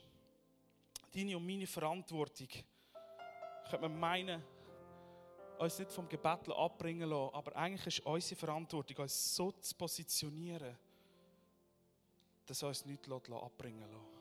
deine 1.14 1.36
und 1.36 1.46
meine 1.46 1.66
Verantwortung. 1.66 2.48
Könnte 3.68 3.88
man 3.88 3.98
meinen, 3.98 4.42
uns 5.58 5.78
nicht 5.78 5.92
vom 5.92 6.08
Gebet 6.08 6.48
abbringen 6.48 7.08
lassen, 7.08 7.34
aber 7.34 7.56
eigentlich 7.56 7.98
ist 7.98 8.06
unsere 8.06 8.38
Verantwortung, 8.38 8.96
uns 8.98 9.34
so 9.34 9.52
zu 9.52 9.74
positionieren, 9.74 10.76
dass 12.46 12.62
uns 12.62 12.84
nichts 12.84 13.10
abbringen 13.10 13.90
lassen. 13.90 14.15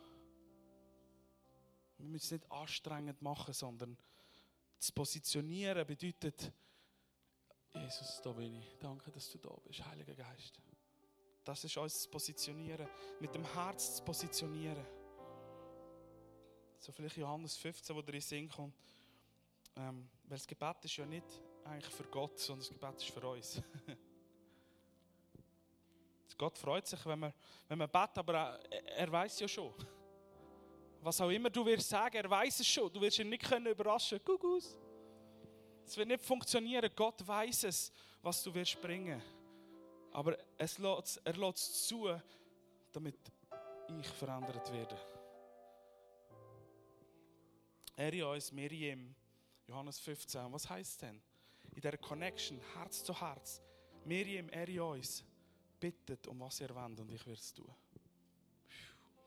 Wir 1.97 2.07
müssen 2.07 2.25
es 2.25 2.31
nicht 2.41 2.51
anstrengend 2.51 3.21
machen, 3.21 3.53
sondern 3.53 3.97
zu 4.79 4.93
positionieren 4.93 5.85
bedeutet, 5.85 6.51
Jesus, 7.73 8.21
da 8.21 8.31
bin 8.31 8.55
ich. 8.55 8.77
Danke, 8.79 9.11
dass 9.11 9.29
du 9.31 9.37
da 9.37 9.49
bist, 9.65 9.85
Heiliger 9.85 10.15
Geist. 10.15 10.61
Das 11.43 11.63
ist 11.63 11.77
uns 11.77 12.03
zu 12.03 12.09
positionieren, 12.09 12.87
mit 13.19 13.33
dem 13.35 13.43
Herz 13.53 13.97
zu 13.97 14.03
positionieren. 14.03 14.85
So 16.79 16.91
vielleicht 16.91 17.17
Johannes 17.17 17.57
15, 17.57 17.95
wo 17.95 18.01
der 18.01 18.15
in 18.15 18.21
Sinn 18.21 18.49
kommt. 18.49 18.75
Ähm, 19.75 20.09
weil 20.23 20.37
das 20.37 20.47
Gebet 20.47 20.85
ist 20.85 20.95
ja 20.95 21.05
nicht 21.05 21.25
eigentlich 21.65 21.93
für 21.93 22.05
Gott, 22.05 22.39
sondern 22.39 22.67
das 22.67 22.69
Gebet 22.69 22.95
ist 22.95 23.11
für 23.11 23.27
uns. 23.27 23.61
Gott 26.37 26.57
freut 26.57 26.85
sich, 26.85 27.05
wenn 27.05 27.19
man, 27.19 27.33
wenn 27.67 27.77
man 27.77 27.89
betet, 27.89 28.17
aber 28.17 28.59
er, 28.69 28.83
er 28.97 29.11
weiß 29.11 29.39
ja 29.39 29.47
schon. 29.47 29.73
Was 31.05 31.21
auch 31.21 31.29
immer 31.29 31.51
du 31.51 31.63
wirst 31.63 31.87
sagen, 31.87 32.15
er 32.15 32.27
weiß 32.27 32.61
es 32.61 32.67
schon. 32.67 32.91
Du 32.91 32.99
wirst 32.99 33.19
ihn 33.19 33.29
nicht 33.29 33.43
können 33.43 33.67
überraschen. 33.67 34.19
Kuckucks. 34.25 34.75
Es 35.85 35.95
wird 35.95 36.07
nicht 36.07 36.23
funktionieren. 36.23 36.89
Gott 36.95 37.27
weiß 37.27 37.65
es, 37.65 37.91
was 38.23 38.41
du 38.41 38.51
wirst 38.51 38.81
bringen. 38.81 39.21
Aber 40.11 40.35
es 40.57 40.79
lässt, 40.79 41.21
er 41.23 41.33
lässt 41.33 41.57
es 41.57 41.87
zu, 41.87 42.09
damit 42.91 43.19
ich 43.99 44.07
verändert 44.07 44.73
werde. 44.73 44.97
Er 47.95 48.11
in 48.11 48.23
uns, 48.23 48.51
Miriam, 48.51 49.13
Johannes 49.67 49.99
15. 49.99 50.51
Was 50.51 50.67
heißt 50.67 51.03
denn? 51.03 51.21
In 51.75 51.81
der 51.81 51.99
Connection, 51.99 52.59
Herz 52.73 53.03
zu 53.03 53.13
Herz. 53.21 53.61
Miriam, 54.05 54.49
er 54.49 54.67
in 54.67 54.79
uns, 54.79 55.23
bittet 55.79 56.25
um 56.25 56.39
was 56.39 56.59
ihr 56.61 56.73
wollt 56.73 56.99
und 56.99 57.11
ich 57.11 57.23
werde 57.27 57.39
es 57.39 57.53
tun. 57.53 57.71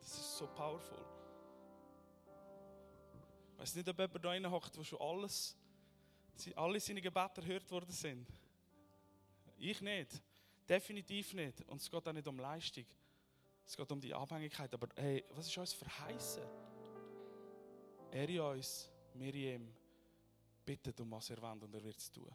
Das 0.01 0.09
ist 0.09 0.39
so 0.39 0.49
powerful. 0.49 1.18
Weiß 3.59 3.75
nicht, 3.75 3.89
ob 3.89 3.99
jemand 3.99 4.25
da 4.25 4.29
rein 4.29 4.51
hockt, 4.51 4.79
wo 4.79 4.85
schon 4.85 5.01
alles, 5.01 5.57
alle 6.55 6.79
seine 6.79 7.01
Gebete 7.01 7.41
erhört 7.41 7.69
worden 7.73 7.91
sind. 7.91 8.27
Ich 9.59 9.81
nicht. 9.81 10.23
Definitiv 10.69 11.35
nicht. 11.35 11.63
Und 11.69 11.81
es 11.81 11.91
geht 11.91 12.07
auch 12.07 12.13
nicht 12.13 12.29
um 12.29 12.39
Leistung. 12.39 12.87
Es 13.67 13.77
geht 13.77 13.91
um 13.91 14.01
die 14.01 14.15
Abhängigkeit. 14.15 14.73
Aber 14.73 14.89
hey, 14.95 15.25
was 15.31 15.49
ist 15.49 15.59
uns 15.59 15.73
verheißen? 15.73 16.45
Er 18.13 18.29
in 18.29 18.41
uns, 18.41 18.89
Miriam, 19.15 19.75
bittet 20.65 21.01
um 21.01 21.11
was 21.11 21.31
er 21.31 21.43
will 21.43 21.65
und 21.65 21.75
er 21.75 21.83
wird 21.83 21.99
es 21.99 22.13
tun. 22.13 22.31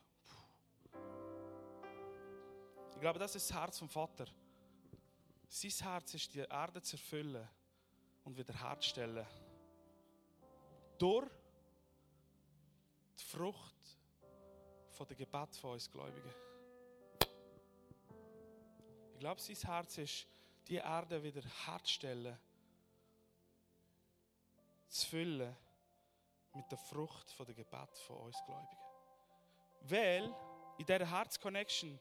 Ich 2.92 3.00
glaube, 3.00 3.18
das 3.18 3.36
ist 3.36 3.50
das 3.50 3.58
Herz 3.58 3.80
vom 3.80 3.90
Vater. 3.90 4.26
Sein 5.48 5.72
Herz 5.72 6.14
ist, 6.16 6.34
die 6.34 6.40
Erde 6.40 6.82
zu 6.82 6.98
erfüllen 6.98 7.48
und 8.26 8.38
wiederherzustellen. 8.38 9.26
Durch 11.04 11.30
die 13.20 13.26
Frucht 13.26 14.00
von 14.88 15.06
der 15.06 15.18
Gebet 15.18 15.54
von 15.58 15.72
uns 15.72 15.92
Gläubigen. 15.92 16.34
Ich 19.12 19.20
glaube, 19.20 19.42
sein 19.42 19.58
Herz 19.58 19.98
ist, 19.98 20.28
die 20.66 20.78
Erde 20.78 21.22
wiederherzustellen, 21.22 22.40
zu 24.88 25.08
füllen 25.08 25.54
mit 26.54 26.72
der 26.72 26.78
Frucht 26.78 27.32
von 27.32 27.48
der 27.48 27.56
Gebet 27.56 27.98
von 28.08 28.20
uns 28.20 28.38
Gläubigen. 28.46 28.78
Weil 29.82 30.34
in 30.78 30.86
dieser 30.86 31.06
Herz-Connection 31.06 32.00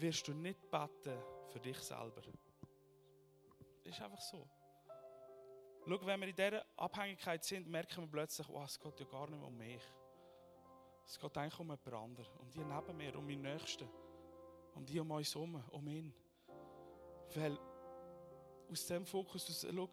wirst 0.00 0.28
du 0.28 0.34
nicht 0.34 0.70
beten 0.70 1.18
für 1.50 1.60
dich 1.60 1.78
selber. 1.78 2.20
Das 2.20 3.94
ist 3.94 4.02
einfach 4.02 4.20
so. 4.20 4.46
Schau, 5.88 6.04
wenn 6.04 6.20
wir 6.20 6.28
in 6.28 6.36
dieser 6.36 6.66
Abhängigkeit 6.76 7.42
sind, 7.42 7.66
merken 7.66 8.02
wir 8.02 8.08
plötzlich, 8.08 8.46
oh, 8.50 8.62
es 8.62 8.78
geht 8.78 9.00
ja 9.00 9.06
gar 9.06 9.26
nicht 9.30 9.38
mehr 9.38 9.48
um 9.48 9.56
mich. 9.56 9.82
Es 11.06 11.18
geht 11.18 11.38
eigentlich 11.38 11.58
um 11.58 11.66
jemand 11.66 11.86
anderen, 11.94 12.38
um 12.38 12.50
die 12.50 12.62
neben 12.62 12.96
mir, 12.96 13.16
um 13.16 13.26
meinen 13.26 13.40
Nächsten, 13.40 13.88
um 14.74 14.84
die 14.84 15.00
um 15.00 15.10
uns 15.10 15.34
herum, 15.34 15.64
um 15.70 15.88
ihn. 15.88 16.12
Weil 17.34 17.58
aus 18.70 18.86
dem 18.86 19.06
Fokus, 19.06 19.66
schau, 19.66 19.88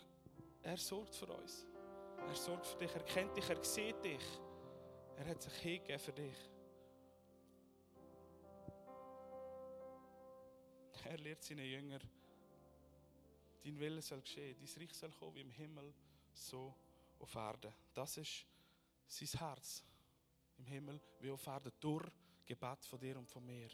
er 0.64 0.78
sorgt 0.78 1.16
für 1.16 1.28
uns. 1.28 1.66
Er 2.28 2.36
sorgt 2.36 2.66
für 2.66 2.78
dich, 2.78 2.94
er 2.94 3.04
kennt 3.04 3.38
dich, 3.38 3.50
er 3.50 3.64
sieht 3.64 4.04
dich. 4.04 4.42
Er 5.16 5.28
hat 5.28 5.42
sich 5.42 5.54
hingegeben 5.54 6.00
für 6.00 6.12
dich. 6.12 6.50
Er 11.06 11.18
lehrt 11.20 11.42
seinen 11.44 11.66
Jünger, 11.66 12.00
dein 13.66 13.80
Wille 13.80 14.02
soll 14.02 14.22
geschehen, 14.22 14.56
dein 14.60 14.82
Reich 14.82 14.94
soll 14.94 15.12
kommen 15.12 15.36
wie 15.36 15.42
im 15.42 15.52
Himmel, 15.52 15.94
so 16.34 16.74
auf 17.20 17.34
Erden. 17.36 17.74
Das 17.94 18.18
ist 18.18 18.46
sein 19.08 19.40
Herz. 19.40 19.84
Im 20.58 20.66
Himmel 20.66 21.02
wie 21.20 21.32
auf 21.32 21.46
Erden. 21.48 21.72
Durch 21.80 22.06
Gebet 22.46 22.86
von 22.86 23.00
dir 23.00 23.18
und 23.18 23.28
von 23.28 23.44
mir. 23.46 23.70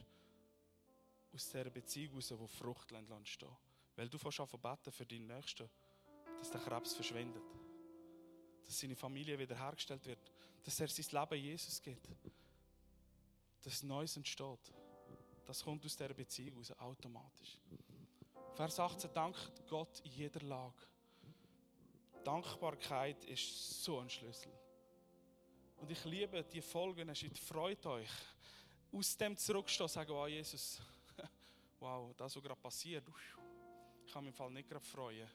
Aus 1.33 1.49
dieser 1.49 1.69
Beziehung 1.69 2.11
heraus, 2.11 2.39
wo 2.39 2.47
Frucht 2.47 2.91
entstehen 2.91 3.05
Weil 3.95 4.09
du 4.09 4.17
fährst 4.17 4.39
an 4.39 4.47
beten 4.47 4.91
für 4.91 5.05
deinen 5.05 5.27
Nächsten, 5.27 5.69
dass 6.39 6.51
der 6.51 6.61
Krebs 6.61 6.93
verschwindet. 6.93 7.43
Dass 8.65 8.79
seine 8.79 8.95
Familie 8.95 9.37
wiederhergestellt 9.37 10.05
wird. 10.05 10.31
Dass 10.63 10.79
er 10.79 10.87
sein 10.87 11.05
Leben 11.11 11.43
Jesus 11.43 11.81
gibt. 11.81 12.07
Dass 13.61 13.83
Neues 13.83 14.15
entsteht. 14.15 14.73
Das 15.45 15.63
kommt 15.63 15.85
aus 15.85 15.97
dieser 15.97 16.13
Beziehung 16.13 16.59
raus, 16.59 16.71
automatisch. 16.79 17.59
Vers 18.53 18.79
18, 18.79 19.13
dankt 19.13 19.67
Gott 19.67 20.01
in 20.01 20.11
jeder 20.11 20.41
Lage. 20.41 20.87
Dankbarkeit 22.23 23.23
ist 23.25 23.83
so 23.83 23.99
ein 23.99 24.09
Schlüssel. 24.09 24.51
Und 25.77 25.89
ich 25.89 26.03
liebe 26.05 26.43
die 26.43 26.61
Folgen, 26.61 27.09
es 27.09 27.23
freut 27.39 27.85
euch. 27.85 28.09
Aus 28.91 29.17
dem 29.17 29.37
zurückstehen, 29.37 29.87
sagen, 29.87 30.11
oh 30.11 30.27
Jesus, 30.27 30.81
wow, 31.79 32.13
das, 32.15 32.35
was 32.35 32.43
gerade 32.43 32.59
passiert, 32.59 33.07
ich 34.05 34.13
kann 34.13 34.23
mich 34.23 34.31
im 34.31 34.35
Fall 34.35 34.51
nicht 34.51 34.69
gerade 34.69 34.85
freuen 34.85 35.27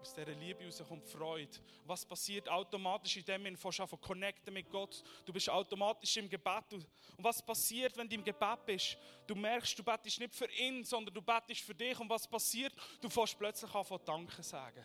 aus 0.00 0.14
dieser 0.14 0.32
Liebe 0.32 0.60
heraus 0.60 0.82
kommt 0.86 1.06
Freude. 1.08 1.58
Was 1.84 2.04
passiert 2.04 2.48
automatisch 2.48 3.16
in 3.16 3.24
dem, 3.24 3.44
wenn 3.44 3.54
du 3.54 3.68
anfängst 3.68 4.00
connecten 4.00 4.52
mit 4.52 4.68
Gott? 4.70 5.02
Du 5.24 5.32
bist 5.32 5.48
automatisch 5.48 6.16
im 6.16 6.28
Gebet. 6.28 6.72
Und 6.72 6.86
was 7.18 7.44
passiert, 7.44 7.96
wenn 7.96 8.08
du 8.08 8.14
im 8.16 8.24
Gebet 8.24 8.66
bist? 8.66 8.98
Du 9.26 9.34
merkst, 9.34 9.78
du 9.78 9.82
betest 9.82 10.18
nicht 10.20 10.34
für 10.34 10.50
ihn, 10.50 10.84
sondern 10.84 11.14
du 11.14 11.22
betest 11.22 11.62
für 11.62 11.74
dich. 11.74 11.98
Und 11.98 12.08
was 12.08 12.28
passiert? 12.28 12.72
Du 13.00 13.08
fängst 13.08 13.38
plötzlich 13.38 13.74
an, 13.74 13.84
von 13.84 14.00
Danke 14.04 14.42
sagen. 14.42 14.84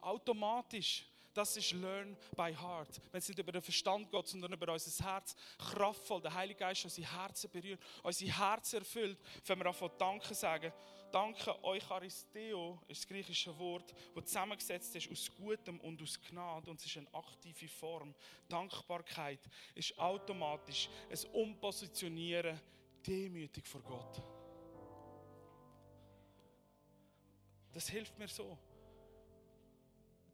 Automatisch. 0.00 1.06
Das 1.34 1.56
ist 1.56 1.72
Learn 1.72 2.16
by 2.36 2.54
Heart. 2.54 3.00
Wenn 3.10 3.18
es 3.18 3.28
nicht 3.28 3.38
über 3.38 3.52
den 3.52 3.62
Verstand 3.62 4.10
geht, 4.10 4.26
sondern 4.26 4.52
über 4.52 4.70
unser 4.70 5.04
Herz. 5.04 5.34
Kraftvoll. 5.56 6.20
Der 6.20 6.34
Heilige 6.34 6.60
Geist 6.60 6.84
unsere 6.84 7.10
Herzen 7.10 7.50
berührt, 7.50 7.80
unsere 8.02 8.38
Herzen 8.38 8.80
erfüllt, 8.80 9.18
wenn 9.46 9.58
wir 9.58 9.72
von 9.72 9.90
Danke 9.96 10.34
sagen. 10.34 10.72
Danke, 11.12 11.62
Eucharisteo 11.62 12.80
ist 12.88 13.02
das 13.02 13.06
griechische 13.06 13.56
Wort, 13.58 13.94
das 14.14 14.24
zusammengesetzt 14.24 14.96
ist 14.96 15.10
aus 15.10 15.30
Gutem 15.36 15.78
und 15.80 16.00
aus 16.00 16.18
Gnade 16.18 16.70
und 16.70 16.80
es 16.80 16.86
ist 16.86 16.96
eine 16.96 17.12
aktive 17.12 17.68
Form. 17.68 18.14
Dankbarkeit 18.48 19.40
ist 19.74 19.98
automatisch 19.98 20.88
ein 21.10 21.30
Umpositionieren, 21.34 22.58
demütig 23.06 23.66
vor 23.66 23.82
Gott. 23.82 24.22
Das 27.74 27.90
hilft 27.90 28.18
mir 28.18 28.28
so. 28.28 28.56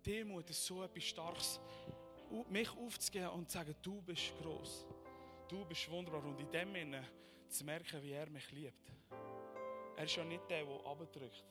Demut 0.07 0.49
ist 0.49 0.64
so 0.64 0.85
etwas 0.85 1.03
Starkes. 1.03 1.61
Mich 2.51 2.70
aufzugeben 2.70 3.31
und 3.31 3.51
zu 3.51 3.59
sagen, 3.59 3.74
du 3.83 4.01
bist 4.03 4.33
groß, 4.41 4.87
du 5.49 5.64
bist 5.64 5.91
wunderbar 5.91 6.24
und 6.24 6.39
in 6.39 6.53
dem 6.53 6.72
Sinne 6.72 7.05
zu 7.49 7.64
merken, 7.64 8.01
wie 8.01 8.12
er 8.12 8.31
mich 8.31 8.49
liebt. 8.53 8.93
Er 9.99 10.05
ist 10.05 10.14
ja 10.14 10.22
nicht 10.22 10.49
der, 10.49 10.64
der 10.64 10.86
abdrückt, 10.86 11.44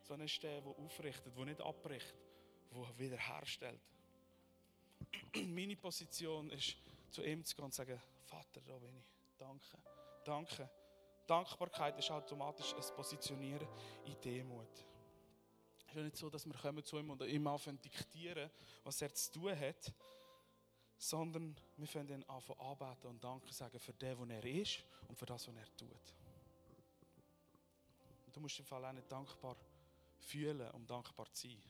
sondern 0.00 0.22
er 0.22 0.24
ist 0.24 0.42
der, 0.42 0.60
der 0.60 0.72
aufrichtet, 0.72 1.36
der 1.36 1.44
nicht 1.44 1.60
abbricht, 1.60 2.12
der 2.74 2.98
wiederherstellt. 2.98 3.80
Meine 5.46 5.76
Position 5.76 6.50
ist, 6.50 6.76
zu 7.08 7.22
ihm 7.22 7.44
zu 7.44 7.54
gehen 7.54 7.66
und 7.66 7.70
zu 7.70 7.76
sagen, 7.76 8.02
Vater, 8.24 8.60
da 8.62 8.76
bin 8.78 8.96
ich. 8.96 9.04
Danke. 9.38 9.78
Danke. 10.24 10.70
Dankbarkeit 11.24 11.96
ist 12.00 12.10
automatisch 12.10 12.74
ein 12.74 12.96
Positionieren 12.96 13.68
in 14.06 14.20
Demut. 14.20 14.66
Es 15.86 15.86
ist 15.86 15.94
ja 15.94 16.02
nicht 16.02 16.16
so, 16.16 16.28
dass 16.28 16.44
wir 16.44 16.54
kommen 16.54 16.82
zu 16.82 16.98
ihm 16.98 17.10
und 17.10 17.22
ihm 17.22 17.46
anfangen 17.46 17.80
diktieren, 17.80 18.50
was 18.82 19.00
er 19.02 19.14
zu 19.14 19.30
tun 19.30 19.56
hat, 19.56 19.94
sondern 20.98 21.56
wir 21.76 21.86
fangen 21.86 22.08
ihn 22.08 22.24
anfangen 22.24 22.58
anbeten 22.58 23.08
und 23.08 23.22
Danke 23.22 23.52
sagen 23.52 23.78
für 23.78 23.92
den, 23.92 24.18
wo 24.18 24.24
er 24.24 24.44
ist 24.44 24.82
und 25.06 25.16
für 25.16 25.26
das, 25.26 25.46
was 25.46 25.54
er 25.54 25.76
tut. 25.76 26.21
Du 28.32 28.40
musst 28.40 28.58
im 28.58 28.64
Fall 28.64 28.84
auch 28.84 28.92
nicht 28.92 29.10
dankbar 29.10 29.56
fühlen, 30.18 30.70
um 30.70 30.86
dankbar 30.86 31.32
zu 31.32 31.48
sein. 31.48 31.62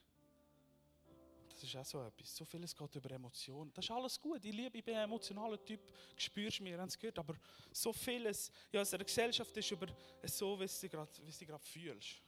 Das 1.49 1.63
ist 1.65 1.77
auch 1.77 1.85
so 1.85 2.03
etwas. 2.03 2.35
So 2.35 2.45
vieles 2.45 2.75
geht 2.75 2.95
über 2.97 3.11
Emotionen. 3.11 3.73
Das 3.73 3.85
ist 3.85 3.91
alles 3.91 4.21
gut. 4.21 4.45
Ich 4.45 4.53
liebe, 4.53 4.79
ich 4.79 4.85
bin 4.85 4.97
ein 4.97 5.05
emotionaler 5.05 5.63
Typ. 5.65 5.81
Spürst 6.17 6.61
mir, 6.61 6.79
haben 6.79 6.89
es 6.89 6.99
gehört. 6.99 7.19
Aber 7.19 7.37
so 7.71 7.93
vieles, 7.93 8.51
ja, 8.73 8.81
einer 8.81 9.05
Gesellschaft 9.05 9.57
ist 9.57 9.71
über 9.71 9.87
so, 10.25 10.59
wie 10.59 10.67
du 10.67 10.89
gerade 10.89 11.23
gerade 11.47 11.65
fühlst. 11.65 12.21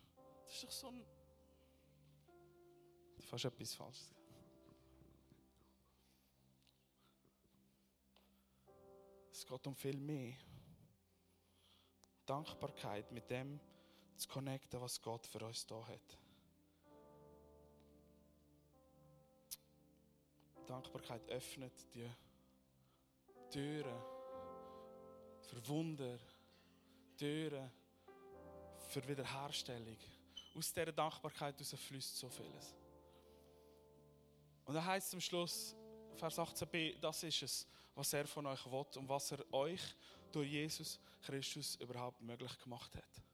Das 0.45 0.55
ist 0.55 0.65
doch 0.65 0.71
so 0.71 0.89
ein. 0.89 1.05
Fast 3.19 3.45
etwas 3.47 3.75
Falsches. 3.75 4.15
Es 9.33 9.45
geht 9.45 9.67
um 9.67 9.75
viel 9.75 9.99
mehr. 9.99 10.37
Dankbarkeit 12.25 13.11
mit 13.11 13.29
dem 13.29 13.59
zu 14.25 14.29
connecten, 14.29 14.81
was 14.81 15.01
Gott 15.01 15.27
für 15.27 15.45
uns 15.45 15.67
da 15.67 15.87
hat. 15.87 16.19
Dankbarkeit 20.67 21.29
öffnet 21.29 21.73
die 21.95 22.11
Türen 23.51 24.03
für 25.43 25.69
Wunder, 25.69 26.19
Türen 27.17 27.71
für 28.89 29.07
Wiederherstellung. 29.07 29.99
Aus 30.57 30.73
dieser 30.73 30.93
Dankbarkeit 30.93 31.57
fließt 31.61 32.17
so 32.17 32.29
vieles. 32.29 32.75
Und 34.65 34.75
er 34.75 34.85
heißt 34.85 35.11
zum 35.11 35.21
Schluss, 35.21 35.77
Vers 36.15 36.39
18b, 36.39 36.99
das 37.01 37.23
ist 37.25 37.43
es, 37.43 37.67
was 37.95 38.13
er 38.13 38.27
von 38.27 38.47
euch 38.47 38.65
will 38.65 38.87
und 38.97 39.09
was 39.09 39.33
er 39.33 39.53
euch 39.53 39.83
durch 40.33 40.51
Jesus 40.51 40.99
Christus 41.23 41.77
überhaupt 41.77 42.21
möglich 42.23 42.59
gemacht 42.61 42.95
hat. 42.97 43.34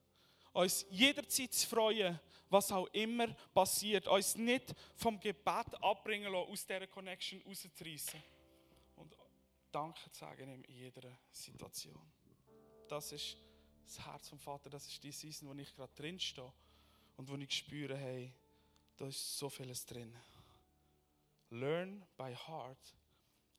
Uns 0.53 0.85
jederzeit 0.89 1.53
zu 1.53 1.67
freuen, 1.67 2.19
was 2.49 2.71
auch 2.71 2.87
immer 2.87 3.27
passiert. 3.53 4.07
Uns 4.07 4.35
nicht 4.35 4.73
vom 4.95 5.19
Gebet 5.19 5.73
abbringen 5.81 6.31
lassen, 6.31 6.51
aus 6.51 6.65
dieser 6.65 6.87
Connection 6.87 7.41
rauszureißen. 7.43 8.21
Und 8.97 9.15
Danke 9.71 10.11
zu 10.11 10.19
sagen 10.19 10.49
in 10.49 10.63
jeder 10.67 11.17
Situation. 11.31 12.11
Das 12.89 13.11
ist 13.13 13.37
das 13.85 14.05
Herz 14.05 14.29
vom 14.29 14.39
Vater, 14.39 14.69
das 14.69 14.87
ist 14.87 15.03
die 15.03 15.11
Season, 15.11 15.47
wo 15.47 15.53
ich 15.53 15.73
gerade 15.73 15.93
drin 15.95 16.19
stehe 16.19 16.51
und 17.17 17.29
wo 17.29 17.35
ich 17.35 17.51
spüre, 17.51 17.95
hey, 17.95 18.33
da 18.97 19.07
ist 19.07 19.37
so 19.37 19.49
vieles 19.49 19.85
drin. 19.85 20.15
Learn 21.49 22.05
by 22.17 22.35
heart 22.35 22.95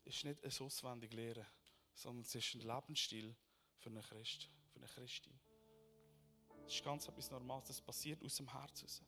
ist 0.04 0.24
nicht 0.24 0.42
ein 0.42 0.66
auswendig 0.66 1.12
Lehren, 1.12 1.46
sondern 1.94 2.22
es 2.22 2.34
ist 2.34 2.54
ein 2.54 2.60
Lebensstil 2.60 3.34
für 3.78 3.90
einen 3.90 4.02
Christ, 4.02 4.48
für 4.72 4.78
eine 4.78 4.86
Christin. 4.86 5.38
Das 6.64 6.74
ist 6.74 6.84
ganz 6.84 7.08
etwas 7.08 7.30
Normales, 7.30 7.68
das 7.68 7.80
passiert 7.80 8.22
aus 8.24 8.36
dem 8.36 8.50
Herz 8.50 8.80
heraus. 8.80 9.02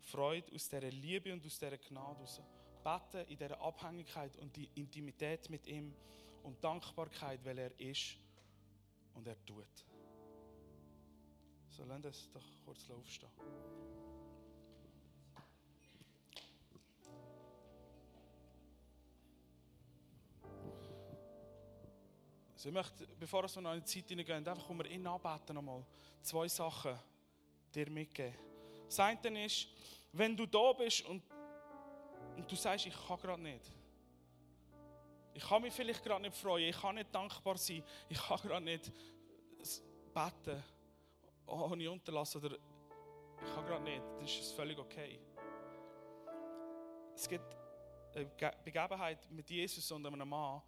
Freude 0.00 0.54
aus 0.54 0.68
dieser 0.68 0.90
Liebe 0.90 1.32
und 1.32 1.44
aus 1.44 1.58
dieser 1.58 1.78
Gnade 1.78 2.16
heraus. 2.16 2.40
Beten 2.84 3.28
in 3.28 3.36
dieser 3.38 3.60
Abhängigkeit 3.60 4.36
und 4.36 4.54
die 4.54 4.68
Intimität 4.74 5.50
mit 5.50 5.66
ihm 5.66 5.92
und 6.44 6.62
Dankbarkeit, 6.62 7.44
weil 7.44 7.58
er 7.58 7.80
ist 7.80 8.16
und 9.14 9.26
er 9.26 9.44
tut. 9.44 9.66
So, 11.68 11.84
lass 11.84 12.04
uns 12.04 12.30
doch 12.32 12.44
kurz 12.64 12.88
aufstehen. 12.90 13.30
Also 22.66 22.76
ich 22.80 22.84
möchte, 22.84 23.06
bevor 23.20 23.44
wir 23.44 23.62
noch 23.62 23.74
in 23.74 23.80
die 23.80 23.86
Zeit 23.86 24.08
hineingehen, 24.08 24.48
einfach 24.48 24.68
um 24.68 24.78
wir 24.78 24.90
ihn 24.90 25.06
anbeten 25.06 25.54
nochmal, 25.54 25.86
zwei 26.20 26.48
Sachen 26.48 26.98
dir 27.72 27.88
mitgeben. 27.88 28.34
Das 28.86 28.98
eine 28.98 29.44
ist, 29.44 29.68
wenn 30.10 30.36
du 30.36 30.46
da 30.46 30.72
bist 30.72 31.02
und, 31.02 31.22
und 32.36 32.50
du 32.50 32.56
sagst, 32.56 32.86
ich 32.86 33.06
kann 33.06 33.20
gerade 33.20 33.40
nicht. 33.40 33.70
Ich 35.32 35.44
kann 35.44 35.62
mich 35.62 35.72
vielleicht 35.74 36.02
gerade 36.02 36.22
nicht 36.22 36.34
freuen, 36.34 36.68
ich 36.68 36.80
kann 36.80 36.96
nicht 36.96 37.14
dankbar 37.14 37.56
sein, 37.56 37.84
ich 38.08 38.20
kann 38.20 38.40
gerade 38.40 38.64
nicht 38.64 38.90
beten 40.12 40.64
ohne 41.46 41.88
Unterlass 41.88 42.34
oder 42.34 42.56
ich 42.56 43.54
kann 43.54 43.64
gerade 43.64 43.84
nicht, 43.84 44.02
das 44.20 44.38
ist 44.40 44.52
völlig 44.54 44.76
okay. 44.76 45.20
Es 47.14 47.28
gibt 47.28 47.56
eine 48.12 48.26
Begebenheit 48.64 49.30
mit 49.30 49.48
Jesus 49.48 49.88
und 49.92 50.04
einem 50.04 50.28
Mann, 50.28 50.60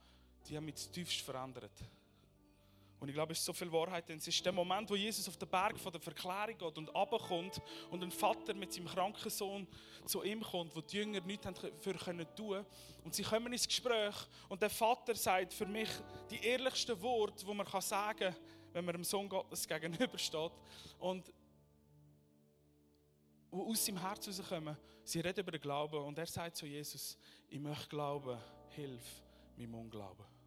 die 0.49 0.57
haben 0.57 0.65
mich 0.65 0.77
zutiefst 0.77 1.21
verändert. 1.21 1.73
Und 3.01 3.09
ich 3.09 3.15
glaube, 3.15 3.33
es 3.33 3.39
ist 3.39 3.45
so 3.45 3.53
viel 3.53 3.71
Wahrheit, 3.71 4.09
denn 4.09 4.19
es 4.19 4.27
ist 4.27 4.45
der 4.45 4.53
Moment, 4.53 4.91
wo 4.91 4.97
Jesus 4.97 5.29
auf 5.29 5.37
den 5.37 5.49
Berg 5.49 5.79
von 5.79 5.93
der 5.93 6.01
Verklärung 6.01 6.59
geht 6.59 6.79
und 6.79 6.89
runterkommt 6.89 7.63
und 7.91 8.03
ein 8.03 8.11
Vater 8.11 8.55
mit 8.55 8.73
seinem 8.73 8.87
kranken 8.87 9.31
Sohn 9.31 9.69
zu 10.05 10.25
ihm 10.25 10.43
kommt, 10.43 10.75
wo 10.75 10.81
die 10.81 10.97
Jünger 10.97 11.21
nichts 11.21 11.47
dafür 11.47 11.95
können 11.95 12.27
tun 12.35 12.67
Und 13.05 13.15
sie 13.15 13.23
kommen 13.23 13.53
ins 13.53 13.69
Gespräch 13.69 14.17
und 14.49 14.61
der 14.61 14.71
Vater 14.71 15.15
sagt 15.15 15.55
für 15.55 15.67
mich 15.67 15.89
die 16.29 16.45
ehrlichsten 16.45 17.01
Worte, 17.01 17.45
die 17.47 17.55
man 17.55 17.67
sagen 17.81 18.19
kann, 18.19 18.37
wenn 18.73 18.85
man 18.85 18.95
dem 18.95 19.05
Sohn 19.05 19.29
Gottes 19.29 19.67
gegenübersteht. 19.69 20.53
Und 20.99 21.33
wo 23.51 23.71
aus 23.71 23.87
seinem 23.87 24.01
Herz 24.01 24.27
rauskommen, 24.27 24.77
sie 25.05 25.21
reden 25.21 25.41
über 25.41 25.53
den 25.53 25.61
Glauben 25.61 26.03
und 26.03 26.19
er 26.19 26.27
sagt 26.27 26.57
zu 26.57 26.67
Jesus, 26.67 27.17
ich 27.49 27.61
möchte 27.61 27.89
glauben, 27.89 28.39
hilf 28.71 29.23
meinem 29.57 29.75
Unglauben. 29.77 30.38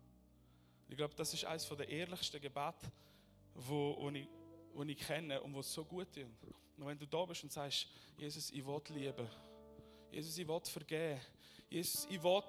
Ich 0.91 0.97
glaube, 0.97 1.15
das 1.15 1.33
ist 1.33 1.45
eines 1.45 1.65
der 1.69 1.87
ehrlichsten 1.87 2.41
Gebete, 2.41 2.91
wo, 3.55 3.95
wo, 3.97 4.09
ich, 4.09 4.27
wo 4.73 4.83
ich 4.83 4.97
kenne 4.97 5.39
und 5.39 5.55
was 5.55 5.71
so 5.71 5.85
gut 5.85 6.13
tut. 6.13 6.25
Und 6.77 6.85
wenn 6.85 6.97
du 6.97 7.05
da 7.05 7.23
bist 7.23 7.41
und 7.43 7.51
sagst, 7.51 7.87
Jesus, 8.17 8.51
ich 8.51 8.65
will 8.65 8.81
lieben. 8.89 9.25
Jesus, 10.11 10.37
ich 10.37 10.45
will 10.45 10.59
vergeben. 10.65 11.21
Jesus, 11.69 12.05
ich 12.09 12.21
will, 12.21 12.43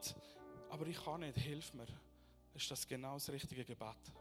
aber 0.71 0.87
ich 0.89 1.05
kann 1.05 1.21
nicht, 1.21 1.39
hilf 1.39 1.73
mir. 1.73 1.87
Ist 2.53 2.69
das 2.69 2.85
genau 2.85 3.15
das 3.15 3.31
richtige 3.31 3.65
Gebet. 3.65 4.13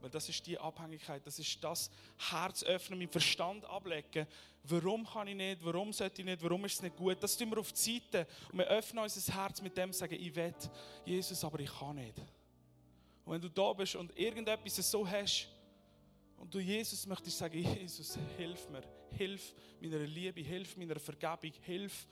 Weil 0.00 0.10
das 0.10 0.28
ist 0.28 0.44
die 0.44 0.58
Abhängigkeit, 0.58 1.24
das 1.24 1.38
ist 1.38 1.62
das 1.62 1.88
Herz 2.30 2.64
öffnen, 2.64 2.98
mein 2.98 3.08
Verstand 3.08 3.64
ablegen. 3.64 4.26
Warum 4.64 5.06
kann 5.06 5.28
ich 5.28 5.36
nicht, 5.36 5.64
warum 5.64 5.92
sollte 5.92 6.22
ich 6.22 6.26
nicht, 6.26 6.42
warum 6.42 6.64
ist 6.64 6.74
es 6.74 6.82
nicht 6.82 6.96
gut? 6.96 7.22
Das 7.22 7.36
tun 7.36 7.50
wir 7.50 7.58
auf 7.58 7.72
die 7.72 8.00
Seite 8.00 8.26
und 8.50 8.58
wir 8.58 8.66
öffnen 8.66 9.04
unser 9.04 9.34
Herz 9.34 9.62
mit 9.62 9.76
dem, 9.76 9.92
sagen, 9.92 10.16
ich 10.18 10.34
will, 10.34 10.52
Jesus, 11.04 11.44
aber 11.44 11.60
ich 11.60 11.70
kann 11.70 11.94
nicht. 11.94 12.20
Und 13.30 13.34
wenn 13.34 13.42
du 13.42 13.48
da 13.48 13.72
bist 13.72 13.94
und 13.94 14.18
irgendetwas 14.18 14.74
so 14.90 15.08
hast 15.08 15.46
und 16.36 16.52
du 16.52 16.58
Jesus 16.58 17.06
möchtest 17.06 17.38
sagen, 17.38 17.62
Jesus, 17.78 18.18
hilf 18.36 18.68
mir, 18.68 18.82
hilf 19.16 19.54
meiner 19.80 19.98
Liebe, 19.98 20.40
hilf 20.40 20.76
meiner 20.76 20.98
Vergebung, 20.98 21.52
hilf 21.62 22.08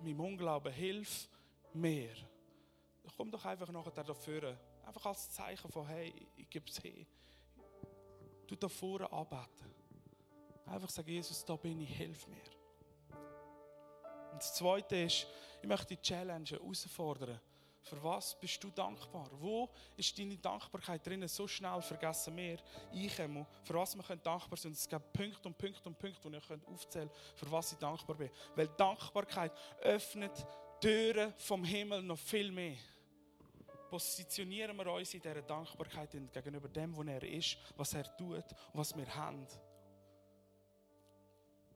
meinem 0.00 0.18
Unglauben, 0.18 0.72
hilf 0.72 1.28
mir. 1.72 2.12
Dann 2.16 3.12
komm 3.16 3.30
doch 3.30 3.44
einfach 3.44 3.70
nachher 3.70 4.02
dafür. 4.02 4.58
Einfach 4.84 5.06
als 5.06 5.30
Zeichen 5.30 5.70
von, 5.70 5.86
hey, 5.86 6.12
ich 6.36 6.50
gebe 6.50 6.68
es 6.68 6.78
hin. 6.78 7.06
Du 8.48 8.56
da 8.56 8.68
vorne 8.68 9.08
anbeten. 9.12 9.72
Einfach 10.66 10.90
sagen, 10.90 11.10
Jesus, 11.10 11.44
da 11.44 11.54
bin 11.54 11.80
ich, 11.80 11.96
hilf 11.96 12.26
mir. 12.26 12.42
Und 14.32 14.38
das 14.38 14.52
Zweite 14.56 14.96
ist, 14.96 15.28
ich 15.62 15.68
möchte 15.68 15.94
die 15.94 16.02
Challenge 16.02 16.50
herausfordern. 16.50 17.40
Für 17.82 18.02
was 18.02 18.38
bist 18.38 18.62
du 18.62 18.70
dankbar? 18.70 19.30
Wo 19.32 19.68
ist 19.96 20.18
deine 20.18 20.36
Dankbarkeit 20.36 21.06
drin? 21.06 21.26
So 21.26 21.48
schnell 21.48 21.80
vergessen 21.80 22.36
wir, 22.36 22.58
ich 22.92 23.20
einmal, 23.20 23.46
für 23.64 23.74
was 23.74 23.96
wir 23.96 24.16
dankbar 24.16 24.56
sind. 24.58 24.72
Es 24.72 24.88
gibt 24.88 25.12
Punkte 25.12 25.48
und 25.48 25.56
Punkte 25.56 25.88
und 25.88 25.98
Punkte, 25.98 26.30
die 26.30 26.36
ich 26.36 26.66
aufzählen 26.66 27.08
könnt, 27.08 27.38
für 27.38 27.50
was 27.50 27.72
ich 27.72 27.78
dankbar 27.78 28.16
bin. 28.16 28.30
Weil 28.54 28.68
Dankbarkeit 28.68 29.52
öffnet 29.80 30.46
Türen 30.80 31.32
vom 31.38 31.64
Himmel 31.64 32.02
noch 32.02 32.18
viel 32.18 32.52
mehr. 32.52 32.76
Positionieren 33.88 34.76
wir 34.76 34.86
uns 34.92 35.14
in 35.14 35.20
dieser 35.20 35.42
Dankbarkeit 35.42 36.12
gegenüber 36.32 36.68
dem, 36.68 36.94
wo 36.94 37.02
er 37.02 37.22
ist, 37.24 37.56
was 37.76 37.94
er 37.94 38.04
tut 38.16 38.44
und 38.72 38.74
was 38.74 38.96
wir 38.96 39.14
haben. 39.14 39.46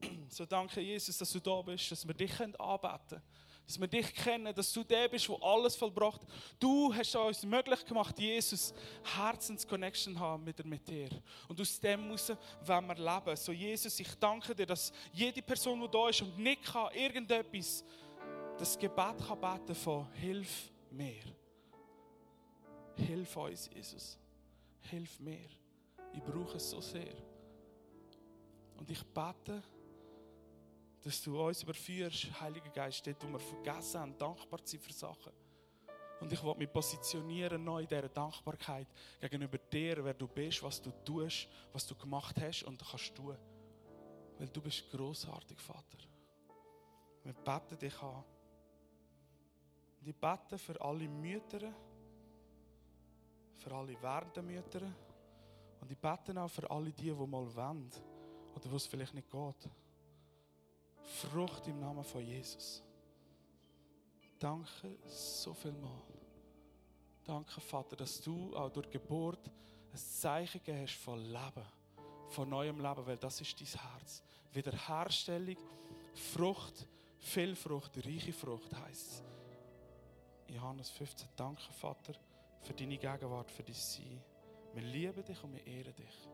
So 0.28 0.44
danke 0.44 0.80
Jesus, 0.80 1.16
dass 1.16 1.32
du 1.32 1.40
da 1.40 1.62
bist, 1.62 1.90
dass 1.90 2.06
wir 2.06 2.14
dich 2.14 2.38
anbeten 2.40 2.58
können 2.60 3.22
dass 3.66 3.80
wir 3.80 3.88
dich 3.88 4.14
kennen, 4.14 4.54
dass 4.54 4.72
du 4.72 4.84
der 4.84 5.08
bist, 5.08 5.28
der 5.28 5.42
alles 5.42 5.74
vollbracht. 5.74 6.20
Du 6.58 6.94
hast 6.94 7.16
uns 7.16 7.44
möglich 7.44 7.84
gemacht, 7.84 8.18
Jesus, 8.18 8.74
Herzensconnection 9.16 10.18
haben 10.18 10.44
mit, 10.44 10.64
mit 10.64 10.86
dir. 10.86 11.08
Und 11.48 11.60
aus 11.60 11.80
dem 11.80 12.08
muss 12.08 12.32
wenn 12.64 12.86
wir 12.86 12.94
leben. 12.94 13.36
So 13.36 13.52
Jesus, 13.52 13.98
ich 14.00 14.14
danke 14.16 14.54
dir, 14.54 14.66
dass 14.66 14.92
jede 15.12 15.40
Person, 15.40 15.80
die 15.80 15.88
da 15.88 16.08
ist 16.08 16.20
und 16.22 16.38
nicht 16.38 16.64
kann, 16.64 16.92
irgendetwas, 16.92 17.84
das 18.58 18.78
Gebet 18.78 19.18
kann 19.26 19.40
beten 19.40 19.74
von 19.74 20.10
Hilf 20.12 20.70
mir. 20.90 21.24
Hilf 22.96 23.36
uns, 23.36 23.68
Jesus. 23.74 24.18
Hilf 24.82 25.18
mir. 25.20 25.48
Ich 26.12 26.22
brauche 26.22 26.58
es 26.58 26.70
so 26.70 26.80
sehr. 26.80 27.14
Und 28.76 28.90
ich 28.90 29.02
bete, 29.02 29.62
dass 31.04 31.20
du 31.20 31.38
uns 31.38 31.62
überführst, 31.62 32.40
Heiliger 32.40 32.70
Geist, 32.70 33.06
dort, 33.06 33.22
wo 33.22 33.32
wir 33.32 33.38
vergessen 33.38 34.00
haben, 34.00 34.18
dankbar 34.18 34.64
zu 34.64 34.76
sein 34.76 34.80
für 34.80 34.92
Sachen. 34.92 35.32
Und 36.20 36.32
ich 36.32 36.42
will 36.42 36.54
mich 36.54 36.72
positionieren 36.72 37.62
neu 37.62 37.82
in 37.82 37.88
dieser 37.88 38.08
Dankbarkeit 38.08 38.88
gegenüber 39.20 39.58
dir, 39.58 40.02
wer 40.02 40.14
du 40.14 40.26
bist, 40.26 40.62
was 40.62 40.80
du 40.80 40.90
tust, 41.04 41.46
was 41.74 41.86
du 41.86 41.94
gemacht 41.94 42.40
hast 42.40 42.62
und 42.62 42.82
kannst 42.82 43.14
tun. 43.14 43.36
Weil 44.38 44.48
du 44.48 44.62
bist 44.62 44.90
großartig, 44.90 45.60
Vater. 45.60 45.98
Wir 47.22 47.34
beten 47.34 47.78
dich 47.78 48.02
an. 48.02 48.24
Und 50.00 50.08
ich 50.08 50.16
bete 50.16 50.56
für 50.56 50.80
alle 50.80 51.06
Mütter, 51.06 51.70
für 53.52 53.72
alle 53.72 54.00
werdenden 54.00 54.46
Mütter. 54.46 54.80
Und 55.80 55.90
ich 55.90 55.98
bete 55.98 56.40
auch 56.40 56.48
für 56.48 56.70
alle 56.70 56.92
die, 56.92 57.10
die 57.10 57.12
mal 57.12 57.54
wollen 57.54 57.90
oder 58.54 58.70
wo 58.70 58.76
es 58.76 58.86
vielleicht 58.86 59.12
nicht 59.12 59.30
geht. 59.30 59.70
Frucht 61.04 61.68
im 61.68 61.78
Namen 61.80 62.02
von 62.02 62.24
Jesus. 62.24 62.82
Danke 64.38 64.96
so 65.06 65.54
viel 65.54 65.72
mal. 65.72 66.02
Danke, 67.24 67.60
Vater, 67.60 67.96
dass 67.96 68.20
du 68.20 68.54
auch 68.56 68.70
durch 68.70 68.90
Geburt 68.90 69.50
ein 69.92 69.96
Zeichen 69.96 70.58
gegeben 70.58 70.82
hast 70.82 70.96
von 70.96 71.18
Leben, 71.18 71.64
von 72.28 72.48
neuem 72.48 72.80
Leben, 72.80 73.06
weil 73.06 73.16
das 73.16 73.40
ist 73.40 73.58
dein 73.58 73.80
Herz. 73.80 74.22
Wiederherstellung, 74.52 75.56
Frucht, 76.14 76.86
viel 77.18 77.56
Frucht, 77.56 77.96
reiche 78.04 78.32
Frucht 78.32 78.74
heißt 78.74 79.10
es. 79.10 79.22
Johannes 80.54 80.90
15. 80.90 81.28
Danke, 81.36 81.72
Vater, 81.72 82.14
für 82.60 82.74
deine 82.74 82.98
Gegenwart, 82.98 83.50
für 83.50 83.62
dein 83.62 83.74
Sein. 83.74 84.20
Wir 84.74 84.82
lieben 84.82 85.24
dich 85.24 85.42
und 85.42 85.54
wir 85.54 85.66
ehren 85.66 85.94
dich. 85.94 86.28